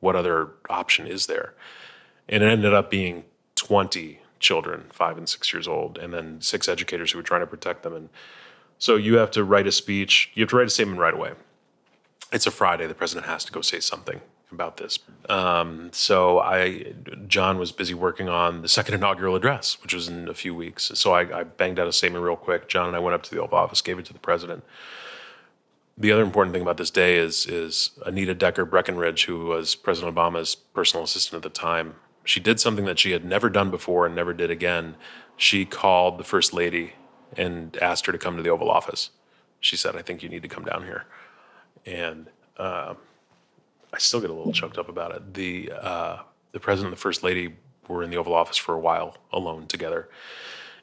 What 0.00 0.16
other 0.16 0.50
option 0.68 1.06
is 1.06 1.26
there? 1.26 1.54
And 2.28 2.42
it 2.42 2.46
ended 2.46 2.74
up 2.74 2.90
being 2.90 3.24
20 3.56 4.20
children, 4.38 4.84
five 4.92 5.18
and 5.18 5.28
six 5.28 5.52
years 5.52 5.66
old, 5.66 5.98
and 5.98 6.12
then 6.12 6.40
six 6.40 6.68
educators 6.68 7.12
who 7.12 7.18
were 7.18 7.24
trying 7.24 7.40
to 7.40 7.46
protect 7.46 7.82
them. 7.82 7.94
And 7.94 8.08
so 8.78 8.96
you 8.96 9.16
have 9.16 9.30
to 9.32 9.44
write 9.44 9.66
a 9.66 9.72
speech, 9.72 10.30
you 10.34 10.42
have 10.42 10.50
to 10.50 10.56
write 10.56 10.68
a 10.68 10.70
statement 10.70 11.00
right 11.00 11.14
away. 11.14 11.32
It's 12.32 12.46
a 12.46 12.50
Friday, 12.50 12.86
the 12.86 12.94
president 12.94 13.26
has 13.26 13.44
to 13.46 13.52
go 13.52 13.60
say 13.60 13.80
something 13.80 14.20
about 14.52 14.76
this. 14.76 14.98
Um, 15.28 15.90
so 15.92 16.38
I, 16.38 16.94
Jon 17.26 17.58
was 17.58 17.72
busy 17.72 17.94
working 17.94 18.28
on 18.28 18.62
the 18.62 18.68
second 18.68 18.94
inaugural 18.94 19.34
address, 19.34 19.82
which 19.82 19.92
was 19.92 20.08
in 20.08 20.28
a 20.28 20.34
few 20.34 20.54
weeks. 20.54 20.90
So 20.94 21.12
I, 21.12 21.40
I 21.40 21.42
banged 21.44 21.78
out 21.78 21.88
a 21.88 21.92
statement 21.92 22.24
real 22.24 22.36
quick. 22.36 22.68
Jon 22.68 22.86
and 22.86 22.96
I 22.96 22.98
went 22.98 23.14
up 23.14 23.22
to 23.24 23.30
the 23.34 23.40
Oval 23.40 23.58
Office, 23.58 23.82
gave 23.82 23.98
it 23.98 24.06
to 24.06 24.12
the 24.12 24.18
president 24.18 24.64
the 25.98 26.12
other 26.12 26.22
important 26.22 26.52
thing 26.52 26.62
about 26.62 26.76
this 26.76 26.90
day 26.90 27.16
is 27.16 27.44
is 27.46 27.90
Anita 28.06 28.34
Decker 28.34 28.64
Breckenridge, 28.64 29.24
who 29.24 29.46
was 29.46 29.74
President 29.74 30.14
Obama's 30.14 30.54
personal 30.54 31.04
assistant 31.04 31.44
at 31.44 31.52
the 31.52 31.58
time. 31.58 31.96
She 32.24 32.40
did 32.40 32.60
something 32.60 32.84
that 32.84 32.98
she 32.98 33.10
had 33.10 33.24
never 33.24 33.50
done 33.50 33.70
before 33.70 34.06
and 34.06 34.14
never 34.14 34.32
did 34.32 34.50
again. 34.50 34.94
She 35.36 35.64
called 35.64 36.18
the 36.18 36.24
first 36.24 36.52
lady 36.52 36.92
and 37.36 37.76
asked 37.82 38.06
her 38.06 38.12
to 38.12 38.18
come 38.18 38.36
to 38.36 38.42
the 38.42 38.50
Oval 38.50 38.70
Office. 38.70 39.10
She 39.60 39.76
said, 39.76 39.96
"I 39.96 40.02
think 40.02 40.22
you 40.22 40.28
need 40.28 40.42
to 40.42 40.48
come 40.48 40.64
down 40.64 40.84
here," 40.84 41.04
and 41.84 42.28
uh, 42.56 42.94
I 43.92 43.98
still 43.98 44.20
get 44.20 44.30
a 44.30 44.34
little 44.34 44.52
choked 44.52 44.78
up 44.78 44.88
about 44.88 45.14
it. 45.14 45.34
The 45.34 45.72
uh, 45.72 46.18
the 46.52 46.60
president 46.60 46.92
and 46.92 46.96
the 46.96 47.00
first 47.00 47.24
lady 47.24 47.56
were 47.88 48.04
in 48.04 48.10
the 48.10 48.16
Oval 48.16 48.34
Office 48.34 48.56
for 48.56 48.74
a 48.74 48.78
while 48.78 49.16
alone 49.32 49.66
together, 49.66 50.08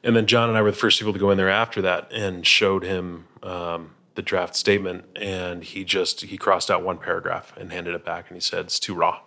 and 0.02 0.14
then 0.14 0.26
Jon 0.26 0.50
and 0.50 0.58
I 0.58 0.62
were 0.62 0.72
the 0.72 0.76
first 0.76 0.98
people 0.98 1.14
to 1.14 1.18
go 1.18 1.30
in 1.30 1.38
there 1.38 1.48
after 1.48 1.80
that 1.82 2.12
and 2.12 2.46
showed 2.46 2.82
him. 2.82 3.28
Um, 3.42 3.92
the 4.16 4.22
draft 4.22 4.56
statement 4.56 5.04
and 5.14 5.62
he 5.62 5.84
just 5.84 6.22
he 6.22 6.36
crossed 6.36 6.70
out 6.70 6.82
one 6.82 6.98
paragraph 6.98 7.52
and 7.56 7.70
handed 7.72 7.94
it 7.94 8.04
back 8.04 8.28
and 8.28 8.36
he 8.36 8.40
said 8.40 8.60
it's 8.60 8.80
too 8.80 8.94
raw. 8.94 9.20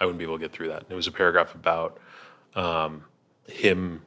I 0.00 0.04
wouldn't 0.04 0.18
be 0.18 0.24
able 0.24 0.38
to 0.38 0.40
get 0.40 0.52
through 0.52 0.68
that. 0.68 0.82
And 0.82 0.90
it 0.90 0.94
was 0.94 1.06
a 1.06 1.12
paragraph 1.12 1.54
about 1.54 1.98
um, 2.54 3.04
him 3.46 4.02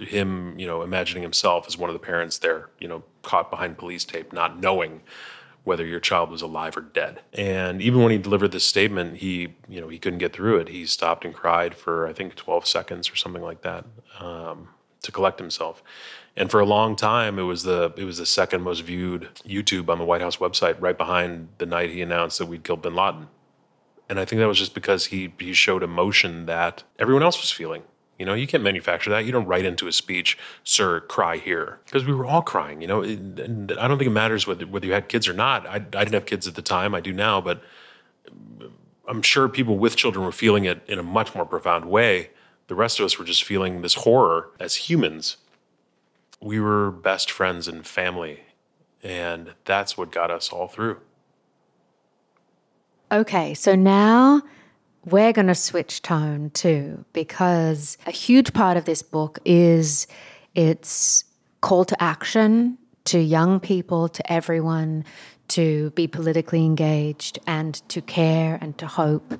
him 0.00 0.58
you 0.58 0.66
know 0.66 0.82
imagining 0.82 1.22
himself 1.22 1.66
as 1.66 1.76
one 1.76 1.90
of 1.90 1.94
the 1.94 2.00
parents 2.00 2.38
there 2.38 2.70
you 2.78 2.88
know 2.88 3.02
caught 3.20 3.50
behind 3.50 3.76
police 3.76 4.04
tape 4.04 4.32
not 4.32 4.58
knowing 4.58 5.02
whether 5.64 5.86
your 5.86 6.00
child 6.00 6.28
was 6.28 6.42
alive 6.42 6.76
or 6.76 6.80
dead. 6.80 7.20
And 7.32 7.80
even 7.80 8.02
when 8.02 8.10
he 8.10 8.18
delivered 8.18 8.50
this 8.50 8.64
statement 8.64 9.18
he 9.18 9.54
you 9.68 9.80
know 9.80 9.88
he 9.88 9.98
couldn't 9.98 10.18
get 10.18 10.32
through 10.32 10.58
it. 10.58 10.68
He 10.68 10.86
stopped 10.86 11.24
and 11.24 11.34
cried 11.34 11.74
for 11.76 12.06
i 12.06 12.12
think 12.12 12.34
12 12.34 12.66
seconds 12.66 13.10
or 13.10 13.16
something 13.16 13.42
like 13.42 13.62
that. 13.62 13.84
Um, 14.18 14.68
to 15.02 15.12
collect 15.12 15.38
himself 15.38 15.82
and 16.36 16.50
for 16.50 16.60
a 16.60 16.64
long 16.64 16.96
time, 16.96 17.38
it 17.38 17.42
was 17.42 17.62
the 17.62 17.92
it 17.96 18.04
was 18.04 18.18
the 18.18 18.26
second 18.26 18.62
most 18.62 18.80
viewed 18.80 19.28
YouTube 19.46 19.88
on 19.88 19.98
the 19.98 20.04
White 20.04 20.22
House 20.22 20.36
website, 20.36 20.76
right 20.80 20.96
behind 20.96 21.48
the 21.58 21.66
night 21.66 21.90
he 21.90 22.00
announced 22.00 22.38
that 22.38 22.46
we'd 22.46 22.64
killed 22.64 22.82
Bin 22.82 22.94
Laden. 22.94 23.28
And 24.08 24.18
I 24.18 24.24
think 24.24 24.40
that 24.40 24.48
was 24.48 24.58
just 24.58 24.74
because 24.74 25.06
he 25.06 25.32
he 25.38 25.52
showed 25.52 25.82
emotion 25.82 26.46
that 26.46 26.84
everyone 26.98 27.22
else 27.22 27.40
was 27.40 27.50
feeling. 27.50 27.82
You 28.18 28.26
know, 28.26 28.34
you 28.34 28.46
can't 28.46 28.62
manufacture 28.62 29.10
that. 29.10 29.24
You 29.24 29.32
don't 29.32 29.46
write 29.46 29.64
into 29.66 29.88
a 29.88 29.92
speech, 29.92 30.38
"Sir, 30.64 31.00
cry 31.00 31.36
here," 31.36 31.80
because 31.84 32.06
we 32.06 32.14
were 32.14 32.24
all 32.24 32.42
crying. 32.42 32.80
You 32.80 32.88
know, 32.88 33.02
and 33.02 33.72
I 33.72 33.86
don't 33.86 33.98
think 33.98 34.08
it 34.08 34.14
matters 34.14 34.46
whether 34.46 34.66
whether 34.66 34.86
you 34.86 34.92
had 34.94 35.08
kids 35.08 35.28
or 35.28 35.34
not. 35.34 35.66
I, 35.66 35.74
I 35.74 35.78
didn't 35.78 36.14
have 36.14 36.26
kids 36.26 36.46
at 36.46 36.54
the 36.54 36.62
time. 36.62 36.94
I 36.94 37.00
do 37.00 37.12
now, 37.12 37.42
but 37.42 37.62
I'm 39.06 39.20
sure 39.20 39.48
people 39.48 39.76
with 39.76 39.96
children 39.96 40.24
were 40.24 40.32
feeling 40.32 40.64
it 40.64 40.80
in 40.88 40.98
a 40.98 41.02
much 41.02 41.34
more 41.34 41.44
profound 41.44 41.86
way. 41.86 42.30
The 42.68 42.74
rest 42.74 43.00
of 43.00 43.06
us 43.06 43.18
were 43.18 43.24
just 43.24 43.44
feeling 43.44 43.82
this 43.82 43.94
horror 43.94 44.50
as 44.58 44.74
humans 44.76 45.36
we 46.42 46.58
were 46.58 46.90
best 46.90 47.30
friends 47.30 47.68
and 47.68 47.86
family. 47.86 48.40
And 49.02 49.54
that's 49.64 49.96
what 49.96 50.10
got 50.10 50.30
us 50.30 50.50
all 50.50 50.68
through. 50.68 50.98
Okay, 53.10 53.54
so 53.54 53.74
now 53.74 54.42
we're 55.04 55.32
going 55.32 55.46
to 55.46 55.54
switch 55.54 56.02
tone 56.02 56.50
too, 56.50 57.04
because 57.12 57.96
a 58.06 58.10
huge 58.10 58.52
part 58.52 58.76
of 58.76 58.84
this 58.84 59.02
book 59.02 59.38
is 59.44 60.06
its 60.54 61.24
call 61.60 61.84
to 61.84 62.02
action 62.02 62.78
to 63.04 63.18
young 63.18 63.60
people, 63.60 64.08
to 64.08 64.32
everyone, 64.32 65.04
to 65.52 65.90
be 65.90 66.06
politically 66.06 66.64
engaged 66.64 67.38
and 67.46 67.74
to 67.88 68.00
care 68.00 68.58
and 68.60 68.76
to 68.78 68.86
hope, 68.86 69.34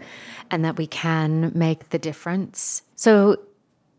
and 0.50 0.64
that 0.64 0.76
we 0.76 0.86
can 0.86 1.52
make 1.54 1.90
the 1.90 1.98
difference. 1.98 2.82
So 2.96 3.38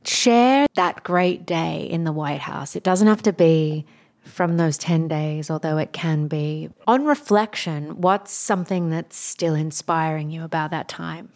share 0.06 0.68
that 0.76 1.04
great 1.04 1.46
day 1.46 1.88
in 1.90 2.04
the 2.04 2.12
White 2.12 2.42
House. 2.42 2.76
It 2.76 2.84
doesn't 2.84 3.08
have 3.08 3.24
to 3.24 3.34
be 3.34 3.86
from 4.24 4.58
those 4.58 4.78
10 4.78 5.08
days, 5.08 5.50
although 5.50 5.78
it 5.78 5.92
can 5.92 6.28
be. 6.28 6.70
On 6.88 7.06
reflection, 7.06 8.02
what's 8.02 8.32
something 8.32 8.90
that's 8.90 9.18
still 9.18 9.56
inspiring 9.56 10.30
you 10.32 10.44
about 10.44 10.72
that 10.72 10.88
time? 10.88 11.30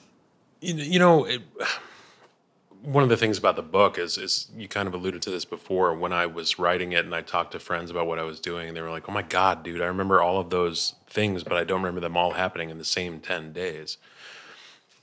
You 0.61 0.99
know, 0.99 1.25
it, 1.25 1.41
one 2.83 3.03
of 3.03 3.09
the 3.09 3.17
things 3.17 3.37
about 3.37 3.55
the 3.55 3.61
book 3.61 3.97
is, 3.97 4.17
is 4.17 4.47
you 4.55 4.67
kind 4.67 4.87
of 4.87 4.93
alluded 4.93 5.21
to 5.23 5.29
this 5.29 5.45
before 5.45 5.93
when 5.93 6.13
I 6.13 6.25
was 6.25 6.57
writing 6.59 6.93
it 6.93 7.05
and 7.05 7.13
I 7.13 7.21
talked 7.21 7.51
to 7.51 7.59
friends 7.59 7.91
about 7.91 8.07
what 8.07 8.19
I 8.19 8.23
was 8.23 8.39
doing, 8.39 8.67
and 8.67 8.77
they 8.77 8.81
were 8.81 8.89
like, 8.89 9.09
oh 9.09 9.11
my 9.11 9.21
God, 9.21 9.63
dude, 9.63 9.81
I 9.81 9.85
remember 9.85 10.21
all 10.21 10.39
of 10.39 10.49
those 10.49 10.95
things, 11.07 11.43
but 11.43 11.53
I 11.53 11.63
don't 11.63 11.81
remember 11.81 12.01
them 12.01 12.17
all 12.17 12.31
happening 12.31 12.69
in 12.69 12.77
the 12.77 12.85
same 12.85 13.19
10 13.19 13.53
days. 13.53 13.97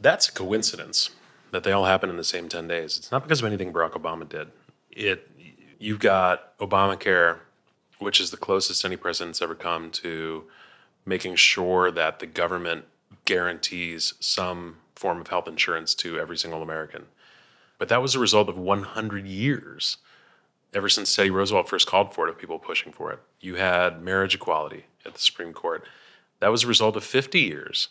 That's 0.01 0.29
a 0.29 0.33
coincidence 0.33 1.11
that 1.51 1.63
they 1.63 1.73
all 1.73 1.85
happen 1.85 2.11
in 2.11 2.17
the 2.17 2.25
same 2.25 2.49
10 2.49 2.69
days. 2.69 2.99
It's 2.99 3.13
not 3.13 3.23
because 3.23 3.41
of 3.41 3.47
anything 3.47 3.73
Barack 3.73 3.93
Obama 3.93 4.29
did. 4.29 4.49
It 4.91 5.31
you've 5.79 6.01
got 6.01 6.57
Obamacare, 6.59 7.39
which 7.99 8.21
is 8.21 8.31
the 8.31 8.37
closest 8.37 8.85
any 8.85 8.97
president's 8.97 9.43
ever 9.43 9.55
come 9.55 9.91
to 9.91 10.45
making 11.05 11.37
sure 11.37 11.91
that 11.91 12.19
the 12.21 12.27
government 12.27 12.87
guarantees 13.25 14.15
some 14.21 14.77
form 14.95 15.21
of 15.21 15.29
health 15.29 15.47
insurance 15.47 15.95
to 15.95 16.19
every 16.19 16.37
single 16.37 16.63
American. 16.63 17.05
But 17.85 17.91
that 17.91 18.01
was 18.01 18.15
a 18.15 18.19
result 18.19 18.49
of 18.49 18.57
100 18.57 19.27
years, 19.27 19.99
ever 20.73 20.89
since 20.89 21.15
Teddy 21.15 21.29
Roosevelt 21.29 21.69
first 21.69 21.87
called 21.87 22.15
for 22.15 22.27
it, 22.27 22.31
of 22.31 22.39
people 22.39 22.59
pushing 22.59 22.93
for 22.93 23.13
it. 23.13 23.19
You 23.43 23.57
had 23.57 24.03
marriage 24.03 24.35
equality 24.35 24.87
at 25.05 25.13
the 25.13 25.21
Supreme 25.21 25.53
Court. 25.53 25.85
That 26.41 26.51
was 26.51 26.65
a 26.65 26.67
result 26.67 26.97
of 26.97 27.05
50 27.05 27.39
years 27.39 27.89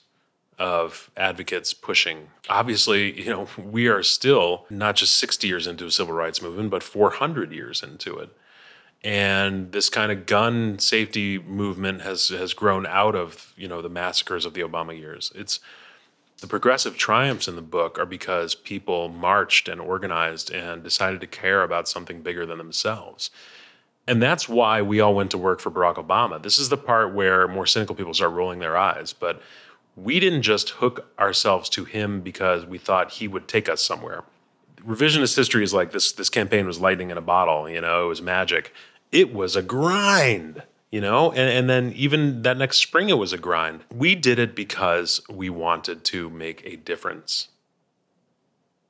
of 0.57 1.11
advocates 1.15 1.75
pushing. 1.75 2.29
Obviously, 2.49 3.21
you 3.21 3.29
know, 3.29 3.47
we 3.55 3.87
are 3.87 4.01
still 4.01 4.65
not 4.67 4.95
just 4.95 5.15
60 5.17 5.47
years 5.47 5.67
into 5.67 5.85
a 5.85 5.91
civil 5.91 6.15
rights 6.15 6.41
movement, 6.41 6.71
but 6.71 6.81
400 6.81 7.51
years 7.51 7.83
into 7.83 8.17
it. 8.17 8.35
And 9.03 9.73
this 9.73 9.91
kind 9.91 10.11
of 10.11 10.25
gun 10.25 10.79
safety 10.79 11.37
movement 11.37 12.01
has 12.01 12.29
has 12.29 12.55
grown 12.55 12.87
out 12.87 13.13
of, 13.13 13.53
you 13.55 13.67
know, 13.67 13.83
the 13.83 13.89
massacres 13.89 14.43
of 14.43 14.55
the 14.55 14.61
Obama 14.61 14.97
years. 14.97 15.31
It's 15.35 15.59
the 16.43 16.47
progressive 16.47 16.97
triumphs 16.97 17.47
in 17.47 17.55
the 17.55 17.61
book 17.61 17.97
are 17.97 18.05
because 18.05 18.53
people 18.53 19.07
marched 19.07 19.69
and 19.69 19.79
organized 19.79 20.51
and 20.51 20.83
decided 20.83 21.21
to 21.21 21.27
care 21.27 21.63
about 21.63 21.87
something 21.87 22.21
bigger 22.21 22.45
than 22.45 22.57
themselves. 22.57 23.31
And 24.09 24.21
that's 24.21 24.49
why 24.49 24.81
we 24.81 24.99
all 24.99 25.15
went 25.15 25.31
to 25.31 25.37
work 25.37 25.61
for 25.61 25.71
Barack 25.71 25.95
Obama. 25.95 26.43
This 26.43 26.59
is 26.59 26.67
the 26.67 26.75
part 26.75 27.13
where 27.13 27.47
more 27.47 27.65
cynical 27.65 27.95
people 27.95 28.13
start 28.13 28.33
rolling 28.33 28.59
their 28.59 28.75
eyes. 28.75 29.13
But 29.13 29.41
we 29.95 30.19
didn't 30.19 30.41
just 30.41 30.71
hook 30.71 31.09
ourselves 31.17 31.69
to 31.69 31.85
him 31.85 32.19
because 32.19 32.65
we 32.65 32.77
thought 32.77 33.13
he 33.13 33.29
would 33.29 33.47
take 33.47 33.69
us 33.69 33.81
somewhere. 33.81 34.25
Revisionist 34.85 35.37
history 35.37 35.63
is 35.63 35.73
like 35.73 35.93
this 35.93 36.11
this 36.11 36.29
campaign 36.29 36.67
was 36.67 36.81
lightning 36.81 37.09
in 37.09 37.17
a 37.17 37.21
bottle, 37.21 37.69
you 37.69 37.79
know, 37.79 38.03
it 38.03 38.09
was 38.09 38.21
magic. 38.21 38.73
It 39.13 39.33
was 39.33 39.55
a 39.55 39.61
grind, 39.61 40.63
you 40.93 41.01
know, 41.01 41.31
and, 41.31 41.49
and 41.49 41.67
then 41.67 41.91
even 41.95 42.43
that 42.43 42.55
next 42.55 42.77
spring 42.77 43.09
it 43.09 43.17
was 43.17 43.33
a 43.33 43.37
grind. 43.39 43.83
We 43.91 44.13
did 44.13 44.37
it 44.37 44.55
because 44.55 45.21
we 45.27 45.49
wanted 45.49 46.03
to 46.03 46.29
make 46.29 46.63
a 46.63 46.75
difference. 46.75 47.47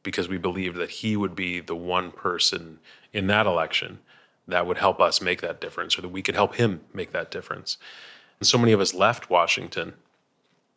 Because 0.03 0.27
we 0.27 0.37
believed 0.37 0.75
that 0.75 0.89
he 0.89 1.15
would 1.15 1.33
be 1.33 1.61
the 1.61 1.77
one 1.77 2.11
person 2.11 2.79
in 3.13 3.27
that 3.27 3.45
election 3.45 3.99
that 4.49 4.67
would 4.67 4.79
help 4.79 4.99
us 4.99 5.21
make 5.21 5.39
that 5.39 5.61
difference, 5.61 5.97
or 5.97 6.01
that 6.01 6.09
we 6.09 6.21
could 6.21 6.35
help 6.35 6.55
him 6.55 6.81
make 6.93 7.13
that 7.13 7.31
difference. 7.31 7.77
And 8.41 8.45
so 8.45 8.57
many 8.57 8.73
of 8.73 8.81
us 8.81 8.93
left 8.93 9.29
Washington 9.29 9.93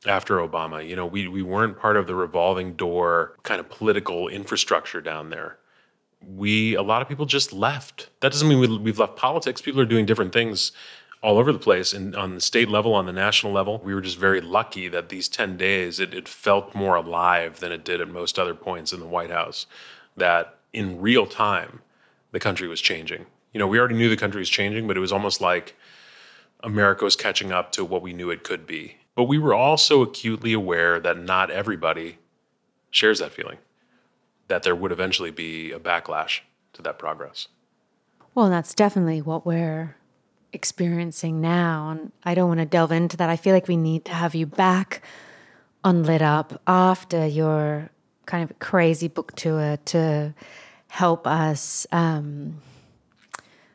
after 0.06 0.36
Obama. 0.36 0.88
You 0.88 0.94
know, 0.94 1.06
we, 1.06 1.26
we 1.26 1.42
weren't 1.42 1.76
part 1.76 1.96
of 1.96 2.06
the 2.06 2.14
revolving 2.14 2.74
door 2.74 3.34
kind 3.42 3.58
of 3.58 3.68
political 3.68 4.28
infrastructure 4.28 5.00
down 5.00 5.30
there. 5.30 5.58
We, 6.24 6.76
a 6.76 6.82
lot 6.82 7.02
of 7.02 7.08
people 7.08 7.26
just 7.26 7.52
left. 7.52 8.10
That 8.20 8.30
doesn't 8.30 8.46
mean 8.46 8.60
we, 8.60 8.78
we've 8.78 9.00
left 9.00 9.16
politics. 9.16 9.60
People 9.60 9.80
are 9.80 9.86
doing 9.86 10.06
different 10.06 10.32
things 10.32 10.70
all 11.26 11.38
over 11.38 11.52
the 11.52 11.58
place 11.58 11.92
and 11.92 12.14
on 12.14 12.36
the 12.36 12.40
state 12.40 12.68
level, 12.68 12.94
on 12.94 13.06
the 13.06 13.12
national 13.12 13.52
level. 13.52 13.80
We 13.82 13.92
were 13.96 14.00
just 14.00 14.16
very 14.16 14.40
lucky 14.40 14.86
that 14.86 15.08
these 15.08 15.26
10 15.26 15.56
days, 15.56 15.98
it, 15.98 16.14
it 16.14 16.28
felt 16.28 16.72
more 16.72 16.94
alive 16.94 17.58
than 17.58 17.72
it 17.72 17.84
did 17.84 18.00
at 18.00 18.08
most 18.08 18.38
other 18.38 18.54
points 18.54 18.92
in 18.92 19.00
the 19.00 19.08
White 19.08 19.30
House. 19.30 19.66
That 20.16 20.56
in 20.72 21.00
real 21.00 21.26
time, 21.26 21.80
the 22.30 22.38
country 22.38 22.68
was 22.68 22.80
changing. 22.80 23.26
You 23.52 23.58
know, 23.58 23.66
we 23.66 23.76
already 23.76 23.96
knew 23.96 24.08
the 24.08 24.16
country 24.16 24.38
was 24.38 24.48
changing, 24.48 24.86
but 24.86 24.96
it 24.96 25.00
was 25.00 25.10
almost 25.10 25.40
like 25.40 25.74
America 26.62 27.02
was 27.02 27.16
catching 27.16 27.50
up 27.50 27.72
to 27.72 27.84
what 27.84 28.02
we 28.02 28.12
knew 28.12 28.30
it 28.30 28.44
could 28.44 28.64
be. 28.64 28.98
But 29.16 29.24
we 29.24 29.36
were 29.36 29.54
also 29.54 30.02
acutely 30.02 30.52
aware 30.52 31.00
that 31.00 31.18
not 31.18 31.50
everybody 31.50 32.18
shares 32.92 33.18
that 33.18 33.32
feeling, 33.32 33.58
that 34.46 34.62
there 34.62 34.76
would 34.76 34.92
eventually 34.92 35.32
be 35.32 35.72
a 35.72 35.80
backlash 35.80 36.42
to 36.74 36.82
that 36.82 37.00
progress. 37.00 37.48
Well, 38.32 38.48
that's 38.48 38.74
definitely 38.74 39.22
what 39.22 39.44
we're 39.44 39.96
experiencing 40.56 41.40
now. 41.40 41.90
And 41.90 42.10
I 42.24 42.34
don't 42.34 42.48
want 42.48 42.60
to 42.60 42.66
delve 42.66 42.90
into 42.90 43.16
that. 43.18 43.30
I 43.30 43.36
feel 43.36 43.54
like 43.54 43.68
we 43.68 43.76
need 43.76 44.04
to 44.06 44.12
have 44.12 44.34
you 44.34 44.46
back 44.46 45.02
on 45.84 46.02
Lit 46.02 46.22
Up 46.22 46.60
after 46.66 47.24
your 47.26 47.90
kind 48.26 48.42
of 48.48 48.58
crazy 48.58 49.06
book 49.06 49.36
tour 49.36 49.78
to 49.84 50.34
help 50.88 51.26
us. 51.28 51.86
Um, 51.92 52.60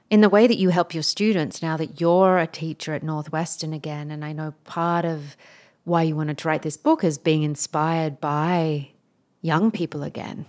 in 0.10 0.20
the 0.20 0.28
way 0.28 0.46
that 0.46 0.58
you 0.58 0.70
help 0.70 0.94
your 0.94 1.04
students 1.04 1.62
now 1.62 1.78
that 1.78 2.02
you're 2.02 2.38
a 2.38 2.46
teacher 2.46 2.94
at 2.94 3.02
Northwestern 3.02 3.72
again. 3.72 4.12
And 4.12 4.26
I 4.26 4.34
know 4.34 4.54
part 4.66 5.06
of 5.06 5.38
why 5.86 6.04
you 6.04 6.18
wanted 6.18 6.38
to 6.40 6.48
write 6.50 6.64
this 6.64 6.76
book 6.76 7.04
is 7.04 7.18
being 7.18 7.44
inspired 7.44 8.20
by 8.20 8.90
young 9.42 9.72
people 9.72 10.04
again, 10.04 10.46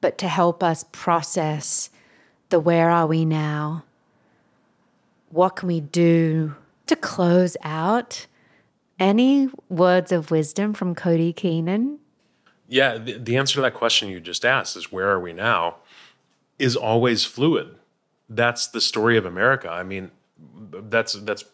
but 0.00 0.18
to 0.18 0.28
help 0.28 0.64
us 0.64 0.84
process 0.90 1.90
the 2.48 2.58
where 2.58 2.90
are 2.90 3.06
we 3.06 3.24
now? 3.24 3.84
What 5.34 5.56
can 5.56 5.66
we 5.66 5.80
do 5.80 6.54
to 6.86 6.96
close 6.96 7.56
out? 7.62 8.26
Any 8.98 9.48
words 9.68 10.12
of 10.12 10.30
wisdom 10.30 10.72
from 10.72 10.94
Cody 10.94 11.32
Keenan? 11.32 11.98
Yeah, 12.68 12.96
the, 12.96 13.18
the 13.18 13.36
answer 13.36 13.56
to 13.56 13.60
that 13.62 13.74
question 13.74 14.08
you 14.08 14.20
just 14.20 14.44
asked 14.44 14.76
is 14.76 14.92
where 14.92 15.10
are 15.10 15.20
we 15.20 15.32
now 15.32 15.76
is 16.58 16.76
always 16.76 17.24
fluid 17.24 17.74
that's 18.28 18.68
the 18.68 18.80
story 18.80 19.16
of 19.16 19.26
America. 19.26 19.68
I 19.68 19.82
mean, 19.82 20.10
that's 20.58 21.14
that's 21.14 21.44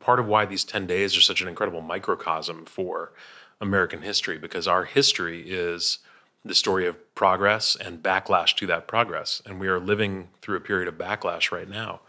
part 0.00 0.18
of 0.18 0.26
why 0.26 0.44
these 0.44 0.64
10 0.64 0.86
days 0.86 1.16
are 1.16 1.20
such 1.20 1.40
an 1.40 1.48
incredible 1.48 1.80
microcosm 1.80 2.64
for 2.66 3.12
American 3.60 4.02
history 4.02 4.38
because 4.38 4.66
our 4.66 4.84
history 4.84 5.42
is 5.48 5.98
the 6.44 6.54
story 6.54 6.86
of 6.86 7.14
progress 7.14 7.76
and 7.76 8.02
backlash 8.02 8.54
to 8.56 8.66
that 8.66 8.86
progress. 8.86 9.42
And 9.46 9.58
we 9.58 9.68
are 9.68 9.80
living 9.80 10.28
through 10.42 10.56
a 10.56 10.60
period 10.60 10.88
of 10.88 10.94
backlash 10.94 11.50
right 11.50 11.68
now. 11.68 12.00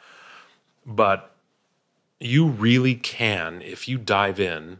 But 0.87 1.35
you 2.19 2.47
really 2.47 2.95
can, 2.95 3.61
if 3.61 3.87
you 3.87 3.99
dive 3.99 4.39
in 4.39 4.79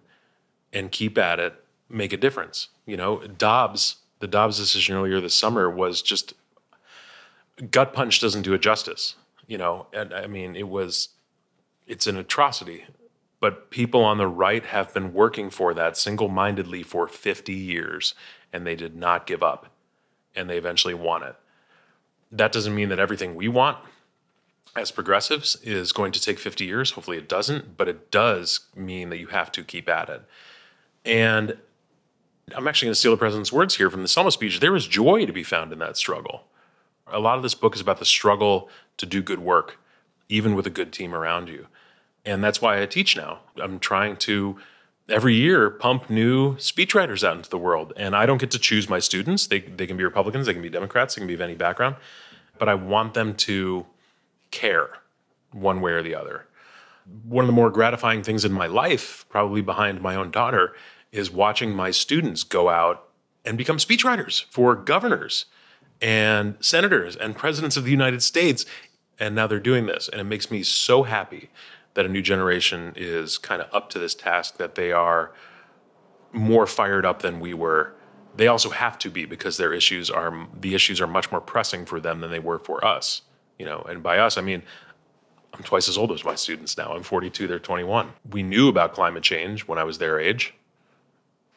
and 0.74 0.92
keep 0.92 1.18
at 1.18 1.40
it, 1.40 1.54
make 1.90 2.14
a 2.14 2.18
difference. 2.18 2.70
You 2.86 2.98
know, 2.98 3.20
Dobbs, 3.28 3.98
the 4.20 4.28
Dobbs 4.28 4.58
decision 4.58 4.96
earlier 4.96 5.22
this 5.22 5.36
summer 5.36 5.70
was 5.70 6.02
just 6.02 6.34
gut 7.70 7.94
punch 7.94 8.20
doesn't 8.20 8.44
do 8.44 8.54
it 8.54 8.62
justice 8.62 9.16
you 9.48 9.58
know, 9.58 9.88
and 9.94 10.14
I 10.14 10.28
mean, 10.28 10.56
it 10.56 10.68
was, 10.68 11.10
it's 11.88 12.06
an 12.06 12.18
atrocity. 12.18 12.86
But 13.40 13.70
people 13.70 14.04
on 14.04 14.18
the 14.18 14.28
right 14.28 14.66
have 14.66 14.94
been 14.94 15.14
working 15.14 15.50
for 15.50 15.74
that 15.74 15.96
single 15.96 16.28
mindedly 16.28 16.84
for 16.84 17.08
50 17.08 17.54
years, 17.54 18.14
and 18.52 18.66
they 18.66 18.76
did 18.76 18.96
not 18.96 19.26
give 19.26 19.42
up, 19.42 19.68
and 20.36 20.50
they 20.50 20.58
eventually 20.58 20.94
won 20.94 21.24
it. 21.24 21.36
That 22.32 22.52
doesn't 22.52 22.76
mean 22.76 22.90
that 22.90 23.00
everything 23.00 23.36
we 23.36 23.48
want 23.48 23.78
as 24.78 24.92
progressives 24.92 25.58
is 25.64 25.92
going 25.92 26.12
to 26.12 26.22
take 26.22 26.38
50 26.38 26.64
years. 26.64 26.92
Hopefully 26.92 27.18
it 27.18 27.28
doesn't, 27.28 27.78
but 27.78 27.88
it 27.88 28.12
does 28.12 28.62
mean 28.76 29.10
that 29.10 29.18
you 29.18 29.28
have 29.28 29.52
to 29.54 29.64
keep 29.64 29.90
at 29.90 30.08
it. 30.08 30.22
And 31.04 31.58
I'm 32.56 32.68
actually 32.68 32.88
going 32.88 32.94
to 32.94 33.00
steal 33.00 33.12
the 33.12 33.18
president's 33.18 33.52
words 33.52 33.76
here 33.76 33.90
from 33.90 34.04
the 34.04 34.08
Selma 34.08 34.32
speech. 34.32 34.60
There 34.60 34.76
is 34.76 34.88
joy 34.88 35.26
to 35.26 35.34
be 35.34 35.44
found 35.44 35.74
in 35.74 35.80
that 35.80 35.98
struggle. 35.98 36.44
A 37.08 37.20
lot 37.20 37.38
of 37.38 37.44
this 37.44 37.56
book 37.56 37.74
is 37.74 37.82
about 37.82 37.98
the 37.98 38.06
struggle 38.06 38.70
to 38.98 39.06
do 39.06 39.22
good 39.22 39.40
work, 39.40 39.80
even 40.30 40.54
with 40.54 40.68
a 40.68 40.70
good 40.70 40.94
team 40.94 41.16
around 41.16 41.50
you. 41.50 41.68
And 42.24 42.44
that's 42.44 42.62
why 42.62 42.82
I 42.82 42.86
teach 42.86 43.18
now. 43.18 43.40
I'm 43.60 43.80
trying 43.80 44.18
to 44.18 44.58
every 45.10 45.34
year 45.34 45.70
pump 45.70 46.10
new 46.10 46.56
speechwriters 46.58 47.24
out 47.24 47.38
into 47.38 47.50
the 47.50 47.58
world. 47.58 47.94
And 47.96 48.16
I 48.16 48.26
don't 48.26 48.38
get 48.38 48.52
to 48.52 48.60
choose 48.60 48.90
my 48.90 49.00
students. 49.00 49.48
They, 49.48 49.62
they 49.62 49.88
can 49.88 49.98
be 49.98 50.04
Republicans, 50.04 50.46
they 50.46 50.54
can 50.54 50.62
be 50.62 50.70
Democrats, 50.70 51.16
they 51.16 51.22
can 51.22 51.28
be 51.28 51.34
of 51.34 51.42
any 51.42 51.56
background. 51.56 51.96
But 52.60 52.70
I 52.70 52.76
want 52.76 53.14
them 53.14 53.34
to 53.36 53.86
care 54.52 54.90
one 55.52 55.82
way 55.82 55.92
or 55.92 56.04
the 56.04 56.16
other. 56.16 56.48
One 57.24 57.44
of 57.44 57.48
the 57.48 57.54
more 57.54 57.70
gratifying 57.70 58.24
things 58.24 58.44
in 58.44 58.52
my 58.52 58.68
life, 58.68 59.26
probably 59.30 59.62
behind 59.62 60.02
my 60.02 60.16
own 60.16 60.32
daughter, 60.32 60.76
is 61.12 61.32
watching 61.32 61.74
my 61.74 61.92
students 61.92 62.44
go 62.44 62.70
out 62.70 63.10
and 63.46 63.58
become 63.58 63.78
speechwriters 63.78 64.44
for 64.50 64.76
governors 64.76 65.46
and 66.02 66.56
senators 66.60 67.16
and 67.16 67.36
presidents 67.36 67.78
of 67.78 67.86
the 67.86 67.92
United 67.92 68.22
States. 68.22 68.66
And 69.20 69.34
now 69.34 69.48
they're 69.48 69.60
doing 69.60 69.86
this. 69.86 70.10
And 70.10 70.20
it 70.20 70.26
makes 70.26 70.52
me 70.52 70.64
so 70.64 71.04
happy 71.04 71.50
that 71.94 72.06
a 72.06 72.10
new 72.10 72.22
generation 72.22 72.94
is 72.96 73.38
kind 73.38 73.62
of 73.62 73.74
up 73.74 73.90
to 73.90 74.00
this 74.00 74.14
task, 74.14 74.58
that 74.58 74.76
they 74.76 74.92
are 74.92 75.34
more 76.32 76.68
fired 76.68 77.06
up 77.06 77.22
than 77.22 77.40
we 77.40 77.54
were. 77.54 77.96
They 78.36 78.48
also 78.48 78.70
have 78.70 79.00
to 79.00 79.10
be 79.10 79.26
because 79.26 79.58
their 79.58 79.74
issues 79.74 80.12
are 80.12 80.48
the 80.60 80.76
issues 80.76 81.02
are 81.02 81.08
much 81.08 81.32
more 81.32 81.42
pressing 81.42 81.86
for 81.86 82.00
them 82.00 82.20
than 82.20 82.30
they 82.30 82.40
were 82.40 82.60
for 82.60 82.86
us. 82.86 83.24
You 83.58 83.66
know, 83.66 83.86
and 83.90 84.04
by 84.04 84.20
us 84.20 84.38
I 84.38 84.42
mean 84.42 84.64
I'm 85.54 85.64
twice 85.64 85.90
as 85.90 85.98
old 85.98 86.12
as 86.12 86.24
my 86.24 86.36
students 86.36 86.78
now. 86.78 86.94
I'm 86.94 87.04
42, 87.04 87.48
they're 87.48 87.60
21. 87.60 88.12
We 88.32 88.44
knew 88.44 88.70
about 88.70 88.94
climate 88.94 89.24
change 89.24 89.62
when 89.62 89.80
I 89.80 89.84
was 89.84 89.98
their 89.98 90.20
age, 90.20 90.54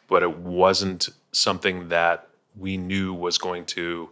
but 0.09 0.22
it 0.22 0.38
wasn't 0.38 1.11
something 1.32 1.88
that 1.88 2.28
we 2.57 2.76
knew 2.76 3.12
was 3.12 3.36
going 3.36 3.64
to 3.66 4.09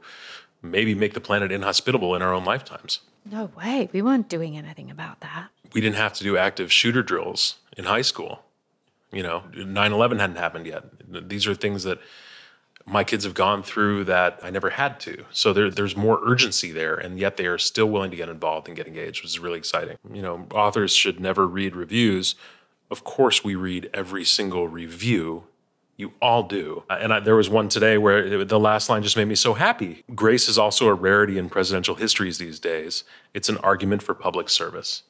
maybe 0.62 0.94
make 0.94 1.14
the 1.14 1.20
planet 1.20 1.50
inhospitable 1.52 2.14
in 2.14 2.22
our 2.22 2.34
own 2.34 2.44
lifetimes. 2.44 3.00
No 3.24 3.50
way. 3.56 3.88
We 3.92 4.02
weren't 4.02 4.28
doing 4.28 4.56
anything 4.56 4.90
about 4.90 5.20
that. 5.20 5.48
We 5.72 5.80
didn't 5.80 5.96
have 5.96 6.14
to 6.14 6.24
do 6.24 6.36
active 6.36 6.72
shooter 6.72 7.02
drills 7.02 7.56
in 7.76 7.84
high 7.84 8.02
school. 8.02 8.42
You 9.12 9.22
know, 9.22 9.44
9 9.54 9.92
11 9.92 10.18
hadn't 10.18 10.36
happened 10.36 10.66
yet. 10.66 10.84
These 11.28 11.46
are 11.46 11.54
things 11.54 11.84
that 11.84 11.98
my 12.90 13.04
kids 13.04 13.24
have 13.24 13.34
gone 13.34 13.62
through 13.62 14.04
that 14.04 14.40
I 14.42 14.50
never 14.50 14.70
had 14.70 14.98
to. 15.00 15.24
So 15.30 15.52
there, 15.52 15.70
there's 15.70 15.96
more 15.96 16.20
urgency 16.24 16.72
there, 16.72 16.94
and 16.94 17.18
yet 17.18 17.36
they 17.36 17.46
are 17.46 17.58
still 17.58 17.86
willing 17.86 18.10
to 18.10 18.16
get 18.16 18.28
involved 18.28 18.66
and 18.68 18.76
get 18.76 18.86
engaged, 18.86 19.22
which 19.22 19.32
is 19.32 19.38
really 19.38 19.58
exciting. 19.58 19.98
You 20.12 20.22
know, 20.22 20.46
authors 20.54 20.92
should 20.92 21.20
never 21.20 21.46
read 21.46 21.76
reviews 21.76 22.34
Of 22.90 23.04
course, 23.04 23.44
we 23.44 23.54
read 23.54 23.90
every 23.92 24.24
single 24.24 24.66
review. 24.68 25.44
You 25.96 26.12
all 26.22 26.44
do. 26.44 26.84
Uh, 26.88 26.98
and 27.00 27.12
I, 27.12 27.20
there 27.20 27.36
was 27.36 27.50
one 27.50 27.68
today 27.68 27.98
where 27.98 28.24
it, 28.24 28.48
the 28.48 28.58
last 28.58 28.88
line 28.88 29.02
just 29.02 29.16
made 29.16 29.26
me 29.26 29.34
so 29.34 29.54
happy. 29.54 30.04
Grace 30.14 30.48
is 30.48 30.56
also 30.56 30.88
a 30.88 30.94
rarity 30.94 31.38
in 31.38 31.50
presidential 31.50 31.96
histories 31.96 32.38
these 32.38 32.60
days. 32.60 33.04
It's 33.34 33.48
an 33.48 33.58
argument 33.58 34.02
for 34.02 34.14
public 34.14 34.48
service. 34.48 35.02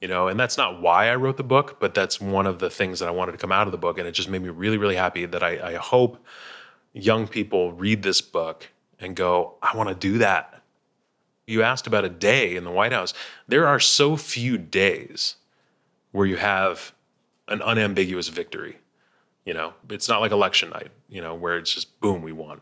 You 0.00 0.08
know, 0.08 0.28
and 0.28 0.38
that's 0.38 0.56
not 0.58 0.80
why 0.80 1.08
I 1.08 1.16
wrote 1.16 1.36
the 1.36 1.42
book, 1.42 1.78
but 1.80 1.94
that's 1.94 2.20
one 2.20 2.46
of 2.46 2.58
the 2.58 2.70
things 2.70 3.00
that 3.00 3.08
I 3.08 3.12
wanted 3.12 3.32
to 3.32 3.38
come 3.38 3.50
out 3.50 3.66
of 3.66 3.72
the 3.72 3.78
book. 3.78 3.98
And 3.98 4.06
it 4.06 4.12
just 4.12 4.28
made 4.28 4.42
me 4.42 4.50
really, 4.50 4.76
really 4.76 4.96
happy 4.96 5.26
that 5.26 5.42
I, 5.42 5.72
I 5.72 5.74
hope 5.76 6.24
young 6.96 7.28
people 7.28 7.72
read 7.72 8.02
this 8.02 8.20
book 8.20 8.68
and 8.98 9.14
go, 9.14 9.54
I 9.62 9.76
want 9.76 9.88
to 9.88 9.94
do 9.94 10.18
that. 10.18 10.62
You 11.46 11.62
asked 11.62 11.86
about 11.86 12.04
a 12.04 12.08
day 12.08 12.56
in 12.56 12.64
the 12.64 12.70
White 12.70 12.92
House. 12.92 13.12
There 13.46 13.66
are 13.66 13.78
so 13.78 14.16
few 14.16 14.58
days 14.58 15.36
where 16.12 16.26
you 16.26 16.36
have 16.36 16.92
an 17.48 17.62
unambiguous 17.62 18.28
victory. 18.28 18.78
You 19.44 19.54
know, 19.54 19.74
it's 19.90 20.08
not 20.08 20.20
like 20.20 20.32
election 20.32 20.70
night, 20.70 20.90
you 21.08 21.20
know, 21.20 21.34
where 21.34 21.56
it's 21.56 21.72
just 21.72 22.00
boom, 22.00 22.22
we 22.22 22.32
won. 22.32 22.60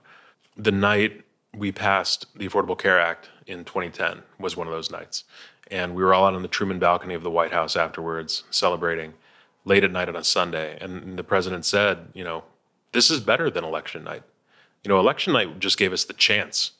The 0.56 0.72
night 0.72 1.22
we 1.56 1.72
passed 1.72 2.26
the 2.36 2.46
Affordable 2.46 2.78
Care 2.78 3.00
Act 3.00 3.30
in 3.46 3.64
2010 3.64 4.22
was 4.38 4.56
one 4.56 4.66
of 4.66 4.72
those 4.72 4.90
nights. 4.90 5.24
And 5.70 5.94
we 5.94 6.02
were 6.02 6.12
all 6.12 6.26
out 6.26 6.34
on 6.34 6.42
the 6.42 6.48
Truman 6.48 6.78
balcony 6.78 7.14
of 7.14 7.22
the 7.22 7.30
White 7.30 7.52
House 7.52 7.76
afterwards, 7.76 8.42
celebrating 8.50 9.14
late 9.64 9.84
at 9.84 9.92
night 9.92 10.10
on 10.10 10.16
a 10.16 10.24
Sunday. 10.24 10.76
And 10.80 11.18
the 11.18 11.24
president 11.24 11.64
said, 11.64 12.08
you 12.12 12.22
know, 12.22 12.44
this 12.94 13.10
is 13.10 13.20
better 13.20 13.50
than 13.50 13.64
election 13.64 14.04
night. 14.04 14.22
You 14.82 14.88
know, 14.88 14.98
election 14.98 15.34
night 15.34 15.58
just 15.58 15.76
gave 15.76 15.92
us 15.92 16.04
the 16.04 16.14
chance 16.14 16.70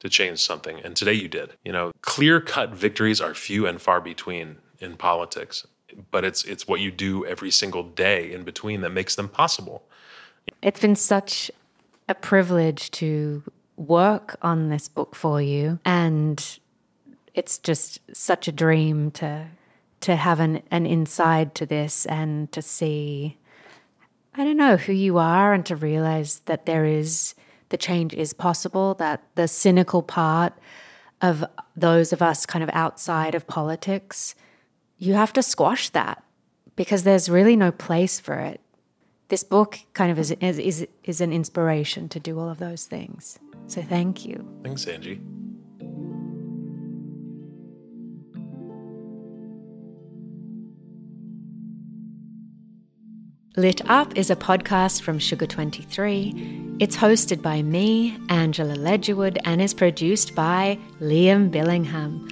to 0.00 0.08
change 0.08 0.38
something. 0.38 0.78
And 0.84 0.94
today 0.94 1.14
you 1.14 1.26
did. 1.26 1.54
You 1.64 1.72
know, 1.72 1.92
clear 2.02 2.40
cut 2.40 2.70
victories 2.74 3.20
are 3.20 3.34
few 3.34 3.66
and 3.66 3.80
far 3.80 4.00
between 4.00 4.58
in 4.78 4.96
politics, 4.96 5.66
but 6.10 6.24
it's 6.24 6.44
it's 6.44 6.68
what 6.68 6.80
you 6.80 6.90
do 6.90 7.24
every 7.24 7.50
single 7.50 7.82
day 7.82 8.32
in 8.32 8.44
between 8.44 8.82
that 8.82 8.90
makes 8.90 9.16
them 9.16 9.28
possible. 9.28 9.82
It's 10.62 10.80
been 10.80 10.96
such 10.96 11.50
a 12.08 12.14
privilege 12.14 12.90
to 12.92 13.42
work 13.76 14.36
on 14.42 14.68
this 14.68 14.88
book 14.88 15.14
for 15.14 15.42
you 15.42 15.78
and 15.84 16.58
it's 17.34 17.58
just 17.58 18.00
such 18.14 18.48
a 18.48 18.52
dream 18.52 19.10
to 19.10 19.46
to 20.00 20.16
have 20.16 20.40
an, 20.40 20.62
an 20.70 20.86
inside 20.86 21.54
to 21.54 21.66
this 21.66 22.06
and 22.06 22.50
to 22.52 22.62
see 22.62 23.36
I 24.38 24.44
don't 24.44 24.56
know 24.56 24.76
who 24.76 24.92
you 24.92 25.16
are 25.16 25.54
and 25.54 25.64
to 25.66 25.76
realize 25.76 26.40
that 26.44 26.66
there 26.66 26.84
is 26.84 27.34
the 27.70 27.76
change 27.76 28.12
is 28.12 28.32
possible, 28.32 28.94
that 28.94 29.22
the 29.34 29.48
cynical 29.48 30.02
part 30.02 30.52
of 31.22 31.44
those 31.74 32.12
of 32.12 32.20
us 32.20 32.44
kind 32.44 32.62
of 32.62 32.70
outside 32.72 33.34
of 33.34 33.46
politics, 33.46 34.34
you 34.98 35.14
have 35.14 35.32
to 35.32 35.42
squash 35.42 35.88
that 35.90 36.22
because 36.76 37.02
there's 37.02 37.28
really 37.30 37.56
no 37.56 37.72
place 37.72 38.20
for 38.20 38.34
it. 38.34 38.60
This 39.28 39.42
book 39.42 39.80
kind 39.94 40.12
of 40.12 40.18
is, 40.18 40.30
is, 40.32 40.86
is 41.02 41.20
an 41.20 41.32
inspiration 41.32 42.08
to 42.10 42.20
do 42.20 42.38
all 42.38 42.48
of 42.48 42.58
those 42.58 42.84
things. 42.84 43.38
So 43.66 43.82
thank 43.82 44.24
you. 44.24 44.46
Thanks, 44.62 44.86
Angie. 44.86 45.20
Lit 53.58 53.80
Up 53.88 54.14
is 54.18 54.28
a 54.28 54.36
podcast 54.36 55.00
from 55.00 55.18
Sugar 55.18 55.46
23. 55.46 56.74
It's 56.78 56.94
hosted 56.94 57.40
by 57.40 57.62
me, 57.62 58.18
Angela 58.28 58.74
Ledgerwood, 58.74 59.38
and 59.44 59.62
is 59.62 59.72
produced 59.72 60.34
by 60.34 60.78
Liam 61.00 61.50
Billingham. 61.50 62.30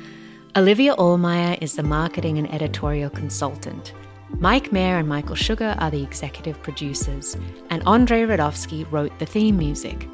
Olivia 0.55 0.95
Allmeyer 0.97 1.57
is 1.63 1.77
the 1.77 1.83
marketing 1.83 2.37
and 2.37 2.53
editorial 2.53 3.09
consultant. 3.09 3.95
Mike 4.39 4.71
Mayer 4.71 4.99
and 4.99 5.09
Michael 5.09 5.35
Sugar 5.35 5.75
are 5.79 5.91
the 5.91 6.03
executive 6.03 6.63
producers, 6.63 7.39
and 7.71 7.83
Andre 7.85 8.25
Radovsky 8.25 8.87
wrote 8.93 9.19
the 9.19 9.25
theme 9.25 9.57
music. 9.57 10.07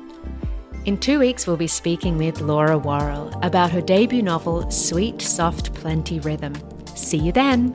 In 0.85 0.97
two 0.97 1.19
weeks, 1.19 1.45
we'll 1.45 1.57
be 1.57 1.67
speaking 1.67 2.19
with 2.19 2.41
Laura 2.41 2.79
Warrell 2.79 3.37
about 3.45 3.73
her 3.73 3.81
debut 3.81 4.23
novel, 4.23 4.71
Sweet, 4.71 5.21
Soft, 5.21 5.75
Plenty 5.75 6.21
Rhythm. 6.21 6.55
See 6.95 7.19
you 7.19 7.33
then! 7.33 7.75